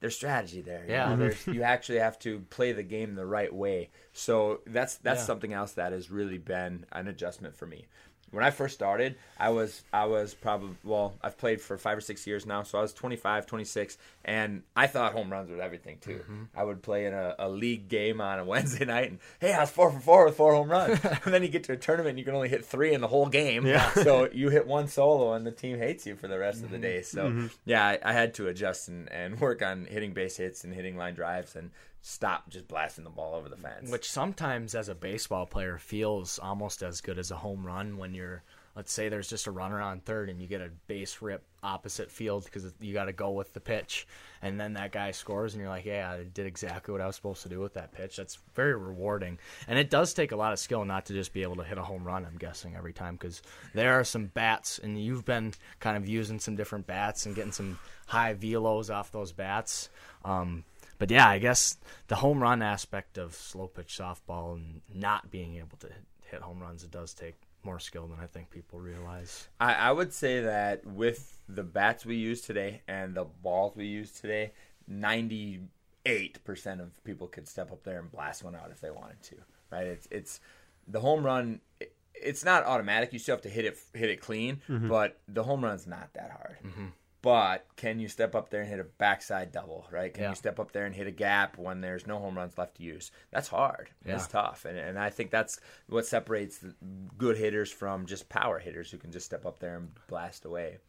There's 0.04 0.16
strategy 0.16 0.60
there. 0.60 0.84
you 0.86 0.92
Yeah. 0.92 1.14
know? 1.14 1.28
Mm-hmm. 1.28 1.52
You 1.54 1.62
actually 1.62 2.00
have 2.00 2.18
to 2.18 2.40
play 2.50 2.72
the 2.72 2.82
game 2.82 3.14
the 3.14 3.24
right 3.24 3.50
way. 3.50 3.88
So 4.12 4.60
that's 4.66 4.96
that's 4.98 5.20
Yeah. 5.20 5.24
something 5.24 5.54
else 5.54 5.72
that 5.72 5.92
has 5.92 6.10
really 6.10 6.36
been 6.36 6.84
an 6.92 7.08
adjustment 7.08 7.56
for 7.56 7.64
me. 7.66 7.86
When 8.34 8.44
I 8.44 8.50
first 8.50 8.74
started, 8.74 9.16
I 9.38 9.50
was 9.50 9.82
I 9.92 10.06
was 10.06 10.34
probably 10.34 10.76
well, 10.84 11.14
I've 11.22 11.38
played 11.38 11.60
for 11.60 11.78
5 11.78 11.98
or 11.98 12.00
6 12.00 12.26
years 12.26 12.46
now, 12.46 12.62
so 12.62 12.78
I 12.78 12.82
was 12.82 12.92
25, 12.92 13.46
26 13.46 13.98
and 14.24 14.62
I 14.74 14.86
thought 14.86 15.12
home 15.12 15.30
runs 15.30 15.50
was 15.50 15.60
everything 15.60 15.98
too. 16.00 16.20
Mm-hmm. 16.22 16.42
I 16.56 16.64
would 16.64 16.82
play 16.82 17.06
in 17.06 17.14
a, 17.14 17.34
a 17.38 17.48
league 17.48 17.88
game 17.88 18.20
on 18.20 18.38
a 18.38 18.44
Wednesday 18.54 18.84
night 18.84 19.10
and 19.10 19.18
hey, 19.40 19.52
I 19.52 19.60
was 19.60 19.70
4 19.70 19.92
for 19.92 20.00
4 20.00 20.24
with 20.26 20.36
four 20.36 20.54
home 20.54 20.70
runs. 20.70 20.98
and 21.24 21.32
then 21.32 21.42
you 21.42 21.48
get 21.48 21.64
to 21.64 21.72
a 21.72 21.76
tournament 21.76 22.10
and 22.10 22.18
you 22.18 22.24
can 22.24 22.34
only 22.34 22.48
hit 22.48 22.64
3 22.64 22.92
in 22.92 23.00
the 23.00 23.08
whole 23.08 23.26
game. 23.26 23.66
Yeah. 23.66 23.92
so 23.92 24.28
you 24.32 24.50
hit 24.50 24.66
one 24.66 24.88
solo 24.88 25.34
and 25.34 25.46
the 25.46 25.52
team 25.52 25.78
hates 25.78 26.06
you 26.06 26.16
for 26.16 26.28
the 26.28 26.38
rest 26.38 26.62
of 26.62 26.70
the 26.70 26.76
mm-hmm. 26.76 26.82
day. 26.82 27.02
So 27.02 27.28
mm-hmm. 27.28 27.46
yeah, 27.64 27.86
I, 27.86 27.98
I 28.02 28.12
had 28.12 28.34
to 28.34 28.48
adjust 28.48 28.88
and, 28.88 29.10
and 29.12 29.40
work 29.40 29.62
on 29.62 29.86
hitting 29.86 30.12
base 30.12 30.36
hits 30.36 30.64
and 30.64 30.74
hitting 30.74 30.96
line 30.96 31.14
drives 31.14 31.56
and 31.56 31.70
stop 32.06 32.50
just 32.50 32.68
blasting 32.68 33.02
the 33.02 33.08
ball 33.08 33.34
over 33.34 33.48
the 33.48 33.56
fence. 33.56 33.90
Which 33.90 34.10
sometimes, 34.10 34.74
as 34.74 34.90
a 34.90 34.94
baseball 34.94 35.46
player, 35.46 35.78
feels 35.78 36.38
almost 36.38 36.82
as 36.82 37.00
good 37.00 37.18
as 37.18 37.30
a 37.30 37.36
home 37.36 37.66
run 37.66 37.96
when 37.96 38.12
you're, 38.12 38.42
let's 38.76 38.92
say, 38.92 39.08
there's 39.08 39.30
just 39.30 39.46
a 39.46 39.50
runner 39.50 39.80
on 39.80 40.00
third 40.00 40.28
and 40.28 40.38
you 40.38 40.46
get 40.46 40.60
a 40.60 40.68
base 40.86 41.22
rip 41.22 41.42
opposite 41.62 42.10
field 42.10 42.44
because 42.44 42.74
you 42.78 42.92
got 42.92 43.06
to 43.06 43.14
go 43.14 43.30
with 43.30 43.54
the 43.54 43.60
pitch, 43.60 44.06
and 44.42 44.60
then 44.60 44.74
that 44.74 44.92
guy 44.92 45.12
scores 45.12 45.54
and 45.54 45.62
you're 45.62 45.70
like, 45.70 45.86
yeah, 45.86 46.10
I 46.10 46.24
did 46.24 46.44
exactly 46.44 46.92
what 46.92 47.00
I 47.00 47.06
was 47.06 47.16
supposed 47.16 47.42
to 47.44 47.48
do 47.48 47.58
with 47.60 47.72
that 47.72 47.92
pitch. 47.92 48.16
That's 48.16 48.38
very 48.54 48.74
rewarding, 48.74 49.38
and 49.66 49.78
it 49.78 49.88
does 49.88 50.12
take 50.12 50.32
a 50.32 50.36
lot 50.36 50.52
of 50.52 50.58
skill 50.58 50.84
not 50.84 51.06
to 51.06 51.14
just 51.14 51.32
be 51.32 51.40
able 51.40 51.56
to 51.56 51.64
hit 51.64 51.78
a 51.78 51.82
home 51.82 52.04
run. 52.04 52.26
I'm 52.26 52.36
guessing 52.36 52.76
every 52.76 52.92
time 52.92 53.14
because 53.14 53.40
there 53.72 53.98
are 53.98 54.04
some 54.04 54.26
bats, 54.26 54.78
and 54.78 55.02
you've 55.02 55.24
been 55.24 55.54
kind 55.80 55.96
of 55.96 56.06
using 56.06 56.38
some 56.38 56.54
different 56.54 56.86
bats 56.86 57.24
and 57.24 57.34
getting 57.34 57.52
some 57.52 57.78
high 58.06 58.34
velos 58.34 58.94
off 58.94 59.10
those 59.10 59.32
bats. 59.32 59.88
Um, 60.22 60.64
but 60.98 61.10
yeah, 61.10 61.28
I 61.28 61.38
guess 61.38 61.76
the 62.08 62.16
home 62.16 62.40
run 62.40 62.62
aspect 62.62 63.18
of 63.18 63.34
slow 63.34 63.66
pitch 63.66 63.98
softball 63.98 64.54
and 64.54 64.80
not 64.92 65.30
being 65.30 65.56
able 65.56 65.76
to 65.78 65.88
hit 66.30 66.40
home 66.40 66.60
runs, 66.60 66.82
it 66.84 66.90
does 66.90 67.14
take 67.14 67.36
more 67.62 67.78
skill 67.78 68.06
than 68.06 68.18
I 68.20 68.26
think 68.26 68.50
people 68.50 68.78
realize. 68.80 69.48
I, 69.58 69.74
I 69.74 69.92
would 69.92 70.12
say 70.12 70.42
that 70.42 70.86
with 70.86 71.38
the 71.48 71.62
bats 71.62 72.04
we 72.04 72.16
use 72.16 72.42
today 72.42 72.82
and 72.86 73.14
the 73.14 73.24
balls 73.24 73.74
we 73.76 73.86
use 73.86 74.10
today, 74.12 74.52
ninety-eight 74.86 76.44
percent 76.44 76.80
of 76.80 77.02
people 77.04 77.26
could 77.26 77.48
step 77.48 77.72
up 77.72 77.82
there 77.84 77.98
and 77.98 78.10
blast 78.10 78.44
one 78.44 78.54
out 78.54 78.70
if 78.70 78.80
they 78.80 78.90
wanted 78.90 79.22
to. 79.24 79.36
Right? 79.70 79.86
It's 79.86 80.08
it's 80.10 80.40
the 80.86 81.00
home 81.00 81.24
run. 81.24 81.60
it- 81.80 81.94
It's 82.14 82.44
not 82.44 82.64
automatic. 82.64 83.12
You 83.12 83.18
still 83.18 83.34
have 83.34 83.42
to 83.42 83.48
hit 83.48 83.64
it 83.64 83.76
hit 83.92 84.08
it 84.10 84.20
clean, 84.20 84.60
mm-hmm. 84.68 84.88
but 84.88 85.18
the 85.26 85.42
home 85.42 85.64
run's 85.64 85.86
not 85.86 86.12
that 86.14 86.30
hard. 86.30 86.56
Mm-hmm. 86.64 86.86
But 87.24 87.66
can 87.76 87.98
you 88.00 88.08
step 88.08 88.34
up 88.34 88.50
there 88.50 88.60
and 88.60 88.68
hit 88.68 88.80
a 88.80 88.84
backside 88.84 89.50
double? 89.50 89.86
Right? 89.90 90.12
Can 90.12 90.24
Yeah. 90.24 90.28
you 90.30 90.34
step 90.36 90.60
up 90.60 90.72
there 90.72 90.84
and 90.84 90.94
hit 90.94 91.06
a 91.06 91.10
gap 91.10 91.56
when 91.56 91.80
there's 91.80 92.06
no 92.06 92.18
home 92.18 92.36
runs 92.36 92.58
left 92.58 92.76
to 92.76 92.82
use? 92.82 93.10
That's 93.30 93.48
hard. 93.48 93.88
That's 94.04 94.26
tough, 94.26 94.66
and 94.66 94.76
and 94.78 94.98
I 94.98 95.08
think 95.08 95.30
that's 95.30 95.58
what 95.88 96.04
separates 96.04 96.58
the 96.58 96.74
good 97.16 97.38
hitters 97.38 97.72
from 97.72 98.04
just 98.04 98.28
power 98.28 98.58
hitters 98.58 98.90
who 98.90 98.98
can 98.98 99.10
just 99.10 99.24
step 99.24 99.46
up 99.46 99.58
there 99.58 99.74
and 99.76 99.88
blast 100.06 100.44
away. 100.44 100.80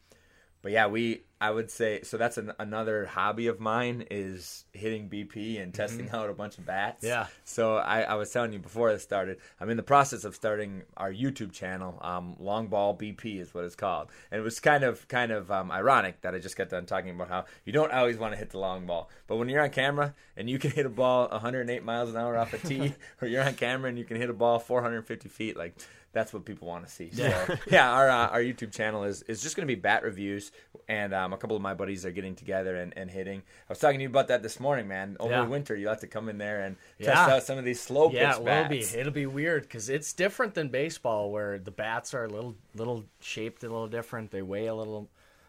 But 0.60 0.72
yeah, 0.72 0.88
we 0.88 1.22
I 1.40 1.50
would 1.50 1.70
say 1.70 2.00
so. 2.02 2.16
That's 2.16 2.38
an, 2.38 2.52
another 2.58 3.04
hobby 3.04 3.46
of 3.48 3.60
mine 3.60 4.06
is 4.10 4.64
hitting 4.72 5.10
BP 5.10 5.62
and 5.62 5.74
testing 5.74 6.08
out 6.10 6.30
a 6.30 6.32
bunch 6.32 6.56
of 6.56 6.64
bats. 6.64 7.04
Mm-hmm. 7.04 7.08
Yeah. 7.08 7.26
So 7.44 7.76
I, 7.76 8.02
I 8.02 8.14
was 8.14 8.30
telling 8.30 8.54
you 8.54 8.58
before 8.58 8.90
this 8.90 9.02
started, 9.02 9.38
I'm 9.60 9.68
in 9.68 9.76
the 9.76 9.82
process 9.82 10.24
of 10.24 10.34
starting 10.34 10.82
our 10.96 11.12
YouTube 11.12 11.52
channel. 11.52 11.98
Um, 12.00 12.36
Long 12.38 12.68
Ball 12.68 12.96
BP 12.96 13.38
is 13.40 13.52
what 13.52 13.64
it's 13.64 13.74
called, 13.76 14.08
and 14.30 14.40
it 14.40 14.44
was 14.44 14.60
kind 14.60 14.82
of 14.82 15.06
kind 15.08 15.30
of 15.30 15.50
um, 15.50 15.70
ironic 15.70 16.22
that 16.22 16.34
I 16.34 16.38
just 16.38 16.56
got 16.56 16.70
done 16.70 16.86
talking 16.86 17.10
about 17.10 17.28
how 17.28 17.44
you 17.66 17.72
don't 17.72 17.92
always 17.92 18.16
want 18.16 18.32
to 18.32 18.38
hit 18.38 18.50
the 18.50 18.58
long 18.58 18.86
ball, 18.86 19.10
but 19.26 19.36
when 19.36 19.48
you're 19.50 19.62
on 19.62 19.70
camera 19.70 20.14
and 20.38 20.48
you 20.48 20.58
can 20.58 20.70
hit 20.70 20.86
a 20.86 20.90
ball 20.90 21.28
108 21.28 21.84
miles 21.84 22.10
an 22.10 22.16
hour 22.16 22.36
off 22.38 22.54
a 22.54 22.58
tee, 22.58 22.94
or 23.20 23.28
you're 23.28 23.42
on 23.44 23.54
camera 23.54 23.88
and 23.90 23.98
you 23.98 24.04
can 24.04 24.16
hit 24.16 24.30
a 24.30 24.34
ball 24.34 24.58
450 24.58 25.28
feet, 25.28 25.56
like 25.56 25.74
that's 26.12 26.32
what 26.32 26.46
people 26.46 26.66
want 26.66 26.86
to 26.86 26.90
see. 26.90 27.10
So 27.10 27.24
Yeah. 27.24 27.56
yeah, 27.70 27.92
our 27.92 28.08
uh, 28.08 28.28
our 28.28 28.40
YouTube 28.40 28.72
channel 28.72 29.04
is 29.04 29.20
is 29.22 29.42
just 29.42 29.54
going 29.54 29.68
to 29.68 29.74
be 29.74 29.78
bat 29.78 30.02
reviews, 30.02 30.50
and 30.88 31.12
um, 31.12 31.25
Um, 31.26 31.32
a 31.32 31.36
couple 31.36 31.56
of 31.56 31.62
my 31.62 31.74
buddies 31.74 32.06
are 32.06 32.12
getting 32.12 32.36
together 32.36 32.76
and, 32.76 32.92
and 32.96 33.10
hitting. 33.10 33.40
I 33.68 33.72
was 33.72 33.80
talking 33.80 33.98
to 33.98 34.02
you 34.04 34.08
about 34.08 34.28
that 34.28 34.42
this 34.44 34.60
morning, 34.60 34.86
man. 34.86 35.16
Over 35.18 35.32
Yeah. 35.32 35.46
winter, 35.46 35.74
you 35.74 35.88
have 35.88 35.98
to 36.00 36.06
come 36.06 36.28
in 36.28 36.38
there 36.38 36.60
and 36.62 36.76
Yeah. 36.98 37.14
test 37.14 37.30
out 37.30 37.42
some 37.42 37.58
of 37.58 37.64
these 37.64 37.80
slow 37.80 38.08
pitch 38.10 38.20
Yeah, 38.20 38.34
it 38.36 38.38
will 38.38 38.44
bats. 38.44 38.92
be. 38.92 38.98
It'll 38.98 39.12
be 39.12 39.26
weird 39.26 39.62
because 39.64 39.88
it's 39.88 40.12
different 40.12 40.54
than 40.54 40.68
baseball, 40.68 41.32
where 41.32 41.58
the 41.58 41.72
bats 41.72 42.14
are 42.14 42.24
a 42.24 42.28
little 42.28 42.54
little 42.74 43.04
shaped 43.20 43.64
a 43.64 43.68
little 43.68 43.88
different. 43.88 44.30
They 44.30 44.42
weigh 44.42 44.66
a 44.66 44.74
little 44.74 45.08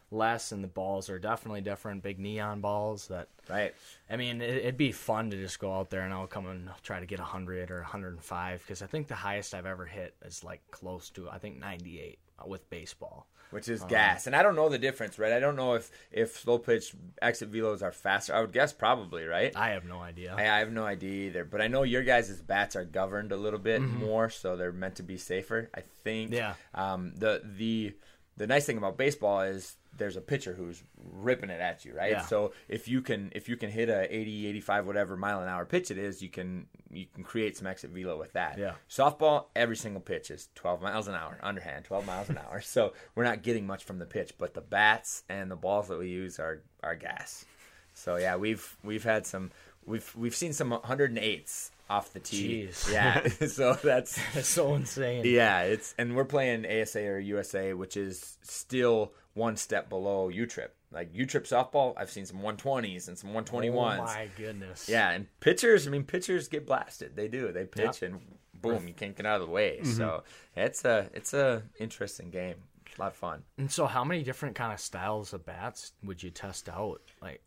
less, 0.10 0.52
and 0.52 0.64
the 0.64 0.68
balls 0.68 1.10
are 1.12 1.20
definitely 1.20 1.62
different. 1.62 2.02
Big 2.02 2.18
neon 2.18 2.60
balls 2.60 3.08
that 3.10 3.28
Right. 3.48 3.76
I 4.10 4.18
mean, 4.18 4.42
it, 4.42 4.56
it'd 4.56 4.78
be 4.78 4.92
fun 4.92 5.30
to 5.30 5.38
just 5.38 5.60
go 5.60 5.74
out 5.74 5.90
there 5.92 6.02
and 6.02 6.12
I'll 6.14 6.26
come 6.28 6.48
and 6.48 6.70
try 6.82 7.00
to 7.00 7.06
get 7.06 7.20
100 7.20 7.70
or 7.70 7.82
105 7.82 8.62
because 8.62 8.82
I 8.82 8.88
think 8.88 9.08
the 9.08 9.16
highest 9.16 9.54
I've 9.54 9.66
ever 9.68 9.86
hit 9.86 10.16
is 10.26 10.44
like 10.44 10.62
close 10.72 11.10
to, 11.12 11.30
I 11.30 11.38
think, 11.38 11.60
98 11.60 12.18
with 12.48 12.68
baseball. 12.72 13.28
Which 13.52 13.70
is 13.70 13.82
gas, 13.86 14.28
and 14.28 14.36
I 14.36 14.44
don't 14.44 14.56
know 14.56 14.68
the 14.68 14.78
difference, 14.78 15.18
right? 15.18 15.32
I 15.32 15.40
don't 15.40 15.56
know 15.56 15.76
if 15.76 15.90
if 16.12 16.38
slow 16.38 16.58
pitch 16.58 16.94
exit 17.22 17.52
velos 17.52 17.82
are 17.82 17.94
faster. 17.94 18.36
I 18.36 18.42
would 18.42 18.52
guess 18.52 18.74
probably, 18.74 19.24
right? 19.26 19.56
I 19.56 19.70
have 19.70 19.86
no 19.86 20.00
idea. 20.00 20.36
I, 20.38 20.42
I 20.42 20.60
have 20.60 20.72
no 20.72 20.86
idea 20.86 21.28
either, 21.28 21.46
but 21.46 21.62
I 21.62 21.68
know 21.68 21.84
your 21.84 22.04
guys' 22.04 22.42
bats 22.42 22.76
are 22.76 22.84
governed 22.84 23.32
a 23.32 23.38
little 23.38 23.60
bit 23.60 23.82
more, 23.82 24.30
so 24.30 24.58
they're 24.58 24.74
meant 24.74 24.96
to 24.96 25.04
be 25.04 25.18
safer. 25.18 25.70
I 25.74 25.82
think. 26.04 26.32
Mm-hmm. 26.32 26.36
Yeah. 26.36 26.54
Um. 26.74 27.14
The 27.16 27.42
the 27.44 27.96
the 28.36 28.48
nice 28.48 28.66
thing 28.66 28.78
about 28.78 28.98
baseball 28.98 29.42
is 29.42 29.76
there's 29.98 30.16
a 30.16 30.22
pitcher 30.22 30.54
who's 30.54 30.84
ripping 31.12 31.50
it 31.50 31.60
at 31.60 31.84
you, 31.86 31.96
right? 31.96 32.12
Yeah. 32.12 32.26
So 32.26 32.54
if 32.68 32.88
you 32.88 33.02
can 33.02 33.32
if 33.36 33.50
you 33.50 33.58
can 33.58 33.70
hit 33.70 33.90
a 33.90 34.14
80, 34.16 34.48
85, 34.48 34.88
whatever 34.88 35.18
mile 35.18 35.42
an 35.42 35.50
hour 35.50 35.66
pitch 35.66 35.92
it 35.92 35.98
is, 35.98 36.22
you 36.22 36.30
can 36.30 36.68
you 36.90 37.06
can 37.14 37.24
create 37.24 37.58
some 37.58 37.68
exit 37.68 37.92
velo 37.92 38.18
with 38.18 38.34
that. 38.34 38.58
Yeah. 38.58 38.74
Softball, 38.90 39.46
every 39.56 39.76
single 39.76 40.02
pitch 40.02 40.32
is 40.32 40.50
12 40.56 40.82
miles 40.82 41.08
an 41.08 41.16
hour, 41.16 41.38
underhand, 41.42 41.86
12 41.86 42.06
miles 42.06 42.30
an 42.30 42.38
hour. 42.38 42.62
So 42.78 42.94
we're 43.16 43.24
not 43.24 43.42
getting 43.44 43.66
much 43.66 43.84
from 43.86 43.98
the 43.98 44.06
pitch, 44.06 44.34
but 44.38 44.54
the 44.54 44.62
bats 44.62 45.24
and 45.30 45.50
the 45.50 45.56
balls 45.56 45.88
that 45.88 45.98
we 45.98 46.10
use 46.10 46.38
are 46.40 46.62
are 46.84 46.96
gas. 46.96 47.46
So 47.94 48.18
yeah, 48.18 48.36
we've 48.36 48.78
we've 48.84 49.04
had 49.04 49.26
some 49.26 49.52
we've 49.86 50.14
we've 50.16 50.36
seen 50.36 50.54
some 50.54 50.72
108s 50.72 51.72
off 51.90 52.14
the 52.14 52.20
tee. 52.20 52.68
Jeez. 52.70 52.92
Yeah. 52.92 53.28
so 53.48 53.74
that's 53.74 54.20
It's 54.36 54.50
so 54.50 54.76
insane. 54.76 55.24
yeah, 55.26 55.62
it's 55.62 55.96
and 55.98 56.16
we're 56.16 56.26
playing 56.26 56.66
ASA 56.66 57.04
or 57.08 57.20
USA, 57.20 57.74
which 57.74 57.98
is 57.98 58.38
still 58.44 59.14
one 59.38 59.56
step 59.56 59.90
below 59.90 60.28
U 60.30 60.46
Trip. 60.46 60.76
Like 60.92 61.10
U 61.14 61.26
Trip 61.26 61.46
softball, 61.46 61.94
I've 61.98 62.10
seen 62.10 62.26
some 62.26 62.40
120s 62.40 63.08
and 63.08 63.18
some 63.18 63.30
121s. 63.30 64.00
Oh 64.00 64.04
my 64.04 64.30
goodness. 64.36 64.90
Yeah, 64.90 65.12
and 65.12 65.28
pitchers, 65.40 65.88
I 65.88 65.92
mean, 65.92 66.04
pitchers 66.04 66.48
get 66.48 66.66
blasted. 66.66 67.16
They 67.16 67.28
do. 67.28 67.52
They 67.52 67.66
pitch 67.66 68.02
and 68.02 68.20
boom, 68.62 68.88
you 68.88 68.94
can't 68.94 69.16
get 69.16 69.26
out 69.26 69.42
of 69.42 69.48
the 69.48 69.54
way. 69.54 69.80
Mm-hmm. 69.82 69.92
So 69.94 70.24
it's 70.56 70.84
a 70.86 71.10
it's 71.14 71.34
a 71.34 71.64
interesting 71.80 72.30
game. 72.30 72.56
A 72.98 73.02
lot 73.02 73.08
of 73.08 73.16
fun. 73.16 73.44
And 73.58 73.72
so, 73.72 73.86
how 73.86 74.04
many 74.04 74.24
different 74.24 74.56
kind 74.56 74.74
of 74.74 74.80
styles 74.80 75.34
of 75.34 75.46
bats 75.46 75.92
would 76.04 76.24
you 76.24 76.32
test 76.32 76.68
out? 76.68 77.02
Like, 77.22 77.44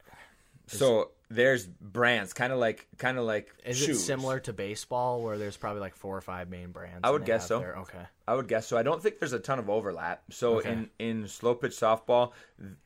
So 0.68 1.10
there's 1.32 1.64
brands, 1.66 2.32
kind 2.32 2.52
of 2.52 2.58
like 2.58 2.86
kind 2.98 3.16
of 3.16 3.24
like 3.24 3.54
is 3.64 3.78
shoes. 3.78 3.96
it 3.96 4.00
similar 4.00 4.40
to 4.40 4.52
baseball, 4.52 5.22
where 5.22 5.38
there's 5.38 5.56
probably 5.56 5.80
like 5.80 5.94
four 5.94 6.16
or 6.16 6.20
five 6.20 6.50
main 6.50 6.72
brands? 6.72 7.00
I 7.04 7.10
would 7.10 7.24
guess 7.24 7.46
so. 7.46 7.60
their- 7.60 7.76
okay. 7.78 8.02
I 8.26 8.34
would 8.34 8.46
guess 8.48 8.66
so. 8.66 8.76
I 8.76 8.82
don't 8.82 9.02
think 9.02 9.18
there's 9.18 9.32
a 9.32 9.38
ton 9.40 9.58
of 9.58 9.68
overlap. 9.70 10.22
So 10.30 10.58
Okay. 10.58 10.70
in 10.72 10.90
in 10.98 11.28
slow 11.28 11.54
pitch 11.54 11.72
softball, 11.72 12.32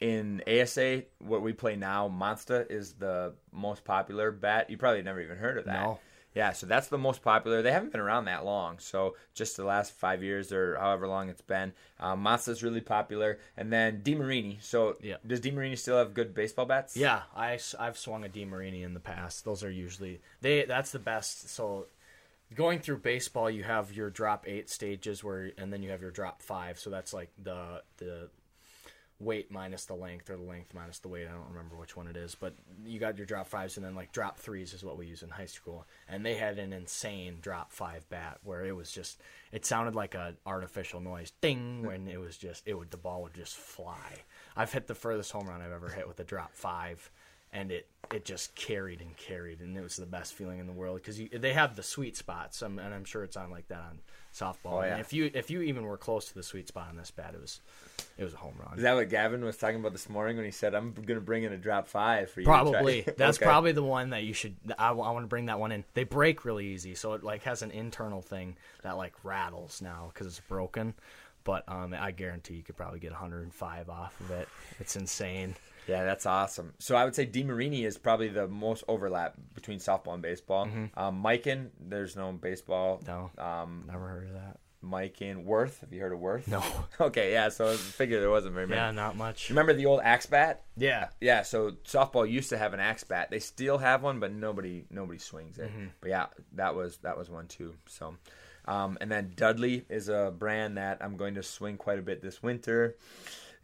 in 0.00 0.42
ASA, 0.46 1.04
what 1.18 1.42
we 1.42 1.52
play 1.52 1.76
now, 1.76 2.08
Monsta 2.08 2.70
is 2.70 2.94
the 2.94 3.34
most 3.52 3.84
popular 3.84 4.30
bat. 4.30 4.70
You 4.70 4.78
probably 4.78 5.02
never 5.02 5.20
even 5.20 5.36
heard 5.38 5.58
of 5.58 5.64
that. 5.66 5.82
No. 5.82 5.98
Yeah, 6.34 6.52
so 6.52 6.66
that's 6.66 6.88
the 6.88 6.98
most 6.98 7.22
popular. 7.22 7.62
They 7.62 7.70
haven't 7.70 7.92
been 7.92 8.00
around 8.00 8.24
that 8.24 8.44
long, 8.44 8.80
so 8.80 9.14
just 9.34 9.56
the 9.56 9.64
last 9.64 9.92
five 9.92 10.22
years 10.22 10.52
or 10.52 10.76
however 10.76 11.06
long 11.06 11.28
it's 11.28 11.40
been. 11.40 11.72
Um, 12.00 12.24
Mazda's 12.24 12.62
really 12.62 12.80
popular, 12.80 13.38
and 13.56 13.72
then 13.72 14.02
DeMarini. 14.02 14.60
So 14.60 14.96
Yeah. 15.00 15.16
does 15.24 15.40
DeMarini 15.40 15.78
still 15.78 15.96
have 15.96 16.12
good 16.12 16.34
baseball 16.34 16.66
bats? 16.66 16.96
Yeah, 16.96 17.22
I 17.36 17.58
I, 17.78 17.84
have 17.84 17.96
swung 17.96 18.24
a 18.24 18.28
DeMarini 18.28 18.82
in 18.82 18.94
the 18.94 19.00
past. 19.00 19.44
Those 19.44 19.62
are 19.62 19.70
usually 19.70 20.20
they. 20.40 20.64
That's 20.64 20.90
the 20.90 20.98
best. 20.98 21.48
So 21.50 21.86
going 22.54 22.80
through 22.80 22.98
baseball, 22.98 23.48
you 23.48 23.62
have 23.62 23.92
your 23.92 24.10
drop 24.10 24.48
eight 24.48 24.68
stages 24.68 25.22
where, 25.22 25.52
and 25.56 25.72
then 25.72 25.82
you 25.82 25.90
have 25.90 26.02
your 26.02 26.10
drop 26.10 26.42
five. 26.42 26.80
So 26.80 26.90
that's 26.90 27.14
like 27.14 27.30
the 27.40 27.82
the 27.98 28.28
weight 29.24 29.50
minus 29.50 29.86
the 29.86 29.94
length 29.94 30.30
or 30.30 30.36
the 30.36 30.42
length 30.42 30.74
minus 30.74 30.98
the 30.98 31.08
weight. 31.08 31.26
I 31.26 31.32
don't 31.32 31.48
remember 31.48 31.76
which 31.76 31.96
one 31.96 32.06
it 32.06 32.16
is, 32.16 32.34
but 32.34 32.54
you 32.84 33.00
got 33.00 33.16
your 33.16 33.26
drop 33.26 33.48
fives 33.48 33.76
and 33.76 33.84
then 33.84 33.94
like 33.94 34.12
drop 34.12 34.38
threes 34.38 34.72
is 34.72 34.84
what 34.84 34.98
we 34.98 35.06
use 35.06 35.22
in 35.22 35.30
high 35.30 35.46
school. 35.46 35.86
And 36.08 36.24
they 36.24 36.34
had 36.34 36.58
an 36.58 36.72
insane 36.72 37.38
drop 37.40 37.72
five 37.72 38.08
bat 38.08 38.38
where 38.44 38.64
it 38.64 38.76
was 38.76 38.92
just 38.92 39.20
it 39.52 39.64
sounded 39.64 39.94
like 39.94 40.14
an 40.14 40.36
artificial 40.46 41.00
noise 41.00 41.32
ding 41.40 41.82
when 41.82 42.08
it 42.08 42.20
was 42.20 42.36
just 42.36 42.62
it 42.66 42.74
would 42.74 42.90
the 42.90 42.96
ball 42.96 43.22
would 43.22 43.34
just 43.34 43.56
fly. 43.56 44.22
I've 44.56 44.72
hit 44.72 44.86
the 44.86 44.94
furthest 44.94 45.32
home 45.32 45.48
run 45.48 45.62
I've 45.62 45.72
ever 45.72 45.88
hit 45.88 46.06
with 46.06 46.20
a 46.20 46.24
drop 46.24 46.54
five 46.54 47.10
and 47.52 47.70
it 47.70 47.86
it 48.12 48.24
just 48.24 48.54
carried 48.54 49.00
and 49.00 49.16
carried 49.16 49.60
and 49.60 49.76
it 49.76 49.82
was 49.82 49.96
the 49.96 50.06
best 50.06 50.34
feeling 50.34 50.58
in 50.58 50.66
the 50.66 50.72
world 50.72 51.00
because 51.02 51.20
they 51.32 51.52
have 51.52 51.76
the 51.76 51.82
sweet 51.82 52.16
spots 52.16 52.62
um, 52.62 52.78
and 52.78 52.92
I'm 52.92 53.04
sure 53.04 53.24
it's 53.24 53.36
on 53.36 53.50
like 53.50 53.68
that 53.68 53.80
on 53.80 54.00
softball. 54.34 54.72
Oh, 54.72 54.82
yeah. 54.82 54.92
And 54.92 55.00
if 55.00 55.12
you 55.12 55.30
if 55.32 55.50
you 55.50 55.62
even 55.62 55.84
were 55.84 55.96
close 55.96 56.26
to 56.26 56.34
the 56.34 56.42
sweet 56.42 56.68
spot 56.68 56.88
on 56.90 56.96
this 56.96 57.10
bat, 57.10 57.32
it 57.34 57.40
was 57.40 57.60
it 58.16 58.24
was 58.24 58.32
a 58.34 58.36
home 58.36 58.54
run. 58.64 58.76
Is 58.76 58.82
that 58.82 58.94
what 58.94 59.08
Gavin 59.10 59.44
was 59.44 59.56
talking 59.56 59.76
about 59.80 59.92
this 59.92 60.08
morning 60.08 60.36
when 60.36 60.44
he 60.44 60.50
said, 60.50 60.74
"I'm 60.74 60.92
going 60.92 61.06
to 61.16 61.20
bring 61.20 61.42
in 61.44 61.52
a 61.52 61.56
drop 61.56 61.88
five 61.88 62.30
for 62.30 62.40
you"? 62.40 62.46
Probably. 62.46 63.02
That's 63.16 63.38
Okay. 63.38 63.44
probably 63.46 63.72
the 63.72 63.82
one 63.82 64.10
that 64.10 64.22
you 64.24 64.32
should. 64.32 64.56
I, 64.78 64.92
want 64.92 65.22
to 65.24 65.28
bring 65.28 65.46
that 65.46 65.58
one 65.58 65.72
in. 65.72 65.84
They 65.94 66.04
break 66.04 66.44
really 66.44 66.66
easy, 66.68 66.94
so 66.94 67.14
it 67.14 67.22
like 67.24 67.42
has 67.42 67.62
an 67.62 67.70
internal 67.70 68.22
thing 68.22 68.56
that 68.82 68.96
like 68.96 69.14
rattles 69.24 69.82
now 69.82 70.10
because 70.12 70.26
it's 70.26 70.40
broken. 70.40 70.94
But 71.44 71.64
um, 71.68 71.94
I 71.98 72.10
guarantee 72.12 72.54
you 72.54 72.62
could 72.62 72.76
probably 72.76 73.00
get 73.00 73.10
105 73.10 73.90
off 73.90 74.18
of 74.20 74.30
it. 74.30 74.48
It's 74.80 74.96
insane. 74.96 75.54
Yeah, 75.86 76.02
that's 76.06 76.24
awesome. 76.24 76.72
So 76.78 76.96
I 76.96 77.04
would 77.04 77.14
say 77.14 77.26
DeMarini 77.26 77.84
is 77.84 77.98
probably 77.98 78.28
the 78.28 78.48
most 78.48 78.82
overlap 78.88 79.34
between 79.54 79.78
softball 79.78 80.14
and 80.14 80.22
baseball. 80.22 80.66
Um, 80.96 81.22
Miken, 81.22 81.68
there's 81.78 82.16
no 82.16 82.32
baseball. 82.32 83.02
No, 83.06 83.30
Um, 83.36 83.84
never 83.86 84.08
heard 84.08 84.28
of 84.28 84.32
that. 84.32 84.58
Miken, 84.84 85.44
Worth. 85.44 85.80
Have 85.80 85.92
you 85.92 86.00
heard 86.00 86.12
of 86.12 86.18
Worth? 86.20 86.46
No. 86.48 86.62
Okay, 87.00 87.32
yeah. 87.32 87.48
So 87.48 87.70
I 87.72 87.76
figured 87.76 88.22
there 88.22 88.30
wasn't 88.30 88.54
very 88.54 88.66
many. 88.66 88.80
Yeah, 88.80 88.90
not 88.92 89.16
much. 89.16 89.48
Remember 89.50 89.72
the 89.72 89.86
old 89.86 90.00
axe 90.04 90.26
bat? 90.26 90.62
Yeah. 90.76 91.08
Yeah, 91.20 91.42
so 91.42 91.72
softball 91.84 92.28
used 92.30 92.50
to 92.50 92.58
have 92.58 92.72
an 92.74 92.80
axe 92.80 93.02
bat. 93.04 93.30
They 93.30 93.40
still 93.40 93.78
have 93.78 94.02
one, 94.02 94.20
but 94.20 94.32
nobody 94.32 94.84
nobody 94.90 95.18
swings 95.18 95.58
it. 95.58 95.70
But 96.00 96.10
yeah, 96.10 96.26
that 96.52 96.74
was 96.74 96.98
that 96.98 97.16
was 97.18 97.28
one 97.30 97.48
too. 97.48 97.74
So, 97.86 98.16
um, 98.66 98.96
and 99.00 99.10
then 99.10 99.32
Dudley 99.34 99.84
is 99.88 100.08
a 100.08 100.32
brand 100.36 100.76
that 100.78 100.98
I'm 101.00 101.16
going 101.16 101.34
to 101.34 101.42
swing 101.42 101.76
quite 101.76 101.98
a 101.98 102.02
bit 102.02 102.22
this 102.22 102.42
winter. 102.42 102.96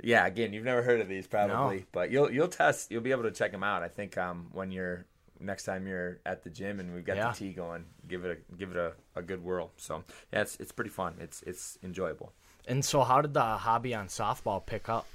Yeah, 0.02 0.26
again, 0.26 0.52
you've 0.54 0.64
never 0.64 0.82
heard 0.82 1.00
of 1.02 1.08
these 1.08 1.26
probably, 1.26 1.76
No. 1.80 1.84
but 1.92 2.10
you'll 2.10 2.30
you'll 2.32 2.48
test. 2.48 2.90
You'll 2.90 3.02
be 3.02 3.10
able 3.10 3.24
to 3.24 3.30
check 3.30 3.52
them 3.52 3.62
out. 3.62 3.82
I 3.82 3.88
think 3.88 4.16
um, 4.18 4.48
when 4.52 4.70
you're 4.72 5.04
next 5.40 5.64
time 5.64 5.86
you're 5.86 6.20
at 6.26 6.42
the 6.44 6.50
gym 6.50 6.78
and 6.80 6.94
we've 6.94 7.04
got 7.04 7.16
Yeah. 7.16 7.30
the 7.32 7.36
tee 7.38 7.52
going, 7.52 7.84
give 8.08 8.24
it 8.24 8.38
a 8.38 8.56
give 8.56 8.70
it 8.70 8.76
a, 8.76 8.92
a 9.16 9.22
good 9.22 9.42
whirl. 9.42 9.72
So 9.76 10.04
yeah, 10.32 10.42
it's 10.42 10.56
it's 10.56 10.72
pretty 10.72 10.90
fun. 10.90 11.16
It's 11.20 11.42
it's 11.42 11.78
enjoyable. 11.82 12.32
And 12.68 12.84
so, 12.84 13.02
how 13.02 13.22
did 13.22 13.32
the 13.34 13.40
hobby 13.42 13.94
on 13.94 14.08
softball 14.08 14.64
pick 14.64 14.88
up 14.88 15.06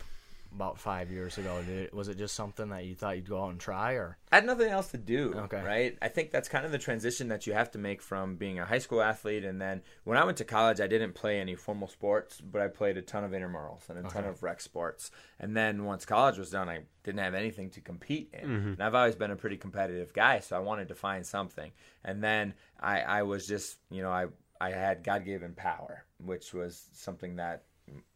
about 0.56 0.80
five 0.80 1.12
years 1.12 1.38
ago? 1.38 1.62
Did 1.66 1.93
was 1.93 2.08
it 2.08 2.18
just 2.18 2.34
something 2.36 2.70
that 2.70 2.86
you 2.86 2.95
thought 2.95 3.18
you'd 3.18 3.30
go 3.30 3.43
out 3.43 3.51
and 3.51 3.60
try, 3.60 3.93
or 3.93 4.18
I 4.32 4.36
had 4.36 4.45
nothing 4.45 4.70
else 4.70 4.89
to 4.91 4.97
do. 4.97 5.34
Okay. 5.36 5.62
Right. 5.62 5.97
I 6.01 6.08
think 6.08 6.32
that's 6.32 6.49
kind 6.49 6.66
of 6.66 6.72
the 6.72 6.78
transition 6.78 7.28
that 7.28 7.45
you 7.45 7.53
have 7.53 7.72
to 7.72 7.78
make 7.78 8.01
from 8.01 8.36
being 8.36 8.60
a 8.60 8.66
high 8.66 8.80
school 8.80 9.01
athlete, 9.01 9.43
and 9.43 9.62
then 9.62 9.82
when 10.06 10.18
I 10.18 10.24
went 10.24 10.38
to 10.38 10.45
college, 10.45 10.80
I 10.80 10.88
didn't 10.88 11.14
play 11.14 11.39
any 11.39 11.56
formal 11.56 11.88
sports, 11.88 12.41
but 12.41 12.62
I 12.62 12.68
played 12.68 12.97
a 12.97 13.01
ton 13.01 13.24
of 13.24 13.32
intramurals 13.32 13.89
and 13.89 14.03
a 14.03 14.10
ton 14.10 14.26
of 14.26 14.41
rec 14.41 14.62
sports. 14.62 15.12
And 15.39 15.56
then 15.56 15.84
once 15.84 16.06
college 16.06 16.38
was 16.38 16.49
done, 16.49 16.70
I 16.70 16.80
didn't 17.03 17.20
have 17.20 17.36
anything 17.36 17.70
to 17.72 17.82
compete 17.82 18.34
in, 18.34 18.49
mm-hmm. 18.49 18.68
and 18.70 18.82
I've 18.82 18.95
always 18.95 19.16
been 19.16 19.32
a 19.32 19.36
pretty 19.36 19.58
competitive 19.58 20.14
guy, 20.14 20.39
so 20.39 20.56
I 20.56 20.60
wanted 20.60 20.88
to 20.88 20.95
find 20.95 21.26
something. 21.26 21.72
And 22.03 22.24
then 22.24 22.53
I, 22.80 23.01
I 23.01 23.24
was 23.24 23.45
just, 23.45 23.78
you 23.91 24.01
know, 24.01 24.12
I 24.12 24.28
I 24.60 24.70
had 24.72 25.03
God 25.03 25.26
given 25.26 25.53
power, 25.53 26.06
which 26.18 26.53
was 26.53 26.88
something 26.93 27.36
that 27.36 27.64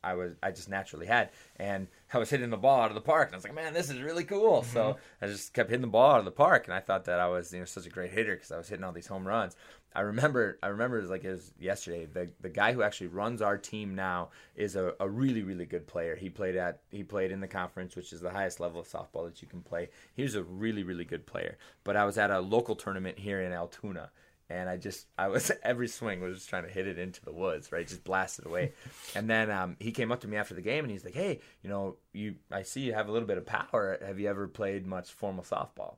I 0.04 0.14
was 0.14 0.34
I 0.42 0.52
just 0.52 0.70
naturally 0.70 1.06
had, 1.06 1.30
and 1.58 1.88
I 2.14 2.18
was 2.18 2.30
hitting 2.30 2.50
the 2.50 2.58
ball 2.58 2.82
out 2.82 2.90
of 2.90 2.96
the 2.96 3.02
park, 3.02 3.28
and 3.28 3.36
I 3.36 3.38
was 3.38 3.44
like, 3.44 3.54
man, 3.54 3.74
this 3.74 3.90
is 3.90 4.00
really 4.00 4.24
cool. 4.24 4.62
Mm-hmm. 4.62 4.74
So 4.74 4.98
I 5.22 5.28
just 5.28 5.54
kept 5.54 5.70
hitting 5.70 5.82
the 5.82 5.88
ball 5.88 6.12
out 6.12 6.20
of 6.20 6.26
the 6.26 6.32
park, 6.32 6.66
and 6.66 6.74
I 6.74 6.80
thought 6.80 7.06
that 7.06 7.20
I 7.20 7.28
was 7.28 7.52
you 7.54 7.60
know 7.60 7.66
such 7.66 7.86
a 7.86 7.90
great 7.90 8.12
hitter 8.12 8.36
because 8.36 8.52
I 8.52 8.58
was 8.58 8.70
hitting 8.70 8.84
all 8.84 8.92
these 8.92 9.08
home 9.08 9.28
runs. 9.28 9.56
I 9.94 10.02
remember 10.02 10.60
I 10.62 10.68
remember 10.68 11.00
it 11.00 11.02
was 11.02 11.10
like 11.10 11.24
it 11.24 11.32
was 11.32 11.52
yesterday. 11.60 12.06
The 12.06 12.30
the 12.42 12.50
guy 12.50 12.74
who 12.74 12.84
actually 12.84 13.08
runs 13.08 13.42
our 13.42 13.58
team 13.58 13.96
now 13.96 14.30
is 14.56 14.76
a, 14.76 14.94
a 15.00 15.10
really 15.10 15.42
really 15.42 15.66
good 15.66 15.88
player. 15.88 16.16
He 16.16 16.30
played 16.30 16.56
at 16.56 16.82
he 16.90 17.04
played 17.04 17.32
in 17.32 17.42
the 17.42 17.48
conference, 17.48 17.96
which 17.96 18.14
is 18.14 18.22
the 18.22 18.30
highest 18.30 18.60
level 18.60 18.80
of 18.80 18.88
softball 18.88 19.26
that 19.26 19.42
you 19.42 19.48
can 19.48 19.62
play. 19.62 19.90
He 20.16 20.24
was 20.24 20.36
a 20.36 20.44
really 20.44 20.84
really 20.84 21.06
good 21.06 21.26
player. 21.26 21.58
But 21.84 21.96
I 21.96 22.06
was 22.06 22.18
at 22.18 22.32
a 22.32 22.40
local 22.40 22.76
tournament 22.76 23.18
here 23.20 23.42
in 23.42 23.52
Altoona 23.52 24.12
and 24.50 24.68
I 24.70 24.78
just 24.78 25.08
I 25.18 25.28
was 25.28 25.52
every 25.64 25.88
swing 25.88 26.22
was 26.22 26.38
just 26.38 26.50
trying 26.50 26.64
to 26.64 26.70
hit 26.70 26.88
it 26.88 26.98
into 26.98 27.24
the 27.24 27.32
woods, 27.32 27.72
right? 27.72 27.88
Just 27.88 28.04
blast 28.04 28.40
it 28.40 28.46
away. 28.46 28.74
and 29.16 29.30
then 29.30 29.52
um, 29.52 29.78
he 29.80 29.92
came 29.92 30.12
up 30.12 30.22
to 30.22 30.28
me 30.28 30.38
after 30.38 30.54
the 30.54 30.62
game 30.62 30.84
and 30.84 30.92
he's 30.92 31.06
like, 31.06 31.14
"Hey, 31.14 31.40
you 31.62 31.70
know, 31.70 31.98
you 32.14 32.36
I 32.52 32.64
see 32.64 32.82
you 32.82 32.94
have 32.94 33.10
a 33.10 33.12
little 33.12 33.28
bit 33.28 33.38
of 33.38 33.46
power. 33.46 33.98
Have 34.06 34.20
you 34.20 34.28
ever 34.28 34.48
played 34.48 34.86
much 34.86 35.12
formal 35.12 35.44
softball?" 35.44 35.96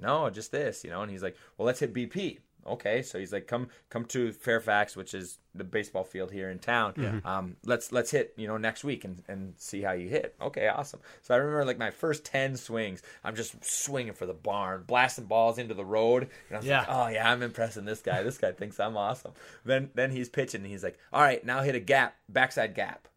No, 0.00 0.28
just 0.28 0.50
this, 0.50 0.82
you 0.82 0.90
know. 0.90 1.02
And 1.02 1.10
he's 1.10 1.22
like, 1.22 1.36
"Well, 1.56 1.66
let's 1.66 1.80
hit 1.80 1.94
BP." 1.94 2.38
Okay, 2.66 3.02
so 3.02 3.18
he's 3.18 3.32
like, 3.32 3.46
"Come, 3.46 3.68
come 3.90 4.04
to 4.06 4.32
Fairfax, 4.32 4.96
which 4.96 5.12
is 5.14 5.38
the 5.54 5.64
baseball 5.64 6.04
field 6.04 6.32
here 6.32 6.50
in 6.50 6.58
town. 6.58 7.22
Um, 7.24 7.56
let's 7.64 7.92
let's 7.92 8.10
hit, 8.10 8.32
you 8.36 8.46
know, 8.46 8.56
next 8.56 8.84
week 8.84 9.04
and 9.04 9.22
and 9.28 9.54
see 9.58 9.82
how 9.82 9.92
you 9.92 10.08
hit." 10.08 10.34
Okay, 10.40 10.68
awesome. 10.68 11.00
So 11.22 11.34
I 11.34 11.38
remember 11.38 11.64
like 11.64 11.78
my 11.78 11.90
first 11.90 12.24
ten 12.24 12.56
swings, 12.56 13.02
I'm 13.22 13.36
just 13.36 13.62
swinging 13.64 14.14
for 14.14 14.26
the 14.26 14.32
barn, 14.34 14.84
blasting 14.86 15.26
balls 15.26 15.58
into 15.58 15.74
the 15.74 15.84
road, 15.84 16.28
and 16.48 16.56
I 16.56 16.58
was 16.58 16.66
like, 16.66 16.86
Yeah. 16.86 16.94
"Oh 16.94 17.08
yeah, 17.08 17.30
I'm 17.30 17.42
impressing 17.42 17.84
this 17.84 18.00
guy. 18.00 18.22
This 18.22 18.38
guy 18.38 18.52
thinks 18.52 18.80
I'm 18.80 18.96
awesome." 18.96 19.32
Then 19.64 19.90
then 19.94 20.10
he's 20.10 20.28
pitching, 20.28 20.62
and 20.62 20.70
he's 20.70 20.82
like, 20.84 20.98
"All 21.12 21.20
right, 21.22 21.44
now 21.44 21.62
hit 21.62 21.74
a 21.74 21.80
gap, 21.80 22.16
backside 22.28 22.74
gap." 22.74 23.08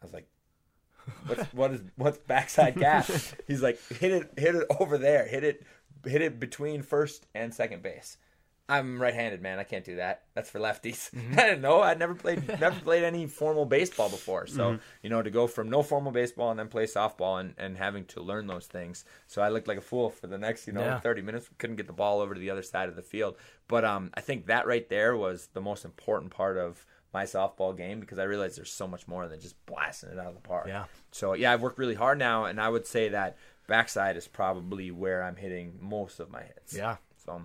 I 0.00 0.04
was 0.06 0.14
like, 0.14 0.26
what's 1.26 1.42
what 1.52 1.72
is 1.72 1.82
what's 1.96 2.18
backside 2.18 2.76
gap? 2.76 3.06
He's 3.46 3.62
like, 3.62 3.78
hit 3.88 4.12
it, 4.12 4.32
hit 4.38 4.54
it 4.54 4.66
over 4.80 4.96
there, 4.96 5.26
hit 5.26 5.44
it, 5.44 5.62
hit 6.06 6.22
it 6.22 6.40
between 6.40 6.82
first 6.82 7.26
and 7.34 7.52
second 7.52 7.82
base. 7.82 8.16
I'm 8.70 9.00
right-handed, 9.02 9.42
man. 9.42 9.58
I 9.58 9.64
can't 9.64 9.84
do 9.84 9.96
that. 9.96 10.22
That's 10.34 10.48
for 10.48 10.60
lefties. 10.60 11.10
I 11.38 11.42
didn't 11.48 11.60
know. 11.60 11.80
I'd 11.80 11.98
never 11.98 12.14
played, 12.14 12.46
never 12.60 12.78
played 12.80 13.04
any 13.04 13.26
formal 13.26 13.66
baseball 13.66 14.08
before. 14.08 14.46
So 14.46 14.78
you 15.02 15.10
know, 15.10 15.20
to 15.22 15.30
go 15.30 15.46
from 15.46 15.68
no 15.68 15.82
formal 15.82 16.12
baseball 16.12 16.50
and 16.50 16.58
then 16.58 16.68
play 16.68 16.84
softball 16.86 17.40
and, 17.40 17.54
and 17.58 17.76
having 17.76 18.04
to 18.06 18.22
learn 18.22 18.46
those 18.46 18.66
things. 18.66 19.04
So 19.26 19.42
I 19.42 19.48
looked 19.48 19.68
like 19.68 19.78
a 19.78 19.82
fool 19.82 20.10
for 20.10 20.26
the 20.26 20.38
next, 20.38 20.66
you 20.66 20.72
know, 20.72 20.80
Yeah. 20.80 21.00
30 21.00 21.22
minutes. 21.22 21.48
Couldn't 21.58 21.76
get 21.76 21.86
the 21.86 21.92
ball 21.92 22.20
over 22.20 22.32
to 22.34 22.40
the 22.40 22.50
other 22.50 22.62
side 22.62 22.88
of 22.88 22.96
the 22.96 23.02
field. 23.02 23.36
But 23.68 23.84
um, 23.84 24.10
I 24.14 24.20
think 24.20 24.46
that 24.46 24.66
right 24.66 24.88
there 24.88 25.16
was 25.16 25.48
the 25.52 25.60
most 25.60 25.84
important 25.84 26.30
part 26.32 26.56
of 26.56 26.86
my 27.12 27.24
softball 27.24 27.76
game 27.76 27.98
because 27.98 28.20
I 28.20 28.22
realized 28.24 28.56
there's 28.56 28.72
so 28.72 28.86
much 28.86 29.08
more 29.08 29.26
than 29.26 29.40
just 29.40 29.56
blasting 29.66 30.10
it 30.10 30.18
out 30.18 30.28
of 30.28 30.34
the 30.34 30.40
park. 30.40 30.66
Yeah. 30.68 30.84
So 31.10 31.34
yeah, 31.34 31.52
I've 31.52 31.60
worked 31.62 31.78
really 31.78 31.96
hard 31.96 32.18
now, 32.18 32.44
and 32.44 32.60
I 32.60 32.68
would 32.68 32.86
say 32.86 33.08
that 33.08 33.36
backside 33.66 34.16
is 34.16 34.28
probably 34.28 34.90
where 34.92 35.22
I'm 35.24 35.34
hitting 35.36 35.76
most 35.80 36.20
of 36.20 36.30
my 36.30 36.42
hits. 36.42 36.76
yeah. 36.76 36.96
So 37.24 37.42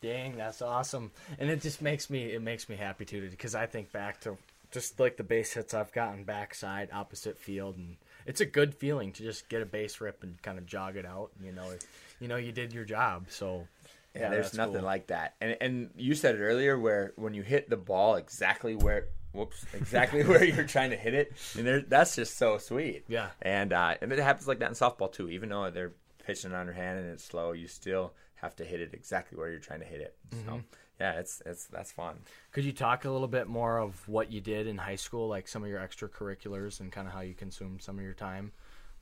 Dang, 0.00 0.36
that's 0.36 0.62
awesome. 0.62 1.10
And 1.38 1.50
it 1.50 1.60
just 1.60 1.82
makes 1.82 2.08
me 2.10 2.24
it 2.32 2.42
makes 2.42 2.68
me 2.68 2.76
happy 2.76 3.04
too 3.04 3.28
because 3.30 3.54
I 3.54 3.66
think 3.66 3.92
back 3.92 4.20
to 4.22 4.36
just 4.70 5.00
like 5.00 5.16
the 5.16 5.24
base 5.24 5.52
hits 5.52 5.74
I've 5.74 5.92
gotten 5.92 6.24
backside 6.24 6.90
opposite 6.92 7.38
field 7.38 7.76
and 7.76 7.96
it's 8.26 8.40
a 8.40 8.46
good 8.46 8.74
feeling 8.74 9.12
to 9.12 9.22
just 9.22 9.48
get 9.48 9.62
a 9.62 9.66
base 9.66 10.00
rip 10.00 10.22
and 10.22 10.40
kind 10.42 10.58
of 10.58 10.66
jog 10.66 10.96
it 10.96 11.06
out. 11.06 11.30
You 11.42 11.52
know, 11.52 11.72
you 12.20 12.28
know 12.28 12.36
you 12.36 12.52
did 12.52 12.72
your 12.72 12.84
job. 12.84 13.26
So 13.28 13.66
yeah, 14.14 14.30
there's 14.30 14.54
nothing 14.54 14.74
cool. 14.74 14.82
like 14.82 15.08
that. 15.08 15.34
And 15.40 15.56
and 15.60 15.90
you 15.96 16.14
said 16.14 16.34
it 16.34 16.40
earlier 16.40 16.78
where 16.78 17.12
when 17.16 17.34
you 17.34 17.42
hit 17.42 17.70
the 17.70 17.76
ball 17.76 18.16
exactly 18.16 18.74
where 18.74 19.06
whoops 19.32 19.64
exactly 19.74 20.22
where 20.24 20.44
you're 20.44 20.66
trying 20.66 20.90
to 20.90 20.96
hit 20.96 21.14
it, 21.14 21.32
and 21.56 21.66
there, 21.66 21.80
that's 21.80 22.16
just 22.16 22.36
so 22.36 22.58
sweet. 22.58 23.04
Yeah. 23.08 23.28
And 23.42 23.72
uh, 23.72 23.94
and 24.00 24.12
it 24.12 24.18
happens 24.18 24.48
like 24.48 24.58
that 24.60 24.68
in 24.68 24.74
softball 24.74 25.12
too. 25.12 25.28
Even 25.30 25.48
though 25.48 25.70
they're 25.70 25.92
pitching 26.24 26.52
underhand 26.52 26.98
and 26.98 27.08
it's 27.10 27.24
slow, 27.24 27.52
you 27.52 27.68
still 27.68 28.12
have 28.40 28.56
to 28.56 28.64
hit 28.64 28.80
it 28.80 28.90
exactly 28.92 29.38
where 29.38 29.50
you're 29.50 29.58
trying 29.58 29.80
to 29.80 29.86
hit 29.86 30.00
it. 30.00 30.16
Mm-hmm. 30.30 30.48
So 30.48 30.60
yeah, 31.00 31.12
it's 31.18 31.42
it's 31.46 31.66
that's 31.66 31.92
fun. 31.92 32.16
Could 32.52 32.64
you 32.64 32.72
talk 32.72 33.04
a 33.04 33.10
little 33.10 33.28
bit 33.28 33.46
more 33.46 33.78
of 33.78 34.08
what 34.08 34.32
you 34.32 34.40
did 34.40 34.66
in 34.66 34.78
high 34.78 34.96
school, 34.96 35.28
like 35.28 35.46
some 35.48 35.62
of 35.62 35.68
your 35.68 35.80
extracurriculars 35.80 36.80
and 36.80 36.90
kind 36.90 37.06
of 37.06 37.14
how 37.14 37.20
you 37.20 37.34
consumed 37.34 37.82
some 37.82 37.98
of 37.98 38.04
your 38.04 38.14
time 38.14 38.52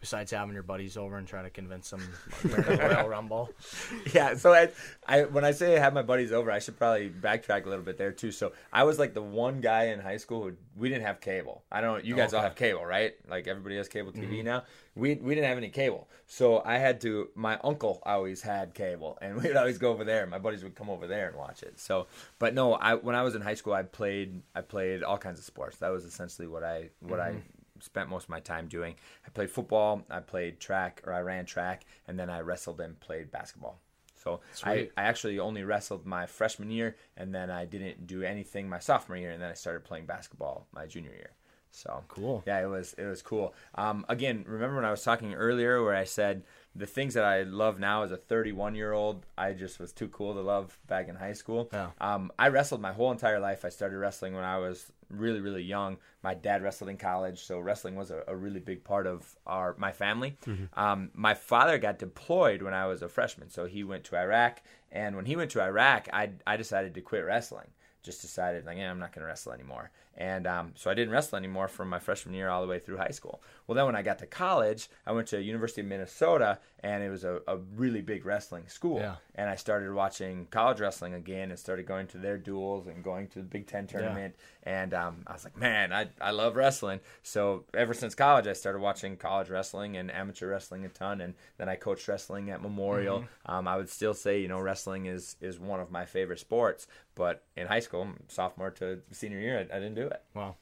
besides 0.00 0.30
having 0.30 0.54
your 0.54 0.62
buddies 0.62 0.96
over 0.96 1.16
and 1.16 1.26
trying 1.26 1.44
to 1.44 1.50
convince 1.50 1.90
them 1.90 2.02
Royal 2.44 3.08
Rumble? 3.08 3.50
yeah. 4.14 4.34
So 4.34 4.52
I, 4.52 4.68
I 5.06 5.24
when 5.24 5.44
I 5.44 5.52
say 5.52 5.76
I 5.76 5.80
had 5.80 5.94
my 5.94 6.02
buddies 6.02 6.32
over, 6.32 6.50
I 6.50 6.58
should 6.58 6.76
probably 6.76 7.10
backtrack 7.10 7.66
a 7.66 7.68
little 7.68 7.84
bit 7.84 7.98
there 7.98 8.12
too. 8.12 8.32
So 8.32 8.52
I 8.72 8.84
was 8.84 8.98
like 8.98 9.14
the 9.14 9.22
one 9.22 9.60
guy 9.60 9.84
in 9.86 10.00
high 10.00 10.16
school 10.16 10.44
who 10.44 10.52
we 10.76 10.88
didn't 10.88 11.04
have 11.04 11.20
cable. 11.20 11.64
I 11.70 11.80
don't. 11.80 12.04
You 12.04 12.14
guys 12.14 12.34
all 12.34 12.42
have 12.42 12.54
cable, 12.54 12.84
right? 12.84 13.14
Like 13.28 13.48
everybody 13.48 13.76
has 13.76 13.88
cable 13.88 14.12
TV 14.12 14.38
mm-hmm. 14.38 14.46
now. 14.46 14.64
We 14.94 15.14
we 15.14 15.34
didn't 15.34 15.48
have 15.48 15.58
any 15.58 15.70
cable, 15.70 16.08
so 16.26 16.62
I 16.64 16.78
had 16.78 17.00
to. 17.02 17.28
My 17.34 17.58
uncle 17.64 18.02
always 18.04 18.42
had 18.42 18.74
cable, 18.74 19.18
and 19.20 19.36
we'd 19.42 19.56
always 19.56 19.78
go 19.78 19.90
over 19.90 20.04
there. 20.04 20.26
My 20.26 20.38
buddies 20.38 20.62
would 20.62 20.74
come 20.74 20.90
over 20.90 21.06
there 21.06 21.28
and 21.28 21.36
watch 21.36 21.62
it. 21.62 21.78
So, 21.78 22.06
but 22.38 22.54
no, 22.54 22.74
I 22.74 22.94
when 22.94 23.14
I 23.14 23.22
was 23.22 23.34
in 23.34 23.42
high 23.42 23.54
school, 23.54 23.72
I 23.72 23.82
played 23.82 24.42
I 24.54 24.60
played 24.60 25.02
all 25.02 25.18
kinds 25.18 25.38
of 25.38 25.44
sports. 25.44 25.78
That 25.78 25.90
was 25.90 26.04
essentially 26.04 26.48
what 26.48 26.64
I 26.64 26.90
what 27.00 27.20
I 27.20 27.30
mm-hmm. 27.30 27.55
Spent 27.80 28.08
most 28.08 28.24
of 28.24 28.30
my 28.30 28.40
time 28.40 28.68
doing. 28.68 28.94
I 29.26 29.30
played 29.30 29.50
football, 29.50 30.02
I 30.10 30.20
played 30.20 30.60
track, 30.60 31.02
or 31.06 31.12
I 31.12 31.20
ran 31.20 31.46
track, 31.46 31.84
and 32.06 32.18
then 32.18 32.30
I 32.30 32.40
wrestled 32.40 32.80
and 32.80 32.98
played 33.00 33.30
basketball. 33.30 33.80
So 34.14 34.40
I, 34.64 34.90
I 34.96 35.02
actually 35.02 35.38
only 35.38 35.62
wrestled 35.62 36.04
my 36.04 36.26
freshman 36.26 36.70
year, 36.70 36.96
and 37.16 37.34
then 37.34 37.48
I 37.50 37.64
didn't 37.64 38.06
do 38.06 38.22
anything 38.22 38.68
my 38.68 38.80
sophomore 38.80 39.16
year, 39.16 39.30
and 39.30 39.40
then 39.40 39.50
I 39.50 39.54
started 39.54 39.84
playing 39.84 40.06
basketball 40.06 40.66
my 40.72 40.86
junior 40.86 41.12
year. 41.12 41.30
So 41.70 42.02
Cool. 42.08 42.42
Yeah, 42.46 42.62
it 42.62 42.66
was 42.66 42.94
it 42.94 43.04
was 43.04 43.20
cool. 43.20 43.54
Um, 43.74 44.06
again, 44.08 44.44
remember 44.48 44.76
when 44.76 44.84
I 44.86 44.90
was 44.90 45.02
talking 45.02 45.34
earlier 45.34 45.84
where 45.84 45.94
I 45.94 46.04
said 46.04 46.42
the 46.74 46.86
things 46.86 47.12
that 47.14 47.24
I 47.24 47.42
love 47.42 47.78
now 47.78 48.02
as 48.02 48.12
a 48.12 48.16
31 48.16 48.74
year 48.74 48.92
old, 48.92 49.26
I 49.36 49.52
just 49.52 49.78
was 49.78 49.92
too 49.92 50.08
cool 50.08 50.32
to 50.34 50.40
love 50.40 50.78
back 50.86 51.08
in 51.08 51.16
high 51.16 51.34
school. 51.34 51.68
Yeah. 51.72 51.90
Um, 52.00 52.32
I 52.38 52.48
wrestled 52.48 52.80
my 52.80 52.92
whole 52.92 53.12
entire 53.12 53.40
life. 53.40 53.64
I 53.64 53.68
started 53.68 53.98
wrestling 53.98 54.34
when 54.34 54.44
I 54.44 54.56
was 54.56 54.90
really 55.08 55.40
really 55.40 55.62
young. 55.62 55.98
My 56.22 56.34
dad 56.34 56.62
wrestled 56.62 56.90
in 56.90 56.96
college, 56.96 57.42
so 57.44 57.58
wrestling 57.60 57.94
was 57.94 58.10
a, 58.10 58.22
a 58.26 58.36
really 58.36 58.60
big 58.60 58.84
part 58.84 59.06
of 59.06 59.36
our 59.46 59.74
my 59.78 59.92
family. 59.92 60.36
Um, 60.74 61.10
my 61.14 61.34
father 61.34 61.78
got 61.78 61.98
deployed 61.98 62.62
when 62.62 62.74
I 62.74 62.86
was 62.86 63.02
a 63.02 63.08
freshman, 63.08 63.50
so 63.50 63.66
he 63.66 63.84
went 63.84 64.04
to 64.04 64.16
Iraq. 64.16 64.62
And 64.92 65.16
when 65.16 65.26
he 65.26 65.36
went 65.36 65.50
to 65.52 65.60
Iraq, 65.62 66.08
I 66.12 66.30
I 66.46 66.56
decided 66.56 66.94
to 66.94 67.00
quit 67.00 67.24
wrestling. 67.24 67.68
Just 68.06 68.22
decided 68.22 68.64
like, 68.64 68.78
yeah, 68.78 68.90
I'm 68.90 68.98
not 69.00 69.12
going 69.12 69.20
to 69.22 69.26
wrestle 69.26 69.52
anymore. 69.52 69.90
And 70.18 70.46
um, 70.46 70.72
so 70.76 70.90
I 70.90 70.94
didn't 70.94 71.12
wrestle 71.12 71.36
anymore 71.36 71.68
from 71.68 71.90
my 71.90 71.98
freshman 71.98 72.34
year 72.34 72.48
all 72.48 72.62
the 72.62 72.68
way 72.68 72.78
through 72.78 72.96
high 72.96 73.10
school. 73.10 73.42
Well, 73.66 73.74
then 73.76 73.84
when 73.84 73.96
I 73.96 74.00
got 74.00 74.18
to 74.20 74.26
college, 74.26 74.88
I 75.06 75.12
went 75.12 75.28
to 75.28 75.42
University 75.42 75.82
of 75.82 75.88
Minnesota, 75.88 76.58
and 76.80 77.02
it 77.02 77.10
was 77.10 77.24
a, 77.24 77.42
a 77.46 77.58
really 77.74 78.00
big 78.00 78.24
wrestling 78.24 78.66
school 78.68 78.98
Yeah. 79.00 79.16
and 79.34 79.50
I 79.50 79.56
started 79.56 79.92
watching 79.92 80.46
college 80.50 80.80
wrestling 80.80 81.12
again 81.12 81.50
and 81.50 81.58
started 81.58 81.84
going 81.84 82.06
to 82.08 82.18
their 82.18 82.38
duels 82.38 82.86
and 82.86 83.04
going 83.04 83.26
to 83.28 83.40
the 83.40 83.44
Big 83.44 83.66
Ten 83.66 83.86
tournament. 83.86 84.36
And 84.62 84.94
um, 84.94 85.16
I 85.26 85.32
was 85.34 85.44
like, 85.44 85.56
man, 85.58 85.92
I, 85.92 86.08
I 86.20 86.30
love 86.30 86.56
wrestling. 86.56 87.00
So 87.22 87.64
ever 87.74 87.92
since 87.92 88.14
college, 88.14 88.46
I 88.46 88.54
started 88.54 88.78
watching 88.78 89.16
college 89.18 89.50
wrestling 89.50 89.96
and 89.98 90.10
amateur 90.10 90.48
wrestling 90.48 90.84
a 90.86 90.88
ton. 90.88 91.20
And 91.20 91.34
then 91.58 91.68
I 91.68 91.76
coached 91.76 92.08
wrestling 92.08 92.48
at 92.50 92.62
Memorial. 92.62 93.24
Um, 93.44 93.68
I 93.68 93.76
would 93.76 93.90
still 93.90 94.14
say, 94.14 94.40
you 94.40 94.48
know, 94.48 94.60
wrestling 94.60 95.06
is, 95.06 95.36
is 95.42 95.58
one 95.60 95.80
of 95.80 95.90
my 95.90 96.04
favorite 96.06 96.38
sports. 96.40 96.86
But 97.14 97.44
in 97.56 97.66
high 97.66 97.80
school, 97.80 97.95
sophomore 98.28 98.70
to 98.72 99.00
senior 99.12 99.38
year, 99.40 99.58
I, 99.58 99.76
I 99.76 99.80
didn't 99.80 99.94
do 99.94 100.06
it. 100.06 100.22
Wow. 100.34 100.56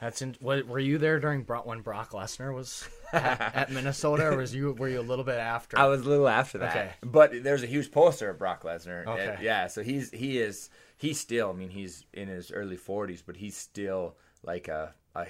That's 0.00 0.22
in, 0.22 0.36
what, 0.40 0.66
were 0.66 0.78
you 0.78 0.98
there 0.98 1.18
during 1.18 1.42
when 1.42 1.80
Brock 1.80 2.10
Lesnar 2.10 2.54
was 2.54 2.88
at, 3.12 3.54
at 3.54 3.70
Minnesota, 3.70 4.28
or 4.28 4.36
was 4.36 4.54
you 4.54 4.72
were 4.72 4.88
you 4.88 5.00
a 5.00 5.02
little 5.02 5.24
bit 5.24 5.38
after? 5.38 5.78
I 5.78 5.86
was 5.86 6.02
a 6.02 6.08
little 6.08 6.28
after 6.28 6.58
that, 6.58 6.76
Okay. 6.76 6.90
but 7.02 7.42
there's 7.42 7.62
a 7.62 7.66
huge 7.66 7.90
poster 7.90 8.30
of 8.30 8.38
Brock 8.38 8.62
Lesnar. 8.62 9.06
Okay. 9.06 9.34
And, 9.34 9.42
yeah, 9.42 9.66
so 9.66 9.82
he's 9.82 10.10
he 10.10 10.38
is 10.38 10.70
he's 10.96 11.18
still. 11.18 11.50
I 11.50 11.52
mean, 11.52 11.70
he's 11.70 12.04
in 12.12 12.28
his 12.28 12.52
early 12.52 12.76
40s, 12.76 13.22
but 13.26 13.36
he's 13.36 13.56
still 13.56 14.16
like 14.44 14.68
a 14.68 14.94
a 15.14 15.26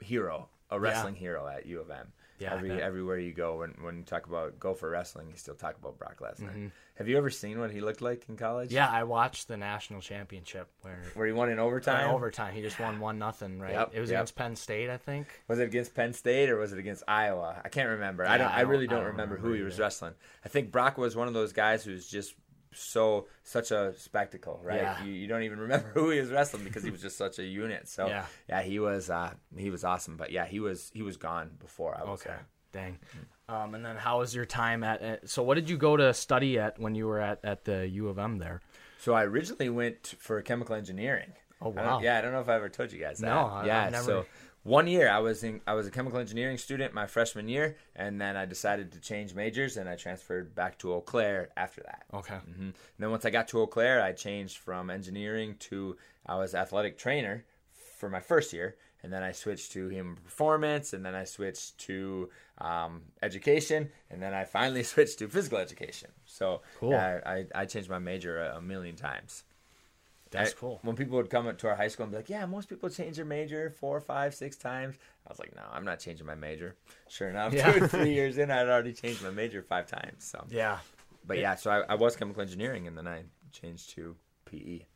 hero, 0.00 0.48
a 0.70 0.78
wrestling 0.78 1.14
hero 1.14 1.46
at 1.48 1.66
U 1.66 1.80
of 1.80 1.90
M. 1.90 2.12
Yeah, 2.38 2.54
Every 2.54 2.70
everywhere 2.82 3.18
you 3.18 3.32
go, 3.32 3.58
when 3.58 3.70
when 3.80 3.96
you 3.96 4.02
talk 4.02 4.26
about 4.26 4.58
go 4.58 4.74
for 4.74 4.90
wrestling, 4.90 5.28
you 5.30 5.36
still 5.36 5.54
talk 5.54 5.76
about 5.80 5.98
Brock 5.98 6.18
Lesnar. 6.20 6.50
Mm-hmm. 6.50 6.66
Have 6.96 7.08
you 7.08 7.16
ever 7.16 7.30
seen 7.30 7.58
what 7.58 7.70
he 7.70 7.80
looked 7.80 8.02
like 8.02 8.24
in 8.28 8.36
college? 8.36 8.72
yeah, 8.72 8.88
I 8.88 9.04
watched 9.04 9.48
the 9.48 9.56
national 9.56 10.00
championship 10.00 10.68
where 10.82 11.00
where 11.14 11.26
he 11.26 11.32
won 11.32 11.48
in 11.48 11.54
in 11.54 11.58
overtime. 11.60 12.10
overtime 12.10 12.54
he 12.54 12.62
just 12.62 12.78
won 12.80 12.98
one 13.00 13.18
nothing, 13.18 13.60
right? 13.60 13.72
Yep, 13.72 13.90
it 13.94 14.00
was 14.00 14.10
yep. 14.10 14.18
against 14.18 14.34
Penn 14.36 14.56
State, 14.56 14.90
I 14.90 14.96
think. 14.96 15.26
Was 15.48 15.58
it 15.60 15.64
against 15.64 15.94
Penn 15.94 16.12
State 16.12 16.50
or 16.50 16.58
was 16.58 16.72
it 16.72 16.78
against 16.78 17.04
Iowa? 17.06 17.60
I 17.64 17.68
can't 17.68 17.88
remember. 17.90 18.24
I 18.26 18.32
Yeah, 18.32 18.38
don't. 18.38 18.46
I 18.48 18.54
I, 18.56 18.60
don't- 18.62 18.70
really 18.70 18.84
I 18.84 18.90
don't, 18.90 18.98
don't 19.00 19.06
remember, 19.12 19.34
remember 19.34 19.48
who 19.48 19.54
he 19.54 19.62
was 19.62 19.78
wrestling. 19.78 20.14
I 20.44 20.48
think 20.48 20.70
Brock 20.72 20.98
was 20.98 21.14
one 21.16 21.28
of 21.28 21.34
those 21.34 21.52
guys 21.52 21.84
who's 21.84 22.08
just 22.08 22.34
so 22.74 23.26
such 23.42 23.70
a 23.70 23.94
spectacle, 23.96 24.60
right? 24.62 24.82
Yeah. 24.82 25.04
You, 25.04 25.12
you 25.12 25.26
don't 25.26 25.42
even 25.42 25.58
remember 25.60 25.88
who 25.94 26.10
he 26.10 26.20
was 26.20 26.30
wrestling 26.30 26.64
because 26.64 26.82
he 26.82 26.90
was 26.90 27.00
just 27.00 27.16
such 27.16 27.38
a 27.38 27.44
unit. 27.44 27.88
So 27.88 28.06
Yeah. 28.08 28.26
yeah, 28.48 28.62
he 28.62 28.78
was 28.78 29.10
uh, 29.10 29.32
he 29.56 29.70
was 29.70 29.84
awesome. 29.84 30.16
But 30.16 30.30
yeah, 30.32 30.46
he 30.46 30.60
was 30.60 30.90
he 30.94 31.02
was 31.02 31.16
gone 31.16 31.50
before 31.58 31.96
I 31.96 32.02
was 32.04 32.20
Okay, 32.20 32.30
there. 32.30 32.46
dang. 32.72 32.98
Um, 33.48 33.74
and 33.74 33.84
then 33.84 33.96
how 33.96 34.20
was 34.20 34.34
your 34.34 34.46
time 34.46 34.82
at, 34.84 35.02
at? 35.02 35.28
So 35.28 35.42
what 35.42 35.54
did 35.56 35.68
you 35.68 35.76
go 35.76 35.96
to 35.96 36.12
study 36.14 36.58
at 36.58 36.78
when 36.78 36.94
you 36.94 37.06
were 37.06 37.20
at 37.20 37.44
at 37.44 37.64
the 37.64 37.86
U 37.88 38.08
of 38.08 38.18
M 38.18 38.38
there? 38.38 38.60
So 38.98 39.12
I 39.14 39.24
originally 39.24 39.68
went 39.68 40.14
for 40.18 40.40
chemical 40.42 40.74
engineering. 40.74 41.32
Oh, 41.60 41.72
I 41.76 41.82
wow. 41.82 42.00
yeah, 42.00 42.18
I 42.18 42.20
don't 42.20 42.32
know 42.32 42.40
if 42.40 42.48
I 42.48 42.56
ever 42.56 42.68
told 42.68 42.90
you 42.92 42.98
guys 43.00 43.18
that. 43.18 43.26
No, 43.26 43.46
I- 43.46 43.66
yeah. 43.66 43.88
never- 43.90 44.04
So 44.04 44.26
one 44.64 44.86
year 44.88 45.08
I 45.08 45.18
was 45.20 45.44
in 45.44 45.60
I 45.66 45.74
was 45.74 45.86
a 45.86 45.90
chemical 45.90 46.18
engineering 46.18 46.58
student 46.58 46.92
my 46.92 47.06
freshman 47.06 47.48
year, 47.48 47.76
and 47.94 48.20
then 48.20 48.36
I 48.36 48.44
decided 48.46 48.92
to 48.92 49.00
change 49.00 49.34
majors 49.34 49.76
and 49.76 49.88
I 49.88 49.94
transferred 49.96 50.54
back 50.54 50.78
to 50.78 50.92
Eau 50.92 51.00
Claire 51.00 51.50
after 51.56 51.82
that. 51.82 52.04
Okay. 52.12 52.34
hmm 52.36 52.62
And 52.62 52.74
then 52.98 53.10
once 53.10 53.24
I 53.24 53.30
got 53.30 53.46
to 53.48 53.60
Eau 53.60 53.66
Claire, 53.66 54.02
I 54.02 54.12
changed 54.12 54.56
from 54.58 54.90
engineering 54.90 55.56
to 55.70 55.96
I 56.26 56.36
was 56.36 56.54
athletic 56.54 56.98
trainer 56.98 57.44
for 57.98 58.08
my 58.08 58.20
first 58.20 58.52
year, 58.52 58.76
and 59.02 59.12
then 59.12 59.22
I 59.22 59.32
switched 59.32 59.72
to 59.72 59.88
human 59.88 60.16
performance, 60.16 60.92
and 60.94 61.04
then 61.04 61.14
I 61.14 61.24
switched 61.24 61.78
to 61.86 62.30
um, 62.58 63.02
education, 63.22 63.90
and 64.10 64.22
then 64.22 64.32
I 64.34 64.44
finally 64.44 64.82
switched 64.94 65.18
to 65.20 65.28
physical 65.28 65.58
education. 65.58 66.10
So 66.24 66.62
Cool. 66.80 66.92
yeah, 66.92 67.20
I, 67.26 67.46
I 67.54 67.66
changed 67.66 67.90
my 67.90 67.98
major 67.98 68.42
a, 68.42 68.56
a 68.56 68.60
million 68.62 68.96
times. 68.96 69.44
That's 70.34 70.52
I- 70.52 70.54
cool. 70.56 70.78
When 70.82 70.96
people 70.96 71.16
would 71.16 71.30
come 71.30 71.46
up 71.46 71.58
to 71.58 71.68
our 71.68 71.74
high 71.76 71.88
school 71.88 72.04
and 72.04 72.12
be 72.12 72.16
like, 72.18 72.28
"Yeah, 72.28 72.44
most 72.46 72.68
people 72.68 72.88
change 72.90 73.16
their 73.16 73.24
major 73.24 73.70
four, 73.70 74.00
five, 74.00 74.34
six 74.34 74.56
times," 74.56 74.96
I 75.26 75.30
was 75.30 75.38
like, 75.38 75.54
"No, 75.54 75.62
I'm 75.72 75.84
not 75.84 75.98
changing 76.00 76.26
my 76.26 76.34
major." 76.34 76.74
Sure 77.08 77.28
enough, 77.30 77.52
Yeah. 77.52 77.72
two, 77.72 77.86
three 77.88 78.12
years 78.12 78.38
in, 78.38 78.50
I'd 78.50 78.68
already 78.68 78.92
changed 78.92 79.22
my 79.22 79.30
major 79.30 79.62
five 79.62 79.86
times. 79.86 80.24
So 80.24 80.44
Yeah. 80.50 80.78
but 81.26 81.38
yeah, 81.38 81.54
so 81.54 81.70
I, 81.70 81.92
I 81.92 81.94
was 81.94 82.16
chemical 82.16 82.42
engineering, 82.42 82.86
and 82.86 82.96
then 82.98 83.06
I 83.08 83.24
changed 83.52 83.90
to 83.90 84.16
PE. 84.46 84.86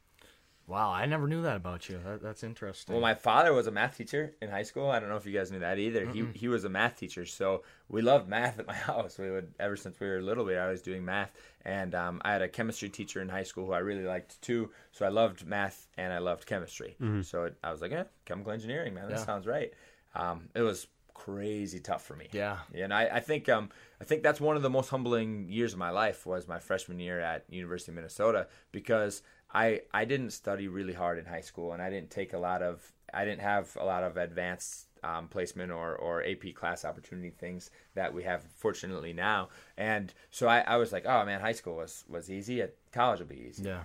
Wow, 0.69 0.93
I 0.93 1.07
never 1.07 1.27
knew 1.27 1.41
that 1.43 1.57
about 1.57 1.89
you. 1.89 1.99
That, 2.05 2.23
that's 2.23 2.45
interesting. 2.45 2.93
Well, 2.95 3.01
my 3.01 3.15
father 3.15 3.55
was 3.55 3.67
a 3.67 3.71
math 3.71 3.97
teacher 3.97 4.35
in 4.43 4.51
high 4.51 4.63
school. 4.65 4.91
I 4.91 5.01
don't 5.01 5.09
know 5.09 5.17
if 5.17 5.25
you 5.25 5.33
guys 5.33 5.51
knew 5.51 5.61
that 5.61 5.79
either. 5.79 6.05
He 6.07 6.27
he 6.35 6.47
was 6.47 6.65
a 6.65 6.69
math 6.69 6.97
teacher, 6.97 7.25
so 7.25 7.63
we 7.89 8.03
loved 8.03 8.29
math 8.29 8.59
at 8.59 8.67
my 8.67 8.75
house. 8.91 9.19
We 9.19 9.31
would 9.31 9.55
ever 9.59 9.77
since 9.77 9.99
we 9.99 10.07
were 10.07 10.21
little, 10.21 10.45
we 10.45 10.53
were 10.53 10.61
always 10.61 10.83
doing 10.83 11.05
math. 11.05 11.33
And 11.65 11.95
um, 11.95 12.21
I 12.23 12.33
had 12.33 12.43
a 12.43 12.49
chemistry 12.49 12.91
teacher 12.91 13.23
in 13.23 13.29
high 13.31 13.45
school 13.45 13.65
who 13.67 13.73
I 13.73 13.79
really 13.79 14.05
liked 14.05 14.41
too. 14.43 14.71
So 14.93 15.07
I 15.07 15.09
loved 15.09 15.47
math 15.47 15.89
and 15.97 16.13
I 16.13 16.19
loved 16.19 16.45
chemistry. 16.47 16.97
So 17.23 17.45
it, 17.45 17.57
I 17.65 17.73
was 17.73 17.81
like, 17.81 17.91
yeah, 17.91 18.05
chemical 18.27 18.53
engineering, 18.53 18.93
man, 18.95 19.09
that 19.09 19.19
Yeah. 19.19 19.25
sounds 19.25 19.47
right. 19.47 19.73
Um, 20.15 20.49
it 20.55 20.61
was 20.63 20.87
crazy 21.15 21.81
tough 21.81 22.05
for 22.05 22.15
me. 22.15 22.29
Yeah. 22.33 22.59
and 22.75 22.95
I, 22.95 23.07
I 23.17 23.21
think 23.21 23.49
um, 23.49 23.71
I 24.01 24.05
think 24.05 24.23
that's 24.23 24.41
one 24.41 24.57
of 24.57 24.63
the 24.63 24.71
most 24.71 24.89
humbling 24.89 25.49
years 25.49 25.73
of 25.73 25.79
my 25.79 25.91
life 25.91 26.25
was 26.27 26.47
my 26.47 26.61
freshman 26.61 27.01
year 27.01 27.19
at 27.21 27.45
University 27.51 27.91
of 27.91 27.97
Minnesota 27.97 28.47
because 28.71 29.23
I 29.53 29.83
I 29.93 30.05
didn't 30.05 30.31
study 30.31 30.69
really 30.69 30.93
hard 30.93 31.19
in 31.19 31.25
high 31.25 31.41
school 31.41 31.73
and 31.73 31.83
I 31.83 31.91
didn't 31.91 32.11
take 32.11 32.33
a 32.33 32.39
lot 32.39 32.63
of 32.63 32.93
I 33.13 33.25
didn't 33.25 33.41
have 33.41 33.77
a 33.81 33.85
lot 33.85 34.03
of 34.05 34.17
advanced 34.17 34.87
um, 35.03 35.29
placement 35.29 35.73
or, 35.73 35.95
or 35.95 36.25
AP 36.25 36.55
class 36.55 36.85
opportunity 36.85 37.31
things 37.31 37.71
that 37.95 38.13
we 38.13 38.25
have 38.25 38.43
fortunately 38.57 39.13
now. 39.13 39.49
And 39.77 40.13
so 40.31 40.49
I, 40.49 40.61
I 40.61 40.77
was 40.77 40.93
like 40.93 41.07
oh 41.07 41.25
man 41.25 41.41
high 41.41 41.53
school 41.53 41.77
was 41.77 42.05
was 42.09 42.31
easy. 42.31 42.63
College 42.93 43.21
will 43.21 43.27
be 43.27 43.47
easy. 43.49 43.65
Yeah. 43.65 43.83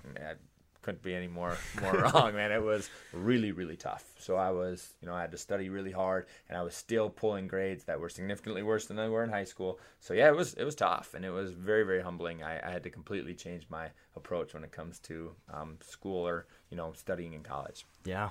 Couldn't 0.84 1.02
be 1.02 1.16
any 1.16 1.28
more 1.28 1.58
more 1.82 1.94
wrong 2.14 2.36
man. 2.36 2.52
It 2.52 2.62
was 2.62 2.90
really 3.12 3.52
really 3.52 3.76
tough. 3.76 4.04
So 4.20 4.36
I 4.36 4.52
was 4.52 4.94
you 5.02 5.08
know 5.08 5.16
I 5.16 5.22
had 5.22 5.32
to 5.32 5.38
study 5.38 5.70
really 5.70 5.92
hard 5.92 6.28
and 6.48 6.58
I 6.58 6.62
was 6.62 6.76
still 6.76 7.10
pulling 7.10 7.48
grades 7.48 7.86
that 7.86 8.00
were 8.00 8.10
significantly 8.10 8.62
worse 8.62 8.86
than 8.86 8.98
they 8.98 9.10
were 9.10 9.24
in 9.24 9.30
high 9.30 9.46
school. 9.46 9.80
So 10.00 10.14
yeah 10.14 10.28
it 10.28 10.36
was 10.36 10.54
it 10.54 10.64
was 10.64 10.76
tough 10.76 11.14
and 11.16 11.26
it 11.26 11.32
was 11.32 11.52
very 11.52 11.84
very 11.84 12.02
humbling. 12.02 12.44
I, 12.44 12.60
I 12.68 12.72
had 12.72 12.84
to 12.84 12.90
completely 12.90 13.34
change 13.34 13.66
my 13.70 13.88
approach 14.16 14.54
when 14.54 14.64
it 14.64 14.72
comes 14.72 15.00
to 15.00 15.32
um, 15.52 15.78
school 15.82 16.28
or 16.28 16.46
you 16.70 16.78
know 16.78 16.94
studying 16.96 17.34
in 17.34 17.42
college. 17.44 17.86
Yeah. 18.06 18.30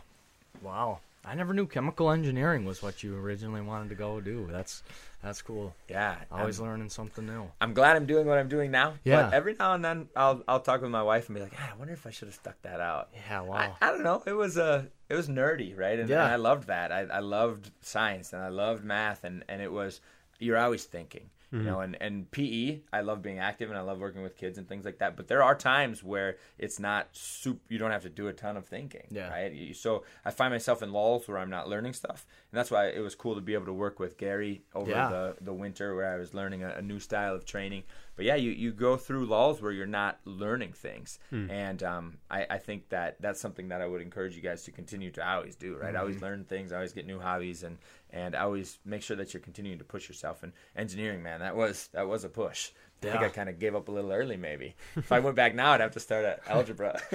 Wow. 0.62 1.00
I 1.24 1.34
never 1.36 1.54
knew 1.54 1.66
chemical 1.66 2.10
engineering 2.10 2.64
was 2.64 2.82
what 2.82 3.02
you 3.04 3.16
originally 3.16 3.60
wanted 3.60 3.90
to 3.90 3.94
go 3.94 4.20
do. 4.20 4.48
That's 4.50 4.82
that's 5.22 5.40
cool. 5.40 5.72
yeah 5.88 6.16
Always 6.32 6.58
I'm, 6.58 6.66
learning 6.66 6.88
something 6.90 7.24
new. 7.24 7.48
I'm 7.60 7.74
glad 7.74 7.94
I'm 7.94 8.06
doing 8.06 8.26
what 8.26 8.38
I'm 8.38 8.48
doing 8.48 8.72
now 8.72 8.94
Yeah. 9.04 9.22
but 9.22 9.34
every 9.34 9.54
now 9.56 9.74
and 9.74 9.84
then 9.84 10.08
I'll 10.16 10.42
I'll 10.48 10.58
talk 10.60 10.82
with 10.82 10.90
my 10.90 11.02
wife 11.04 11.28
and 11.28 11.36
be 11.36 11.42
like 11.42 11.52
ah, 11.58 11.70
I 11.72 11.78
wonder 11.78 11.92
if 11.94 12.06
I 12.06 12.10
should 12.10 12.26
have 12.28 12.34
stuck 12.34 12.60
that 12.62 12.80
out 12.80 13.10
Yeah, 13.14 13.42
wow. 13.42 13.76
I, 13.80 13.88
I 13.88 13.90
don't 13.92 14.02
know. 14.02 14.22
It 14.26 14.32
was 14.32 14.58
uh, 14.58 14.84
it 15.08 15.14
was 15.14 15.28
nerdy, 15.28 15.78
right? 15.78 15.98
And, 15.98 16.08
Yeah. 16.08 16.24
and 16.24 16.32
I 16.32 16.36
loved 16.36 16.66
that. 16.66 16.90
I, 16.90 17.00
I 17.02 17.20
loved 17.20 17.70
science 17.82 18.32
and 18.32 18.42
I 18.42 18.48
loved 18.48 18.82
math, 18.84 19.22
and, 19.24 19.44
and 19.48 19.62
it 19.62 19.70
was 19.70 20.00
you're 20.40 20.58
always 20.58 20.84
thinking. 20.84 21.30
You 21.52 21.62
know, 21.62 21.76
mm-hmm. 21.76 21.94
and, 21.94 22.02
and 22.02 22.30
PE, 22.30 22.80
I 22.92 23.02
love 23.02 23.20
being 23.20 23.38
active 23.38 23.68
and 23.68 23.78
I 23.78 23.82
love 23.82 23.98
working 24.00 24.22
with 24.22 24.36
kids 24.36 24.56
and 24.56 24.66
things 24.66 24.86
like 24.86 24.98
that. 24.98 25.16
But 25.16 25.28
there 25.28 25.42
are 25.42 25.54
times 25.54 26.02
where 26.02 26.38
it's 26.58 26.80
not 26.80 27.08
soup, 27.12 27.60
you 27.68 27.78
don't 27.78 27.90
have 27.90 28.04
to 28.04 28.08
do 28.08 28.28
a 28.28 28.32
ton 28.32 28.56
of 28.56 28.66
thinking, 28.66 29.06
Yeah. 29.10 29.28
right? 29.28 29.76
So 29.76 30.04
I 30.24 30.30
find 30.30 30.52
myself 30.52 30.82
in 30.82 30.92
lulls 30.92 31.28
where 31.28 31.36
I'm 31.36 31.50
not 31.50 31.68
learning 31.68 31.92
stuff. 31.92 32.26
And 32.50 32.58
that's 32.58 32.70
why 32.70 32.86
it 32.86 33.00
was 33.00 33.14
cool 33.14 33.34
to 33.34 33.42
be 33.42 33.52
able 33.52 33.66
to 33.66 33.72
work 33.74 33.98
with 33.98 34.16
Gary 34.16 34.62
over 34.74 34.90
Yeah. 34.90 35.10
the, 35.10 35.36
the 35.42 35.52
winter 35.52 35.94
where 35.94 36.12
I 36.12 36.16
was 36.16 36.32
learning 36.32 36.62
a, 36.64 36.70
a 36.70 36.82
new 36.82 36.98
style 36.98 37.34
of 37.34 37.44
training. 37.44 37.82
But 38.14 38.26
yeah, 38.26 38.34
you, 38.34 38.50
you 38.50 38.72
go 38.72 38.96
through 38.96 39.24
lulls 39.26 39.62
where 39.62 39.72
you're 39.72 39.86
not 39.86 40.18
learning 40.24 40.74
things. 40.74 41.18
And 41.50 41.82
um, 41.82 42.18
I, 42.30 42.46
I 42.50 42.58
think 42.58 42.90
that 42.90 43.16
that's 43.20 43.40
something 43.40 43.68
that 43.68 43.80
I 43.80 43.86
would 43.86 44.02
encourage 44.02 44.36
you 44.36 44.42
guys 44.42 44.64
to 44.64 44.70
continue 44.70 45.10
to 45.12 45.26
always 45.26 45.56
do, 45.56 45.76
right? 45.76 45.96
I 45.96 46.00
always 46.00 46.20
learn 46.20 46.44
things, 46.44 46.72
I 46.72 46.76
always 46.76 46.92
get 46.92 47.06
new 47.06 47.18
hobbies 47.18 47.62
and, 47.62 47.78
and 48.10 48.36
I 48.36 48.40
always 48.40 48.78
make 48.84 49.02
sure 49.02 49.16
that 49.16 49.32
you're 49.32 49.40
continuing 49.40 49.78
to 49.78 49.84
push 49.84 50.08
yourself. 50.08 50.42
And 50.42 50.52
engineering, 50.76 51.22
man, 51.22 51.40
that 51.40 51.56
was 51.56 51.88
that 51.94 52.06
was 52.06 52.24
a 52.24 52.28
push. 52.28 52.70
I 53.02 53.06
think 53.06 53.22
I 53.24 53.28
kind 53.30 53.48
of 53.48 53.58
gave 53.58 53.74
up 53.74 53.88
a 53.88 53.90
little 53.90 54.12
early, 54.12 54.36
maybe. 54.36 54.76
If 54.94 55.10
I 55.10 55.18
went 55.18 55.34
back 55.34 55.54
now, 55.54 55.72
I'd 55.72 55.80
have 55.80 55.92
to 55.92 56.00
start 56.00 56.24
at 56.24 56.40
algebra. 56.46 57.00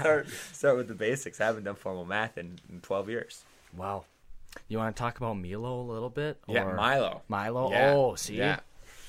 start 0.00 0.28
start 0.52 0.76
with 0.76 0.88
the 0.88 0.94
basics. 0.94 1.40
I 1.40 1.46
haven't 1.46 1.64
done 1.64 1.74
formal 1.74 2.04
math 2.04 2.38
in, 2.38 2.58
in 2.70 2.80
12 2.82 3.08
years. 3.08 3.44
Wow. 3.76 4.04
You 4.68 4.78
want 4.78 4.94
to 4.94 5.00
talk 5.00 5.16
about 5.16 5.34
Milo 5.34 5.80
a 5.80 5.82
little 5.82 6.10
bit? 6.10 6.38
Yeah, 6.46 6.72
Milo. 6.72 7.22
Milo. 7.28 7.70
Yeah. 7.70 7.94
Oh, 7.94 8.14
see. 8.14 8.36
Yeah. 8.36 8.60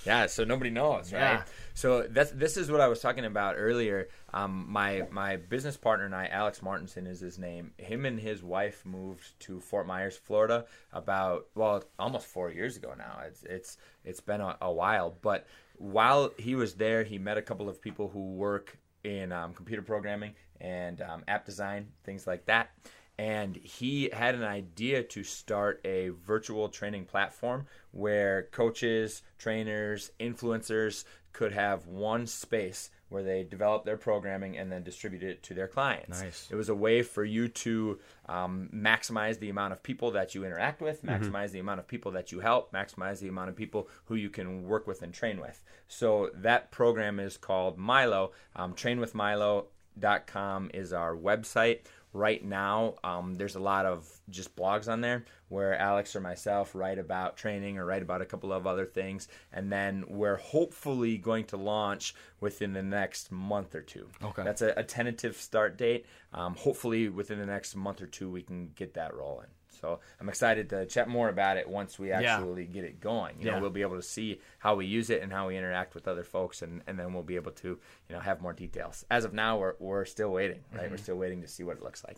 Yeah, 0.09 0.25
so 0.25 0.43
nobody 0.43 0.71
knows, 0.71 1.13
right? 1.13 1.19
Yeah. 1.19 1.43
So 1.75 2.07
that's 2.09 2.31
this 2.31 2.57
is 2.57 2.71
what 2.71 2.81
I 2.81 2.87
was 2.87 2.99
talking 2.99 3.25
about 3.25 3.55
earlier. 3.57 4.09
Um, 4.33 4.65
my 4.67 5.03
my 5.11 5.35
business 5.35 5.77
partner 5.77 6.05
and 6.05 6.15
I, 6.15 6.25
Alex 6.27 6.63
Martinson 6.63 7.05
is 7.05 7.19
his 7.19 7.37
name. 7.37 7.73
Him 7.77 8.05
and 8.05 8.19
his 8.19 8.41
wife 8.41 8.83
moved 8.87 9.39
to 9.41 9.59
Fort 9.59 9.85
Myers, 9.85 10.17
Florida, 10.17 10.65
about 10.91 11.45
well, 11.53 11.83
almost 11.99 12.25
four 12.25 12.51
years 12.51 12.75
ago 12.75 12.95
now. 12.97 13.19
It's 13.27 13.43
it's 13.43 13.77
it's 14.03 14.19
been 14.19 14.41
a, 14.41 14.57
a 14.61 14.71
while, 14.71 15.15
but 15.21 15.45
while 15.77 16.31
he 16.39 16.55
was 16.55 16.73
there, 16.73 17.03
he 17.03 17.19
met 17.19 17.37
a 17.37 17.43
couple 17.43 17.69
of 17.69 17.79
people 17.79 18.09
who 18.09 18.33
work 18.33 18.79
in 19.03 19.31
um, 19.31 19.53
computer 19.53 19.83
programming 19.83 20.33
and 20.59 21.01
um, 21.01 21.23
app 21.27 21.45
design, 21.45 21.87
things 22.03 22.25
like 22.25 22.45
that 22.47 22.71
and 23.19 23.57
he 23.57 24.09
had 24.13 24.33
an 24.33 24.45
idea 24.45 25.03
to 25.03 25.25
start 25.25 25.81
a 25.83 26.07
virtual 26.25 26.69
training 26.69 27.03
platform 27.03 27.65
where 27.91 28.43
coaches, 28.53 29.23
trainers, 29.37 30.11
influencers 30.21 31.03
could 31.33 31.51
have 31.51 31.85
one 31.85 32.25
space 32.25 32.89
where 33.09 33.21
they 33.21 33.43
develop 33.43 33.83
their 33.83 33.97
programming 33.97 34.57
and 34.57 34.71
then 34.71 34.83
distribute 34.83 35.21
it 35.21 35.43
to 35.43 35.53
their 35.53 35.67
clients. 35.67 36.21
Nice. 36.21 36.47
It 36.49 36.55
was 36.55 36.69
a 36.69 36.75
way 36.75 37.01
for 37.01 37.25
you 37.25 37.49
to 37.49 37.99
um, 38.29 38.69
maximize 38.73 39.37
the 39.37 39.49
amount 39.49 39.73
of 39.73 39.83
people 39.83 40.11
that 40.11 40.33
you 40.33 40.45
interact 40.45 40.79
with, 40.81 41.03
maximize 41.03 41.51
the 41.51 41.59
amount 41.59 41.81
of 41.81 41.87
people 41.89 42.13
that 42.13 42.31
you 42.31 42.39
help, 42.39 42.71
maximize 42.71 43.19
the 43.19 43.27
amount 43.27 43.49
of 43.49 43.55
people 43.57 43.89
who 44.05 44.15
you 44.15 44.29
can 44.29 44.63
work 44.63 44.87
with 44.87 45.01
and 45.01 45.13
train 45.13 45.41
with. 45.41 45.61
So 45.89 46.31
that 46.35 46.71
program 46.71 47.19
is 47.19 47.35
called 47.35 47.77
Milo. 47.77 48.31
Um, 48.55 48.75
trainwithmilo.com 48.75 50.71
is 50.73 50.93
our 50.93 51.17
website 51.17 51.79
right 52.13 52.43
now 52.43 52.95
um, 53.03 53.35
there's 53.35 53.55
a 53.55 53.59
lot 53.59 53.85
of 53.85 54.09
just 54.29 54.55
blogs 54.55 54.87
on 54.87 55.01
there 55.01 55.25
where 55.49 55.77
alex 55.77 56.15
or 56.15 56.19
myself 56.19 56.73
write 56.73 56.97
about 56.97 57.37
training 57.37 57.77
or 57.77 57.85
write 57.85 58.01
about 58.01 58.21
a 58.21 58.25
couple 58.25 58.51
of 58.51 58.65
other 58.65 58.85
things 58.85 59.27
and 59.53 59.71
then 59.71 60.03
we're 60.07 60.37
hopefully 60.37 61.17
going 61.17 61.45
to 61.45 61.57
launch 61.57 62.15
within 62.39 62.73
the 62.73 62.83
next 62.83 63.31
month 63.31 63.75
or 63.75 63.81
two. 63.81 64.07
Okay. 64.23 64.43
that's 64.43 64.61
a, 64.61 64.73
a 64.77 64.83
tentative 64.83 65.35
start 65.35 65.77
date. 65.77 66.05
Um, 66.33 66.55
hopefully 66.55 67.09
within 67.09 67.39
the 67.39 67.45
next 67.45 67.75
month 67.75 68.01
or 68.01 68.07
two 68.07 68.29
we 68.29 68.41
can 68.41 68.71
get 68.75 68.93
that 68.93 69.13
rolling 69.13 69.47
so 69.79 69.99
i'm 70.19 70.29
excited 70.29 70.69
to 70.69 70.85
chat 70.85 71.07
more 71.07 71.29
about 71.29 71.57
it 71.57 71.67
once 71.69 71.97
we 71.99 72.09
Yeah. 72.09 72.35
actually 72.35 72.65
get 72.65 72.83
it 72.83 72.99
going 72.99 73.35
you 73.39 73.45
know 73.45 73.53
Yeah. 73.55 73.59
we'll 73.61 73.69
be 73.69 73.81
able 73.81 73.95
to 73.95 74.01
see 74.01 74.39
how 74.59 74.75
we 74.75 74.85
use 74.85 75.09
it 75.09 75.21
and 75.21 75.31
how 75.31 75.47
we 75.47 75.57
interact 75.57 75.95
with 75.95 76.07
other 76.07 76.23
folks 76.23 76.61
and, 76.61 76.81
and 76.87 76.97
then 76.99 77.13
we'll 77.13 77.23
be 77.23 77.35
able 77.35 77.51
to 77.53 77.67
you 77.67 78.15
know 78.15 78.19
have 78.19 78.41
more 78.41 78.53
details 78.53 79.05
as 79.09 79.25
of 79.25 79.33
now 79.33 79.57
we're, 79.57 79.75
we're 79.79 80.05
still 80.05 80.31
waiting 80.31 80.61
right 80.71 80.81
Mm-hmm. 80.83 80.91
we're 80.91 80.97
still 80.97 81.15
waiting 81.17 81.41
to 81.41 81.47
see 81.47 81.63
what 81.63 81.77
it 81.77 81.83
looks 81.83 82.03
like 82.07 82.17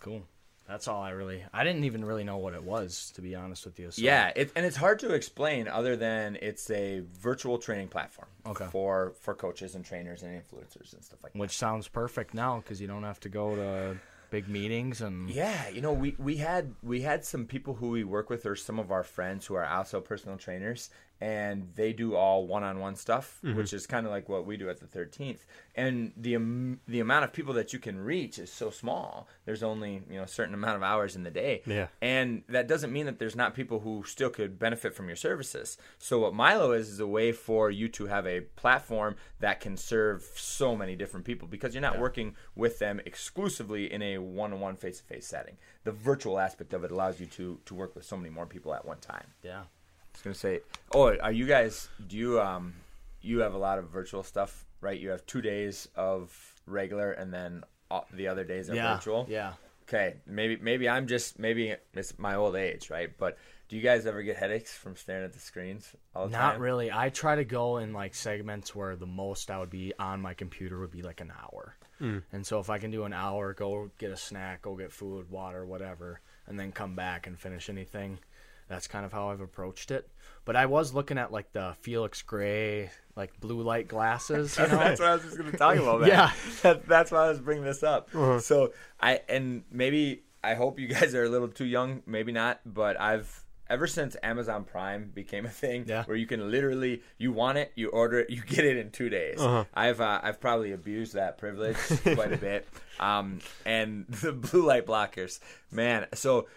Cool. 0.00 0.22
That's 0.66 0.86
all 0.88 1.02
I 1.02 1.10
really. 1.10 1.44
I 1.52 1.64
didn't 1.64 1.84
even 1.84 2.04
really 2.04 2.22
know 2.24 2.36
what 2.38 2.54
it 2.54 2.62
was, 2.62 3.10
to 3.16 3.20
be 3.20 3.34
honest 3.34 3.64
with 3.66 3.78
you. 3.80 3.90
So. 3.90 4.00
yeah 4.00 4.32
it, 4.34 4.52
and 4.56 4.64
it's 4.64 4.76
hard 4.76 5.00
to 5.00 5.12
explain 5.12 5.66
other 5.68 5.96
than 5.96 6.38
it's 6.40 6.70
a 6.70 7.02
virtual 7.20 7.58
training 7.58 7.88
platform 7.88 8.28
Okay. 8.46 8.66
for 8.70 9.12
for 9.20 9.34
coaches 9.34 9.74
and 9.74 9.84
trainers 9.84 10.22
and 10.22 10.32
influencers 10.40 10.92
and 10.94 11.04
stuff 11.04 11.18
like 11.22 11.32
that 11.32 11.38
Which 11.38 11.56
sounds 11.58 11.88
perfect 11.88 12.32
now 12.32 12.58
because 12.58 12.80
you 12.80 12.86
don't 12.86 13.02
have 13.02 13.20
to 13.20 13.28
go 13.28 13.54
to 13.56 13.96
big 14.32 14.48
meetings 14.48 15.00
and. 15.00 15.30
Yeah, 15.30 15.68
you 15.68 15.82
know, 15.82 15.92
we, 15.92 16.16
we 16.18 16.38
had 16.38 16.74
we 16.82 17.02
had 17.02 17.24
some 17.24 17.44
people 17.44 17.74
who 17.74 17.90
we 17.90 18.02
work 18.02 18.30
with 18.30 18.46
or 18.46 18.56
some 18.56 18.80
of 18.80 18.90
our 18.90 19.04
friends 19.04 19.46
who 19.46 19.54
are 19.54 19.66
also 19.66 20.00
personal 20.00 20.38
trainers 20.38 20.90
and 21.20 21.68
they 21.76 21.92
do 21.92 22.16
all 22.16 22.46
one-on-one 22.46 22.96
stuff, 22.96 23.38
mm-hmm. 23.44 23.56
which 23.56 23.72
is 23.72 23.86
kind 23.86 24.06
of 24.06 24.12
like 24.12 24.28
what 24.28 24.44
we 24.44 24.56
do 24.56 24.68
at 24.68 24.80
the 24.80 24.86
13th. 24.86 25.38
And 25.74 26.12
the 26.16 26.34
am- 26.34 26.80
the 26.88 27.00
amount 27.00 27.24
of 27.24 27.32
people 27.32 27.54
that 27.54 27.72
you 27.72 27.78
can 27.78 27.98
reach 27.98 28.38
is 28.38 28.52
so 28.52 28.70
small. 28.70 29.28
There's 29.44 29.62
only, 29.62 30.02
you 30.10 30.16
know, 30.16 30.24
a 30.24 30.28
certain 30.28 30.54
amount 30.54 30.76
of 30.76 30.82
hours 30.82 31.14
in 31.14 31.22
the 31.22 31.30
day. 31.30 31.62
Yeah. 31.64 31.86
And 32.00 32.42
that 32.48 32.66
doesn't 32.66 32.92
mean 32.92 33.06
that 33.06 33.18
there's 33.18 33.36
not 33.36 33.54
people 33.54 33.80
who 33.80 34.02
still 34.04 34.30
could 34.30 34.58
benefit 34.58 34.94
from 34.94 35.06
your 35.06 35.16
services. 35.16 35.76
So 35.98 36.18
what 36.18 36.34
Milo 36.34 36.72
is 36.72 36.88
is 36.88 37.00
a 37.00 37.06
way 37.06 37.30
for 37.30 37.70
you 37.70 37.88
to 37.90 38.06
have 38.06 38.26
a 38.26 38.40
platform 38.40 39.16
that 39.38 39.60
can 39.60 39.76
serve 39.76 40.28
so 40.34 40.74
many 40.74 40.96
different 40.96 41.24
people 41.24 41.46
because 41.46 41.72
you're 41.72 41.82
not 41.82 41.98
working 41.98 42.34
with 42.56 42.78
them 42.80 43.00
exclusively 43.06 43.92
in 43.92 44.02
a 44.02 44.18
one-on-one 44.18 44.76
face-to-face 44.76 45.26
setting. 45.26 45.56
The 45.84 45.92
virtual 45.92 46.38
aspect 46.38 46.72
of 46.74 46.84
it 46.84 46.90
allows 46.90 47.20
you 47.20 47.26
to 47.26 47.60
to 47.64 47.74
work 47.74 47.94
with 47.94 48.04
so 48.04 48.16
many 48.16 48.30
more 48.30 48.46
people 48.46 48.74
at 48.74 48.84
one 48.84 48.98
time. 48.98 49.26
Yeah. 49.42 49.62
I 50.14 50.18
was 50.18 50.22
gonna 50.22 50.34
say, 50.34 50.60
oh, 50.94 51.16
are 51.16 51.32
you 51.32 51.46
guys? 51.46 51.88
Do 52.06 52.16
you 52.16 52.40
um, 52.40 52.74
you 53.20 53.40
have 53.40 53.54
a 53.54 53.58
lot 53.58 53.78
of 53.78 53.88
virtual 53.90 54.22
stuff, 54.22 54.64
right? 54.80 54.98
You 54.98 55.10
have 55.10 55.24
two 55.26 55.40
days 55.40 55.88
of 55.96 56.30
regular, 56.66 57.12
and 57.12 57.32
then 57.32 57.64
all, 57.90 58.06
the 58.12 58.28
other 58.28 58.44
days 58.44 58.68
are 58.70 58.74
Yeah. 58.74 58.94
virtual. 58.94 59.26
Yeah. 59.28 59.54
Okay, 59.88 60.16
maybe 60.26 60.56
maybe 60.60 60.88
I'm 60.88 61.06
just 61.06 61.38
maybe 61.38 61.74
it's 61.94 62.18
my 62.18 62.34
old 62.36 62.56
age, 62.56 62.88
right? 62.90 63.10
But 63.18 63.36
do 63.68 63.76
you 63.76 63.82
guys 63.82 64.06
ever 64.06 64.22
get 64.22 64.36
headaches 64.36 64.72
from 64.74 64.96
staring 64.96 65.24
at 65.24 65.32
the 65.32 65.38
screens 65.40 65.94
all 66.14 66.26
the 66.26 66.32
Not 66.32 66.52
time? 66.52 66.60
really. 66.60 66.92
I 66.92 67.08
try 67.08 67.36
to 67.36 67.44
go 67.44 67.78
in 67.78 67.92
like 67.94 68.14
segments 68.14 68.74
where 68.74 68.96
the 68.96 69.06
most 69.06 69.50
I 69.50 69.58
would 69.58 69.70
be 69.70 69.92
on 69.98 70.20
my 70.20 70.34
computer 70.34 70.78
would 70.80 70.90
be 70.90 71.02
like 71.02 71.20
an 71.20 71.32
hour. 71.42 71.74
And 72.32 72.44
so 72.44 72.58
if 72.58 72.68
I 72.68 72.78
can 72.78 72.90
do 72.90 73.04
an 73.04 73.12
hour, 73.12 73.54
go 73.54 73.88
get 73.96 74.10
a 74.10 74.16
snack, 74.16 74.62
go 74.62 74.74
get 74.74 74.90
food, 74.90 75.30
water, 75.30 75.64
whatever, 75.64 76.20
and 76.48 76.58
then 76.58 76.72
come 76.72 76.96
back 76.96 77.28
and 77.28 77.38
finish 77.38 77.70
anything. 77.70 78.18
That's 78.72 78.88
kind 78.88 79.04
of 79.04 79.12
how 79.12 79.28
I've 79.28 79.40
approached 79.40 79.90
it. 79.90 80.08
But 80.44 80.56
I 80.56 80.66
was 80.66 80.92
looking 80.94 81.18
at 81.18 81.30
like 81.30 81.52
the 81.52 81.76
Felix 81.82 82.22
Gray 82.22 82.90
like 83.14 83.38
blue 83.38 83.60
light 83.60 83.86
glasses. 83.86 84.56
You 84.58 84.66
know? 84.66 84.78
that's 84.78 84.98
what 85.00 85.08
I 85.08 85.12
was 85.14 85.22
just 85.22 85.36
going 85.38 85.52
to 85.52 85.56
talk 85.58 85.76
about. 85.76 86.00
Man. 86.00 86.08
Yeah. 86.08 86.32
that, 86.62 86.86
that's 86.88 87.10
why 87.12 87.26
I 87.26 87.28
was 87.28 87.38
bringing 87.40 87.64
this 87.64 87.82
up. 87.82 88.08
So 88.40 88.72
I 89.00 89.20
and 89.28 89.62
maybe 89.70 90.22
I 90.42 90.54
hope 90.54 90.78
you 90.80 90.88
guys 90.96 91.14
are 91.14 91.24
a 91.24 91.28
little 91.28 91.48
too 91.48 91.66
young, 91.66 92.02
maybe 92.06 92.32
not, 92.32 92.60
but 92.64 92.98
I've 92.98 93.44
ever 93.70 93.86
since 93.86 94.16
Amazon 94.22 94.64
Prime 94.64 95.10
became 95.14 95.46
a 95.46 95.50
thing 95.50 95.84
Yeah. 95.86 96.04
where 96.04 96.16
you 96.16 96.26
can 96.26 96.50
literally 96.50 97.02
you 97.18 97.32
want 97.32 97.58
it, 97.58 97.72
you 97.76 97.90
order 97.90 98.20
it, 98.20 98.30
you 98.30 98.42
get 98.42 98.64
it 98.64 98.76
in 98.78 98.90
two 98.90 99.10
days. 99.10 99.38
I've 99.74 100.00
uh, 100.00 100.20
I've 100.22 100.40
probably 100.40 100.72
abused 100.72 101.12
that 101.14 101.36
privilege 101.38 101.76
quite 102.02 102.32
a 102.32 102.38
bit. 102.38 102.66
Um, 102.98 103.40
and 103.66 104.06
the 104.08 104.32
blue 104.32 104.64
light 104.66 104.86
blockers, 104.86 105.40
man. 105.70 106.06
So 106.14 106.48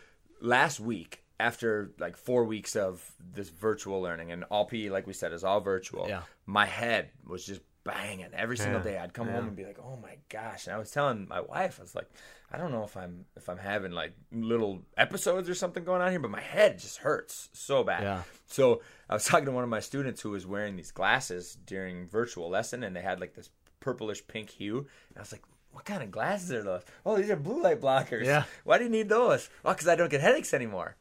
last 0.42 0.80
week 0.80 1.22
after 1.40 1.92
like 2.00 2.18
four 2.18 2.44
weeks 2.46 2.76
of 2.76 3.04
this 3.34 3.50
virtual 3.50 4.02
learning 4.02 4.32
and 4.32 4.44
all 4.46 4.66
PE, 4.66 4.90
like 4.90 5.06
we 5.08 5.14
said, 5.14 5.34
is 5.34 5.44
all 5.44 5.60
virtual. 5.62 6.08
Yeah. 6.08 6.22
My 6.46 6.66
head 6.66 7.10
was 7.28 7.46
just 7.46 7.62
banging 7.84 8.28
every 8.34 8.58
single 8.58 8.80
Yeah. 8.80 8.84
day. 8.92 8.98
I'd 8.98 9.14
come 9.14 9.28
home 9.28 9.48
and 9.48 9.56
be 9.56 9.64
like, 9.66 9.78
"Oh 9.80 9.96
my 10.02 10.18
gosh!" 10.30 10.66
And 10.66 10.76
I 10.76 10.80
was 10.80 10.90
telling 10.90 11.28
my 11.28 11.42
wife, 11.42 11.78
I 11.80 11.84
was 11.84 11.94
like, 11.94 12.10
"I 12.52 12.58
don't 12.58 12.72
know 12.72 12.84
if 12.84 12.98
I'm 12.98 13.26
if 13.36 13.48
I'm 13.48 13.60
having 13.60 13.92
like 13.92 14.14
little 14.32 14.82
episodes 14.98 15.50
or 15.50 15.54
something 15.56 15.84
going 15.84 16.02
on 16.02 16.10
here, 16.10 16.20
but 16.20 16.32
my 16.32 16.42
head 16.42 16.80
just 16.80 16.98
hurts 16.98 17.50
so 17.54 17.84
bad." 17.84 18.02
Yeah. 18.04 18.24
So 18.48 18.82
I 19.10 19.14
was 19.14 19.26
talking 19.30 19.46
to 19.46 19.52
one 19.52 19.64
of 19.64 19.70
my 19.70 19.82
students 19.82 20.22
who 20.22 20.32
was 20.32 20.48
wearing 20.48 20.76
these 20.78 20.92
glasses 20.92 21.58
during 21.66 22.08
virtual 22.08 22.50
lesson, 22.50 22.82
and 22.84 22.96
they 22.96 23.02
had 23.02 23.20
like 23.20 23.36
this 23.36 23.50
purplish 23.82 24.26
pink 24.28 24.50
hue. 24.50 24.78
And 24.80 25.18
I 25.18 25.20
was 25.20 25.32
like, 25.32 25.44
"What 25.72 25.86
kind 25.86 26.02
of 26.02 26.10
glasses 26.10 26.52
are 26.54 26.64
those?" 26.64 26.84
Oh, 27.06 27.18
these 27.18 27.30
are 27.30 27.36
blue 27.36 27.62
light 27.62 27.82
blockers. 27.82 28.26
Yeah. 28.26 28.46
Why 28.64 28.80
do 28.80 28.86
you 28.86 28.90
need 28.90 29.10
those? 29.10 29.48
Oh, 29.52 29.60
well, 29.66 29.74
because 29.76 29.88
I 29.90 29.96
don't 29.96 30.10
get 30.10 30.22
headaches 30.22 30.56
anymore. 30.56 30.96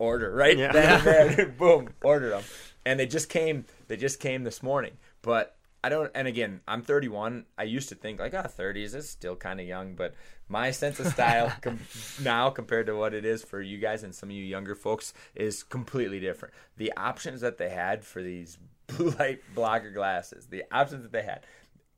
Order 0.00 0.32
right 0.34 0.56
Yeah. 0.56 0.72
then 0.72 1.04
there. 1.04 1.46
Boom, 1.46 1.90
order 2.02 2.30
them, 2.30 2.42
and 2.86 2.98
they 2.98 3.06
just 3.06 3.28
came. 3.28 3.66
They 3.86 3.96
just 3.98 4.18
came 4.18 4.44
this 4.44 4.62
morning. 4.62 4.92
But 5.22 5.54
I 5.84 5.90
don't. 5.90 6.10
And 6.14 6.26
again, 6.26 6.62
I'm 6.66 6.80
31. 6.82 7.44
I 7.58 7.64
used 7.64 7.90
to 7.90 7.94
think 7.94 8.18
like, 8.18 8.32
ah, 8.34 8.44
30s 8.48 8.94
is 8.94 9.08
still 9.10 9.36
kind 9.36 9.60
of 9.60 9.66
young, 9.66 9.94
but 9.94 10.14
my 10.48 10.70
sense 10.70 10.98
of 11.00 11.06
style 11.08 11.52
com- 11.62 11.80
now 12.22 12.48
compared 12.48 12.86
to 12.86 12.96
what 12.96 13.12
it 13.14 13.24
is 13.26 13.42
for 13.44 13.60
you 13.60 13.76
guys 13.78 14.02
and 14.02 14.14
some 14.14 14.30
of 14.30 14.34
you 14.34 14.42
younger 14.42 14.74
folks 14.74 15.12
is 15.34 15.62
completely 15.62 16.18
different. 16.18 16.54
The 16.78 16.92
options 16.96 17.42
that 17.42 17.58
they 17.58 17.68
had 17.68 18.02
for 18.02 18.22
these 18.22 18.56
blue 18.86 19.10
light 19.10 19.40
blocker 19.54 19.90
glasses, 19.90 20.46
the 20.46 20.64
options 20.72 21.02
that 21.02 21.12
they 21.12 21.22
had. 21.22 21.44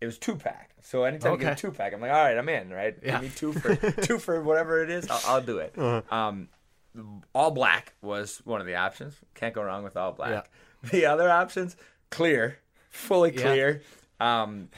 It 0.00 0.07
was 0.07 0.18
two 0.18 0.34
pack, 0.34 0.70
so 0.82 1.05
anytime 1.05 1.34
you 1.34 1.38
get 1.38 1.53
a 1.53 1.55
two 1.55 1.70
pack, 1.70 1.92
I'm 1.94 2.00
like, 2.00 2.11
all 2.11 2.16
right, 2.24 2.36
I'm 2.36 2.48
in, 2.48 2.70
right? 2.70 2.96
Yeah. 3.00 3.12
Give 3.20 3.22
me 3.22 3.30
two 3.36 3.53
for 3.53 3.76
two 4.03 4.18
for 4.18 4.42
whatever 4.42 4.82
it 4.82 4.90
is, 4.90 5.09
I'll, 5.09 5.20
I'll 5.36 5.40
do 5.40 5.59
it. 5.59 5.78
Um, 6.11 6.48
all 7.34 7.51
black 7.51 7.95
was 8.03 8.40
one 8.45 8.61
of 8.61 8.66
the 8.66 8.74
options. 8.76 9.14
Can't 9.34 9.55
go 9.55 9.62
wrong 9.62 9.84
with 9.84 9.97
all 9.97 10.12
black. 10.12 10.30
Yeah. 10.84 10.90
The 10.90 11.07
other 11.07 11.30
options, 11.30 11.76
clear, 12.11 12.59
fully 12.90 13.32
Yeah. 13.34 13.43
clear. 13.43 13.82
Um, 14.20 14.68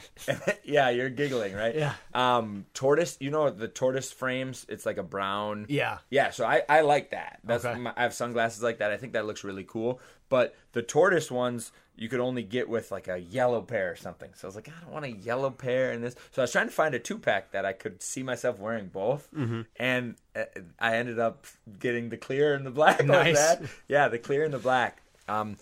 yeah, 0.63 0.89
you're 0.89 1.09
giggling, 1.09 1.53
right? 1.53 1.75
Yeah. 1.75 1.93
Um, 2.15 2.65
tortoise, 2.73 3.17
you 3.19 3.29
know 3.29 3.49
the 3.51 3.67
tortoise 3.67 4.11
frames? 4.11 4.65
It's 4.69 4.85
like 4.87 4.97
a 4.97 5.03
brown. 5.03 5.67
Yeah. 5.69 5.99
Yeah, 6.09 6.31
so 6.31 6.45
I, 6.45 6.63
I 6.67 6.81
like 6.81 7.11
that. 7.11 7.39
That's 7.43 7.63
Okay. 7.63 7.79
my, 7.79 7.93
I 7.95 8.03
have 8.03 8.13
sunglasses 8.15 8.63
like 8.63 8.79
that. 8.79 8.89
I 8.91 8.97
think 8.97 9.13
that 9.13 9.25
looks 9.27 9.43
really 9.43 9.63
cool. 9.63 9.99
But 10.29 10.55
the 10.71 10.81
tortoise 10.81 11.29
ones 11.29 11.71
you 11.97 12.09
could 12.09 12.19
only 12.19 12.43
get 12.43 12.67
with 12.67 12.91
like 12.91 13.07
a 13.07 13.17
yellow 13.17 13.61
pair 13.61 13.91
or 13.91 13.95
something. 13.95 14.29
So 14.35 14.47
I 14.47 14.49
was 14.49 14.55
like, 14.55 14.67
I 14.69 14.81
don't 14.83 14.91
want 14.93 15.05
a 15.05 15.11
yellow 15.11 15.49
pair 15.49 15.91
in 15.93 16.01
this. 16.01 16.15
So 16.31 16.41
I 16.41 16.43
was 16.43 16.51
trying 16.51 16.67
to 16.67 16.73
find 16.73 16.93
a 16.95 16.99
two 16.99 17.17
pack 17.17 17.51
that 17.51 17.65
I 17.65 17.73
could 17.73 18.01
see 18.01 18.21
myself 18.23 18.59
wearing 18.59 18.87
both, 18.87 19.27
Mm-hmm. 19.33 19.61
and 19.77 20.15
uh, 20.35 20.43
I 20.79 20.95
ended 20.97 21.19
up 21.19 21.45
getting 21.79 22.09
the 22.09 22.17
clear 22.17 22.53
and 22.53 22.65
the 22.65 22.71
black. 22.71 23.03
Nice. 23.05 23.37
that. 23.37 23.61
Yeah, 23.87 24.07
the 24.09 24.19
clear 24.19 24.43
and 24.43 24.53
the 24.53 24.59
black. 24.59 25.01
Um, 25.27 25.55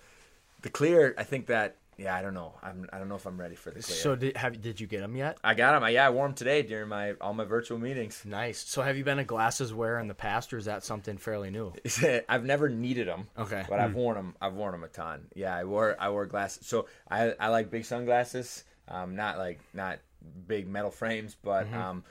the 0.61 0.69
clear, 0.69 1.13
I 1.17 1.23
think 1.23 1.47
that. 1.47 1.75
Yeah, 1.97 2.15
I 2.15 2.21
don't 2.21 2.33
know. 2.33 2.53
I'm. 2.61 2.87
I 2.91 2.97
don't 2.97 3.09
know 3.09 3.15
if 3.15 3.25
I'm 3.25 3.39
ready 3.39 3.55
for 3.55 3.71
this. 3.71 3.85
So 3.85 4.15
did 4.15 4.37
have 4.37 4.61
did 4.61 4.79
you 4.79 4.87
get 4.87 5.01
them 5.01 5.15
yet? 5.15 5.37
I 5.43 5.53
got 5.53 5.79
them. 5.79 5.89
Yeah, 5.91 6.07
I 6.07 6.09
wore 6.09 6.27
them 6.27 6.35
today 6.35 6.61
during 6.61 6.89
my 6.89 7.13
all 7.21 7.33
my 7.33 7.45
virtual 7.45 7.77
meetings. 7.77 8.23
Nice. 8.25 8.59
So 8.59 8.81
have 8.81 8.97
you 8.97 9.03
been 9.03 9.19
a 9.19 9.23
glasses 9.23 9.73
wearer 9.73 9.99
in 9.99 10.07
the 10.07 10.13
past, 10.13 10.53
or 10.53 10.57
is 10.57 10.65
that 10.65 10.83
something 10.83 11.17
fairly 11.17 11.49
new? 11.49 11.73
I've 12.29 12.45
never 12.45 12.69
needed 12.69 13.07
them. 13.07 13.27
Okay. 13.37 13.65
But 13.69 13.79
I've 13.79 13.95
worn 13.95 14.15
them. 14.15 14.35
I've 14.41 14.53
worn 14.53 14.73
them 14.73 14.83
a 14.83 14.87
ton. 14.87 15.27
Yeah, 15.35 15.55
I 15.55 15.63
wore 15.63 15.95
I 15.99 16.09
wore 16.09 16.25
glasses. 16.25 16.65
So 16.67 16.87
I 17.09 17.33
I 17.39 17.49
like 17.49 17.69
big 17.69 17.85
sunglasses. 17.85 18.63
Um, 18.87 19.15
not 19.15 19.37
like 19.37 19.59
not 19.73 19.99
big 20.47 20.67
metal 20.67 20.91
frames, 20.91 21.35
but 21.41 21.71
um, 21.73 22.03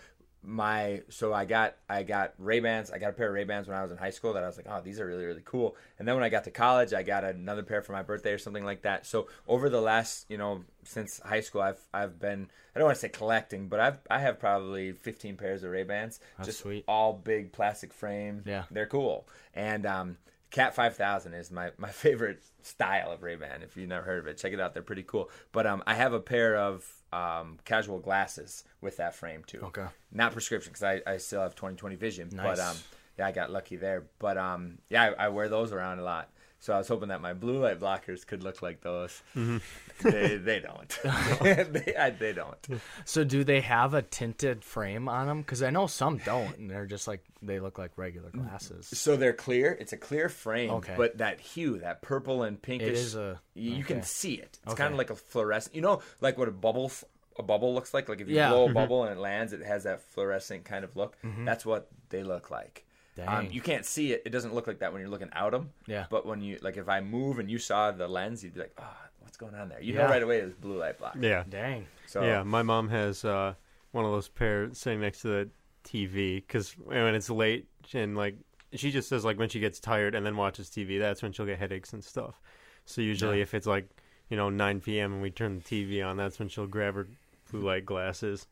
my 0.44 1.02
so 1.08 1.32
I 1.32 1.44
got 1.44 1.76
I 1.88 2.02
got 2.02 2.34
Ray 2.38 2.60
Bans. 2.60 2.90
I 2.90 2.98
got 2.98 3.10
a 3.10 3.12
pair 3.12 3.28
of 3.28 3.34
Ray 3.34 3.44
Bans 3.44 3.68
when 3.68 3.76
I 3.76 3.82
was 3.82 3.92
in 3.92 3.98
high 3.98 4.10
school 4.10 4.32
that 4.32 4.42
I 4.42 4.46
was 4.46 4.56
like, 4.56 4.66
oh, 4.68 4.80
these 4.82 4.98
are 4.98 5.06
really 5.06 5.24
really 5.24 5.42
cool. 5.44 5.76
And 5.98 6.06
then 6.06 6.14
when 6.14 6.24
I 6.24 6.28
got 6.28 6.44
to 6.44 6.50
college, 6.50 6.92
I 6.92 7.02
got 7.02 7.24
another 7.24 7.62
pair 7.62 7.82
for 7.82 7.92
my 7.92 8.02
birthday 8.02 8.32
or 8.32 8.38
something 8.38 8.64
like 8.64 8.82
that. 8.82 9.06
So 9.06 9.28
over 9.46 9.68
the 9.68 9.80
last 9.80 10.26
you 10.28 10.38
know 10.38 10.64
since 10.84 11.20
high 11.20 11.40
school, 11.40 11.60
I've 11.60 11.80
I've 11.94 12.18
been 12.18 12.48
I 12.74 12.78
don't 12.78 12.86
want 12.86 12.96
to 12.96 13.00
say 13.00 13.08
collecting, 13.08 13.68
but 13.68 13.80
I've 13.80 13.98
I 14.10 14.18
have 14.18 14.40
probably 14.40 14.92
15 14.92 15.36
pairs 15.36 15.62
of 15.62 15.70
Ray 15.70 15.84
Bans. 15.84 16.18
Just 16.44 16.60
sweet. 16.60 16.84
all 16.88 17.12
big 17.12 17.52
plastic 17.52 17.92
frame. 17.92 18.42
Yeah. 18.44 18.64
they're 18.70 18.86
cool. 18.86 19.28
And 19.54 19.86
um, 19.86 20.16
Cat 20.52 20.74
5000 20.74 21.34
is 21.34 21.50
my, 21.50 21.70
my 21.78 21.88
favorite 21.90 22.42
style 22.62 23.10
of 23.10 23.22
Ray 23.22 23.36
Ban. 23.36 23.62
If 23.62 23.76
you've 23.76 23.88
never 23.88 24.04
heard 24.04 24.18
of 24.20 24.26
it, 24.26 24.38
check 24.38 24.52
it 24.52 24.60
out. 24.60 24.74
They're 24.74 24.82
pretty 24.82 25.02
cool. 25.02 25.30
But 25.50 25.66
um, 25.66 25.82
I 25.86 25.94
have 25.94 26.12
a 26.12 26.20
pair 26.20 26.56
of 26.56 26.86
um, 27.12 27.58
casual 27.64 27.98
glasses 27.98 28.64
with 28.80 28.96
that 28.96 29.14
frame 29.14 29.42
too. 29.46 29.60
Okay. 29.64 29.86
Not 30.10 30.32
prescription 30.32 30.72
because 30.72 30.82
I, 30.82 31.02
I 31.06 31.16
still 31.18 31.42
have 31.42 31.54
20/20 31.54 31.96
vision. 31.96 32.30
Nice. 32.32 32.44
But 32.44 32.58
um, 32.58 32.76
yeah, 33.18 33.26
I 33.26 33.32
got 33.32 33.50
lucky 33.50 33.76
there. 33.76 34.04
But 34.18 34.36
um, 34.38 34.78
yeah, 34.88 35.12
I, 35.18 35.26
I 35.26 35.28
wear 35.28 35.48
those 35.48 35.72
around 35.72 35.98
a 35.98 36.02
lot. 36.02 36.30
So 36.62 36.72
I 36.72 36.78
was 36.78 36.86
hoping 36.86 37.08
that 37.08 37.20
my 37.20 37.32
blue 37.32 37.58
light 37.58 37.80
blockers 37.80 38.24
could 38.24 38.44
look 38.44 38.62
like 38.62 38.82
those. 38.82 39.20
Mm-hmm. 39.34 40.08
they, 40.08 40.36
they 40.36 40.60
don't. 40.60 40.96
they, 41.42 41.96
I, 41.98 42.10
they 42.10 42.32
don't. 42.32 42.56
So 43.04 43.24
do 43.24 43.42
they 43.42 43.60
have 43.62 43.94
a 43.94 44.02
tinted 44.02 44.62
frame 44.62 45.08
on 45.08 45.26
them? 45.26 45.40
Because 45.40 45.64
I 45.64 45.70
know 45.70 45.88
some 45.88 46.18
don't, 46.18 46.56
and 46.58 46.70
they're 46.70 46.86
just 46.86 47.08
like 47.08 47.24
they 47.42 47.58
look 47.58 47.78
like 47.78 47.90
regular 47.96 48.30
mm, 48.30 48.48
glasses. 48.48 48.86
So 48.86 49.16
they're 49.16 49.32
clear. 49.32 49.76
It's 49.80 49.92
a 49.92 49.96
clear 49.96 50.28
frame, 50.28 50.70
Okay. 50.70 50.94
but 50.96 51.18
that 51.18 51.40
hue, 51.40 51.78
that 51.78 52.00
purple 52.00 52.44
and 52.44 52.62
pinkish, 52.62 52.96
is 52.96 53.16
a- 53.16 53.40
you, 53.54 53.72
you 53.72 53.82
can 53.82 54.04
see 54.04 54.34
it. 54.34 54.60
It's 54.62 54.74
Okay. 54.74 54.84
kind 54.84 54.94
of 54.94 54.98
like 54.98 55.10
a 55.10 55.16
fluorescent. 55.16 55.74
You 55.74 55.82
know, 55.82 56.00
like 56.20 56.38
what 56.38 56.46
a 56.46 56.52
bubble 56.52 56.92
a 57.36 57.42
bubble 57.42 57.74
looks 57.74 57.92
like. 57.92 58.08
Like 58.08 58.20
if 58.20 58.28
you 58.28 58.36
Yeah. 58.36 58.44
Mm-hmm. 58.44 58.52
blow 58.52 58.62
a 58.62 58.66
mm-hmm. 58.66 58.74
bubble 58.74 59.02
and 59.02 59.18
it 59.18 59.20
lands, 59.20 59.52
it 59.52 59.64
has 59.64 59.82
that 59.82 60.00
fluorescent 60.00 60.64
kind 60.64 60.84
of 60.84 60.94
look. 60.94 61.20
Mm-hmm. 61.24 61.44
That's 61.44 61.66
what 61.66 61.88
they 62.10 62.22
look 62.22 62.52
like. 62.52 62.86
Um, 63.26 63.48
you 63.50 63.60
can't 63.60 63.84
see 63.84 64.12
it. 64.12 64.22
It 64.24 64.30
doesn't 64.30 64.54
look 64.54 64.66
like 64.66 64.78
that 64.78 64.92
when 64.92 65.00
you're 65.00 65.10
looking 65.10 65.30
out 65.32 65.52
them. 65.52 65.70
Yeah. 65.86 66.06
But 66.08 66.24
when 66.26 66.40
you 66.40 66.58
like, 66.62 66.76
if 66.76 66.88
I 66.88 67.00
move 67.00 67.38
and 67.38 67.50
you 67.50 67.58
saw 67.58 67.90
the 67.90 68.08
lens, 68.08 68.42
you'd 68.42 68.54
be 68.54 68.60
like, 68.60 68.72
oh, 68.78 68.96
what's 69.20 69.36
going 69.36 69.54
on 69.54 69.68
there? 69.68 69.80
You 69.82 69.94
Yeah. 69.94 70.04
know 70.04 70.08
right 70.08 70.22
away 70.22 70.38
it 70.38 70.44
was 70.44 70.54
blue 70.54 70.78
light 70.78 70.98
block. 70.98 71.16
Yeah. 71.20 71.44
Dang. 71.48 71.86
So 72.06 72.22
Yeah, 72.24 72.42
my 72.42 72.62
mom 72.62 72.88
has 72.88 73.24
uh, 73.24 73.54
one 73.90 74.04
of 74.04 74.12
those 74.12 74.28
pair 74.28 74.68
sitting 74.72 75.00
next 75.00 75.20
to 75.22 75.28
the 75.28 75.50
TV 75.84 76.36
because 76.36 76.72
when 76.78 77.14
it's 77.14 77.28
late 77.30 77.66
and 77.92 78.16
like 78.16 78.36
she 78.74 78.90
just 78.90 79.08
says 79.08 79.24
like 79.24 79.38
when 79.38 79.48
she 79.50 79.60
gets 79.60 79.78
tired 79.80 80.14
and 80.14 80.24
then 80.24 80.36
watches 80.36 80.68
TV, 80.70 80.98
that's 80.98 81.22
when 81.22 81.32
she'll 81.32 81.44
get 81.46 81.58
headaches 81.58 81.92
and 81.92 82.02
stuff. 82.02 82.40
So 82.86 83.02
usually 83.02 83.36
Yeah. 83.38 83.42
if 83.42 83.54
it's 83.54 83.66
like 83.66 83.88
you 84.30 84.36
know 84.38 84.48
9 84.48 84.80
p.m. 84.80 85.12
and 85.12 85.22
we 85.22 85.30
turn 85.30 85.56
the 85.58 85.62
TV 85.62 86.02
on, 86.06 86.16
that's 86.16 86.38
when 86.38 86.48
she'll 86.48 86.66
grab 86.66 86.94
her 86.94 87.06
blue 87.50 87.60
light 87.60 87.84
glasses. 87.84 88.46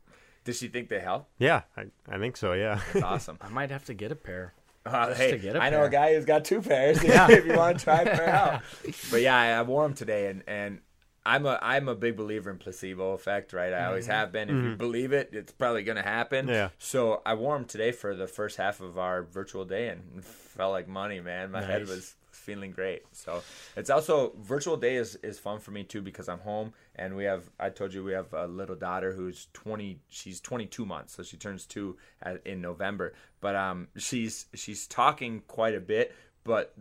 Does 0.45 0.59
she 0.59 0.69
think 0.69 0.89
they 0.89 1.01
help? 1.01 1.29
Yeah, 1.39 1.63
I, 1.77 1.87
I 2.09 2.19
think 2.19 2.37
so. 2.37 2.53
Yeah. 2.55 2.81
That's 2.93 3.05
awesome. 3.05 3.39
I 3.43 3.49
might 3.49 3.71
have 3.71 3.85
to 3.87 3.95
get 3.95 4.11
a 4.13 4.17
pair. 4.17 4.55
Uh, 4.87 5.15
hey, 5.15 5.33
to 5.33 5.39
get 5.39 5.57
a 5.57 5.63
I 5.63 5.69
know 5.71 5.79
pair. 5.79 5.87
a 5.87 5.91
guy 5.91 6.15
who's 6.15 6.25
got 6.25 6.45
two 6.45 6.63
pairs. 6.63 7.03
Yeah. 7.05 7.31
if 7.31 7.45
you 7.45 7.55
want 7.55 7.79
to 7.79 7.85
try 7.85 8.01
a 8.03 8.17
pair 8.17 8.29
out. 8.31 8.63
But 9.11 9.21
yeah, 9.21 9.37
I, 9.37 9.49
I 9.59 9.63
wore 9.63 9.83
them 9.85 9.95
today, 9.95 10.29
and 10.29 10.43
and 10.47 10.81
I'm 11.27 11.45
a 11.45 11.59
I'm 11.61 11.87
a 11.89 11.95
big 11.95 12.17
believer 12.17 12.51
in 12.51 12.57
placebo 12.57 13.13
effect, 13.13 13.53
right? 13.53 13.75
I 13.75 13.85
always 13.85 14.07
have 14.07 14.33
been. 14.33 14.49
If 14.49 14.65
you 14.65 14.77
believe 14.77 15.13
it, 15.13 15.31
it's 15.33 15.53
probably 15.53 15.83
going 15.83 15.97
to 15.97 16.03
happen. 16.03 16.49
Yeah. 16.49 16.71
So 16.79 17.21
I 17.27 17.35
wore 17.35 17.57
them 17.59 17.67
today 17.67 17.93
for 17.93 18.15
the 18.17 18.27
first 18.27 18.57
half 18.57 18.81
of 18.81 18.99
our 18.99 19.23
virtual 19.23 19.67
day, 19.67 19.89
and 19.89 20.25
felt 20.25 20.73
like 20.73 20.89
money, 20.89 21.21
man. 21.21 21.51
My 21.51 21.63
head 21.63 21.81
Nice. 21.83 21.89
was 21.91 22.17
feeling 22.41 22.71
great. 22.71 23.03
So 23.13 23.43
it's 23.77 23.91
also 23.91 24.33
virtual 24.41 24.77
day 24.77 24.97
is, 24.97 25.17
is 25.17 25.39
fun 25.39 25.61
for 25.61 25.71
me 25.71 25.85
too 25.85 26.03
because 26.03 26.29
I'm 26.29 26.41
home 26.41 26.73
and 26.97 27.17
we 27.17 27.25
have 27.25 27.51
I 27.59 27.71
told 27.71 27.93
you 27.95 28.03
we 28.03 28.13
have 28.13 28.33
a 28.33 28.47
little 28.47 28.77
daughter 28.77 29.13
who's 29.13 29.49
20 29.53 30.01
she's 30.09 30.41
22 30.41 30.85
months 30.85 31.15
so 31.15 31.23
she 31.23 31.37
turns 31.37 31.67
2 31.67 31.97
at, 32.23 32.47
in 32.47 32.61
November 32.61 33.15
but 33.41 33.55
um 33.57 33.89
she's 33.97 34.47
she's 34.55 34.87
talking 34.87 35.43
quite 35.47 35.75
a 35.75 35.81
bit 35.81 36.15
but 36.45 36.75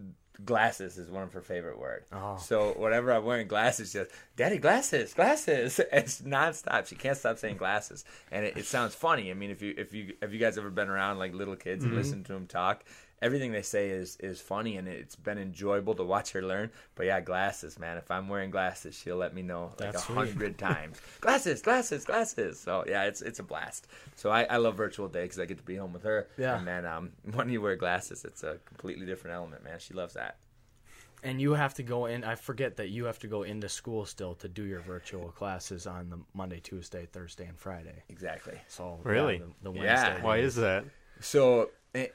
glasses 0.46 0.98
is 0.98 1.10
one 1.10 1.24
of 1.24 1.34
her 1.34 1.42
favorite 1.42 1.80
words. 1.80 2.08
Oh. 2.12 2.38
So 2.38 2.74
whenever 2.78 3.12
I'm 3.12 3.26
wearing 3.26 3.48
glasses, 3.48 3.92
she 3.92 3.98
goes, 3.98 4.08
"Daddy, 4.36 4.58
glasses, 4.58 5.14
glasses!" 5.14 5.80
It's 5.92 6.22
nonstop. 6.22 6.88
She 6.88 6.96
can't 6.96 7.18
stop 7.18 7.38
saying 7.38 7.58
glasses, 7.58 8.06
and 8.32 8.46
it, 8.46 8.58
it 8.58 8.66
sounds 8.66 8.96
funny. 8.96 9.32
I 9.32 9.34
mean, 9.34 9.52
if 9.52 9.62
you 9.62 9.74
if 9.78 9.94
you 9.94 10.14
have 10.22 10.34
you 10.34 10.40
guys 10.40 10.58
ever 10.58 10.70
been 10.70 10.90
around 10.90 11.20
like 11.20 11.34
little 11.34 11.56
kids 11.56 11.84
and 11.84 11.96
listen 11.96 12.24
to 12.26 12.34
them 12.34 12.48
talk, 12.48 12.84
everything 13.22 13.52
they 13.52 13.62
say 13.62 13.90
is 13.90 14.18
is 14.22 14.40
funny, 14.42 14.78
and 14.78 14.88
it's 14.88 15.16
been 15.16 15.38
enjoyable 15.38 15.96
to 15.96 16.04
watch 16.04 16.32
her 16.32 16.42
learn. 16.42 16.72
But 16.96 17.06
yeah, 17.08 17.20
glasses, 17.22 17.78
man. 17.80 17.98
If 17.98 18.10
I'm 18.12 18.28
wearing 18.30 18.52
glasses, 18.52 18.96
she'll 18.96 19.18
let 19.18 19.34
me 19.34 19.42
know 19.42 19.72
like 19.80 19.94
a 19.96 20.00
hundred 20.00 20.58
times. 20.58 21.00
Glasses, 21.22 21.62
glasses, 21.62 22.06
glasses. 22.06 22.60
So 22.60 22.84
yeah, 22.88 23.04
it's 23.04 23.22
it's 23.22 23.40
a 23.40 23.44
blast. 23.44 23.88
So 24.16 24.30
I, 24.30 24.44
I 24.44 24.58
love 24.58 24.76
virtual 24.76 25.08
day 25.08 25.24
because 25.24 25.40
I 25.40 25.46
get 25.46 25.58
to 25.58 25.64
be 25.64 25.76
home 25.76 25.94
with 25.94 26.04
her. 26.04 26.28
Yeah. 26.38 26.58
And 26.58 26.68
then 26.68 26.86
um, 26.86 27.12
when 27.34 27.50
you 27.50 27.62
wear 27.62 27.76
glasses, 27.76 28.26
it's 28.26 28.44
a 28.44 28.58
completely 28.66 29.06
different 29.06 29.36
element, 29.36 29.64
man. 29.64 29.80
She 29.80 29.94
loves 29.94 30.14
that. 30.14 30.38
And 31.22 31.42
you 31.42 31.52
have 31.54 31.74
to 31.74 31.84
go 31.84 32.06
in. 32.06 32.24
I 32.24 32.36
forget 32.36 32.78
that 32.78 32.90
you 32.92 33.04
have 33.04 33.20
to 33.20 33.28
go 33.28 33.44
into 33.44 33.68
school 33.68 34.06
still 34.06 34.36
to 34.36 34.48
do 34.48 34.64
your 34.64 34.80
virtual 34.80 35.32
classes 35.32 35.86
on 35.86 36.10
the 36.10 36.18
Monday, 36.34 36.62
Tuesday, 36.62 37.08
Thursday, 37.12 37.46
and 37.46 37.60
Friday. 37.60 38.04
Exactly. 38.08 38.58
So 38.70 39.00
Really? 39.04 39.40
yeah, 39.40 39.44
the, 39.62 39.72
the 39.72 39.80
Yeah. 39.82 40.04
Wednesday 40.08 40.22
Why 40.26 40.38
is 40.38 40.56
that? 40.56 40.86
So 41.20 41.72
eh, 41.94 42.08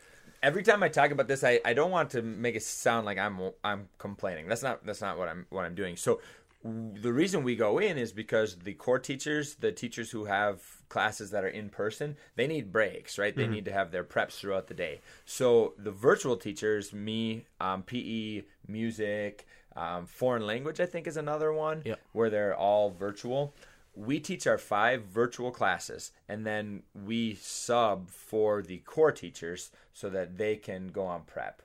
every 0.44 0.62
time 0.62 0.82
I 0.82 0.88
talk 0.88 1.10
about 1.10 1.26
this, 1.26 1.42
I, 1.42 1.60
I 1.64 1.72
don't 1.72 1.90
want 1.90 2.10
to 2.10 2.22
make 2.22 2.54
it 2.54 2.62
sound 2.62 3.06
like 3.06 3.18
I'm 3.18 3.40
I'm 3.64 3.88
complaining. 3.98 4.46
That's 4.48 4.62
not 4.62 4.84
that's 4.86 5.00
not 5.00 5.18
what 5.18 5.28
I'm 5.28 5.46
what 5.50 5.64
I'm 5.64 5.74
doing. 5.74 5.96
So 5.96 6.20
w- 6.62 6.92
the 7.00 7.12
reason 7.12 7.42
we 7.42 7.56
go 7.56 7.78
in 7.78 7.98
is 7.98 8.12
because 8.12 8.56
the 8.56 8.74
core 8.74 8.98
teachers, 8.98 9.56
the 9.56 9.72
teachers 9.72 10.10
who 10.10 10.26
have 10.26 10.62
classes 10.88 11.30
that 11.32 11.42
are 11.44 11.48
in 11.48 11.70
person, 11.70 12.16
they 12.36 12.46
need 12.46 12.70
breaks, 12.70 13.18
right? 13.18 13.34
They 13.34 13.48
need 13.48 13.64
to 13.64 13.72
have 13.72 13.90
their 13.90 14.04
preps 14.04 14.38
throughout 14.38 14.68
the 14.68 14.74
day. 14.74 15.00
So 15.24 15.74
the 15.78 15.90
virtual 15.90 16.36
teachers, 16.36 16.92
me, 16.92 17.46
um, 17.60 17.82
PE, 17.82 18.42
music, 18.68 19.46
um, 19.74 20.06
foreign 20.06 20.46
language, 20.46 20.78
I 20.78 20.86
think 20.86 21.06
is 21.08 21.16
another 21.16 21.52
one 21.52 21.82
Yep. 21.84 22.00
where 22.12 22.30
they're 22.30 22.54
all 22.56 22.90
virtual. 22.90 23.54
We 23.96 24.18
teach 24.20 24.46
our 24.46 24.58
five 24.58 25.04
virtual 25.04 25.50
classes 25.50 26.12
and 26.28 26.46
then 26.46 26.82
we 26.94 27.36
sub 27.36 28.10
for 28.10 28.62
the 28.62 28.78
core 28.78 29.12
teachers 29.12 29.70
so 29.92 30.10
that 30.10 30.36
they 30.36 30.56
can 30.56 30.88
go 30.88 31.06
on 31.06 31.22
prep. 31.22 31.62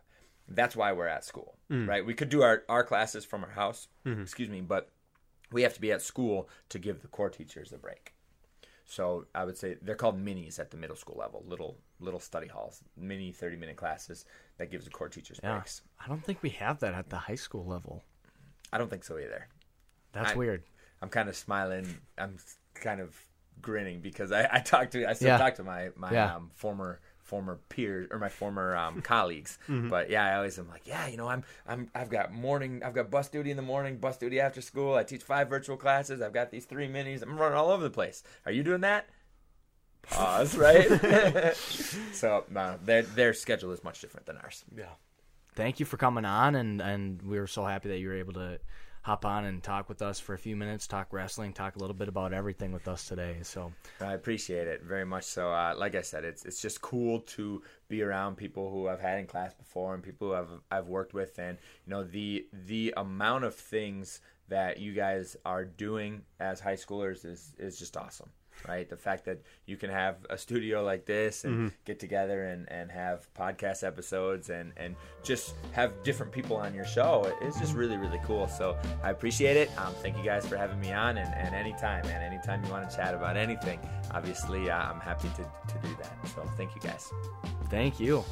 That's 0.48 0.76
why 0.76 0.92
we're 0.94 1.08
at 1.08 1.26
school, 1.26 1.56
mm. 1.72 1.88
right? 1.88 2.06
We 2.06 2.14
could 2.14 2.30
do 2.30 2.42
our, 2.42 2.64
our 2.70 2.84
classes 2.84 3.26
from 3.26 3.44
our 3.44 3.52
house, 3.52 3.88
mm-hmm. 4.06 4.22
excuse 4.22 4.50
me, 4.50 4.62
but 4.62 4.90
we 5.52 5.64
have 5.64 5.74
to 5.74 5.82
be 5.82 5.92
at 5.92 6.02
school 6.02 6.50
to 6.70 6.80
give 6.80 7.02
the 7.02 7.08
core 7.08 7.30
teachers 7.30 7.72
a 7.72 7.78
break. 7.78 8.14
So 8.86 9.26
I 9.36 9.46
would 9.46 9.58
say 9.58 9.78
they're 9.82 9.96
called 9.96 10.24
minis 10.24 10.60
at 10.60 10.72
the 10.72 10.78
middle 10.78 10.96
school 10.96 11.16
level, 11.18 11.44
little 11.48 11.78
little 12.00 12.20
study 12.20 12.48
halls, 12.48 12.82
mini 12.98 13.32
thirty 13.32 13.56
minute 13.56 13.76
classes 13.76 14.26
that 14.58 14.72
gives 14.72 14.86
the 14.86 14.92
core 14.92 15.10
teachers 15.10 15.40
Yeah. 15.44 15.58
breaks. 15.58 15.84
I 16.04 16.08
don't 16.08 16.24
think 16.24 16.42
we 16.42 16.50
have 16.52 16.80
that 16.80 16.96
at 16.96 17.10
the 17.10 17.18
high 17.18 17.36
school 17.36 17.66
level. 17.66 18.04
I 18.74 18.80
don't 18.80 18.90
think 18.90 19.04
so 19.04 19.20
either. 19.20 19.48
That's 20.12 20.32
I- 20.32 20.36
weird. 20.36 20.64
I'm 21.02 21.10
kind 21.10 21.30
of 21.30 21.36
smiling. 21.36 21.88
I'm 22.18 22.38
kind 22.76 23.02
of 23.02 23.16
grinning 23.62 24.00
because 24.02 24.32
I, 24.32 24.48
I 24.52 24.60
talk 24.60 24.92
to 24.92 25.08
I 25.10 25.14
still 25.14 25.30
Yeah. 25.30 25.38
talk 25.38 25.56
to 25.56 25.64
my 25.64 25.90
my 25.96 26.12
Yeah. 26.12 26.36
um, 26.36 26.52
former 26.54 27.00
former 27.24 27.60
peers 27.70 28.08
or 28.10 28.18
my 28.18 28.30
former 28.30 28.76
um, 28.76 29.02
colleagues. 29.04 29.60
But 29.68 30.10
yeah, 30.10 30.26
I 30.26 30.36
always 30.38 30.58
am 30.58 30.68
like, 30.68 30.88
yeah, 30.88 31.08
you 31.08 31.18
know, 31.18 31.28
I'm 31.28 31.44
I'm 31.68 31.90
I've 31.94 32.10
got 32.10 32.34
morning, 32.34 32.82
I've 32.84 32.94
got 32.96 33.12
bus 33.12 33.28
duty 33.30 33.52
in 33.52 33.58
the 33.58 33.64
morning, 33.64 33.98
bus 33.98 34.18
duty 34.18 34.40
after 34.40 34.62
school. 34.62 34.96
I 34.96 35.04
teach 35.04 35.22
five 35.24 35.48
virtual 35.50 35.78
classes. 35.78 36.22
I've 36.22 36.34
got 36.34 36.50
these 36.52 36.66
three 36.66 36.88
minis. 36.88 37.22
I'm 37.22 37.38
running 37.38 37.58
all 37.58 37.70
over 37.70 37.84
the 37.84 37.90
place. 37.92 38.24
Are 38.46 38.52
you 38.52 38.64
doing 38.64 38.82
that? 38.82 39.08
Pause. 40.04 40.58
Right. 40.58 41.56
so 42.14 42.46
no, 42.50 42.80
their 42.84 43.04
their 43.04 43.34
schedule 43.34 43.72
is 43.72 43.84
much 43.84 44.02
different 44.02 44.26
than 44.26 44.38
ours. 44.38 44.64
Yeah. 44.76 44.86
Thank 45.56 45.80
you 45.80 45.86
for 45.86 45.98
coming 45.98 46.26
on, 46.26 46.56
and 46.56 46.82
and 46.82 47.22
we 47.22 47.40
were 47.40 47.48
so 47.48 47.66
happy 47.66 47.90
that 47.90 48.00
you 48.00 48.08
were 48.08 48.16
able 48.16 48.34
to 48.34 48.60
hop 49.02 49.26
on 49.26 49.46
and 49.46 49.64
talk 49.64 49.90
with 49.90 50.02
us 50.02 50.20
for 50.20 50.34
a 50.34 50.38
few 50.38 50.56
minutes, 50.56 50.88
talk 50.88 51.12
wrestling, 51.12 51.54
talk 51.54 51.76
a 51.76 51.80
little 51.80 51.96
bit 51.96 52.08
about 52.08 52.34
everything 52.34 52.72
with 52.72 52.88
us 52.88 53.08
today. 53.08 53.38
So 53.44 53.72
I 54.02 54.14
appreciate 54.14 54.68
it 54.68 54.84
very 54.84 55.06
much. 55.06 55.24
So, 55.24 55.52
uh, 55.52 55.74
like 55.78 55.96
I 55.96 56.02
said, 56.02 56.24
it's 56.24 56.46
it's 56.46 56.62
just 56.62 56.82
cool 56.82 57.22
to 57.22 57.62
be 57.88 58.02
around 58.02 58.36
people 58.36 58.72
who 58.72 58.88
I've 58.88 59.02
had 59.02 59.20
in 59.20 59.28
class 59.28 59.54
before 59.54 59.94
and 59.94 60.04
people 60.04 60.30
who 60.30 60.34
I've 60.36 60.50
I've 60.72 60.88
worked 60.88 61.14
with, 61.14 61.40
and 61.40 61.58
you 61.86 61.92
know 61.92 62.04
the 62.04 62.48
the 62.52 62.94
amount 62.98 63.46
of 63.46 63.56
things 63.56 64.22
that 64.50 64.80
you 64.80 64.94
guys 64.94 65.38
are 65.46 65.64
doing 65.64 66.24
as 66.40 66.60
high 66.60 66.76
schoolers 66.76 67.26
is 67.26 67.54
is 67.58 67.78
just 67.78 67.96
awesome 67.96 68.30
right? 68.68 68.90
The 68.90 68.98
fact 68.98 69.26
that 69.26 69.40
you 69.66 69.78
can 69.78 69.90
have 69.90 70.18
a 70.30 70.38
studio 70.38 70.84
like 70.84 71.06
this 71.06 71.44
and 71.46 71.50
Mm-hmm. 71.60 71.68
get 71.86 72.00
together 72.00 72.44
and, 72.46 72.72
and 72.72 72.92
have 72.92 73.28
podcast 73.34 73.84
episodes 73.84 74.50
and, 74.50 74.72
and 74.78 74.96
just 75.24 75.56
have 75.72 76.04
different 76.04 76.32
people 76.32 76.56
on 76.58 76.74
your 76.76 76.86
show 76.86 77.32
is 77.42 77.56
just 77.58 77.74
really, 77.74 77.98
really 77.98 78.20
cool. 78.26 78.48
So 78.48 78.78
I 79.04 79.10
appreciate 79.12 79.58
it. 79.58 79.70
Um, 79.80 79.94
thank 80.02 80.18
you 80.18 80.24
guys 80.24 80.48
for 80.48 80.58
having 80.58 80.80
me 80.80 80.92
on. 80.94 81.18
And, 81.18 81.34
and 81.34 81.56
anytime, 81.56 82.06
man, 82.06 82.22
anytime 82.22 82.64
you 82.64 82.72
want 82.72 82.90
to 82.90 82.96
chat 82.96 83.14
about 83.14 83.36
anything, 83.38 83.80
obviously 84.12 84.70
uh, 84.70 84.78
I'm 84.78 85.00
happy 85.00 85.30
to, 85.30 85.44
to 85.44 85.88
do 85.88 85.96
that. 86.02 86.16
So 86.36 86.44
thank 86.56 86.76
you 86.76 86.82
guys. 86.82 87.10
thank 87.70 88.00
you. 88.00 88.24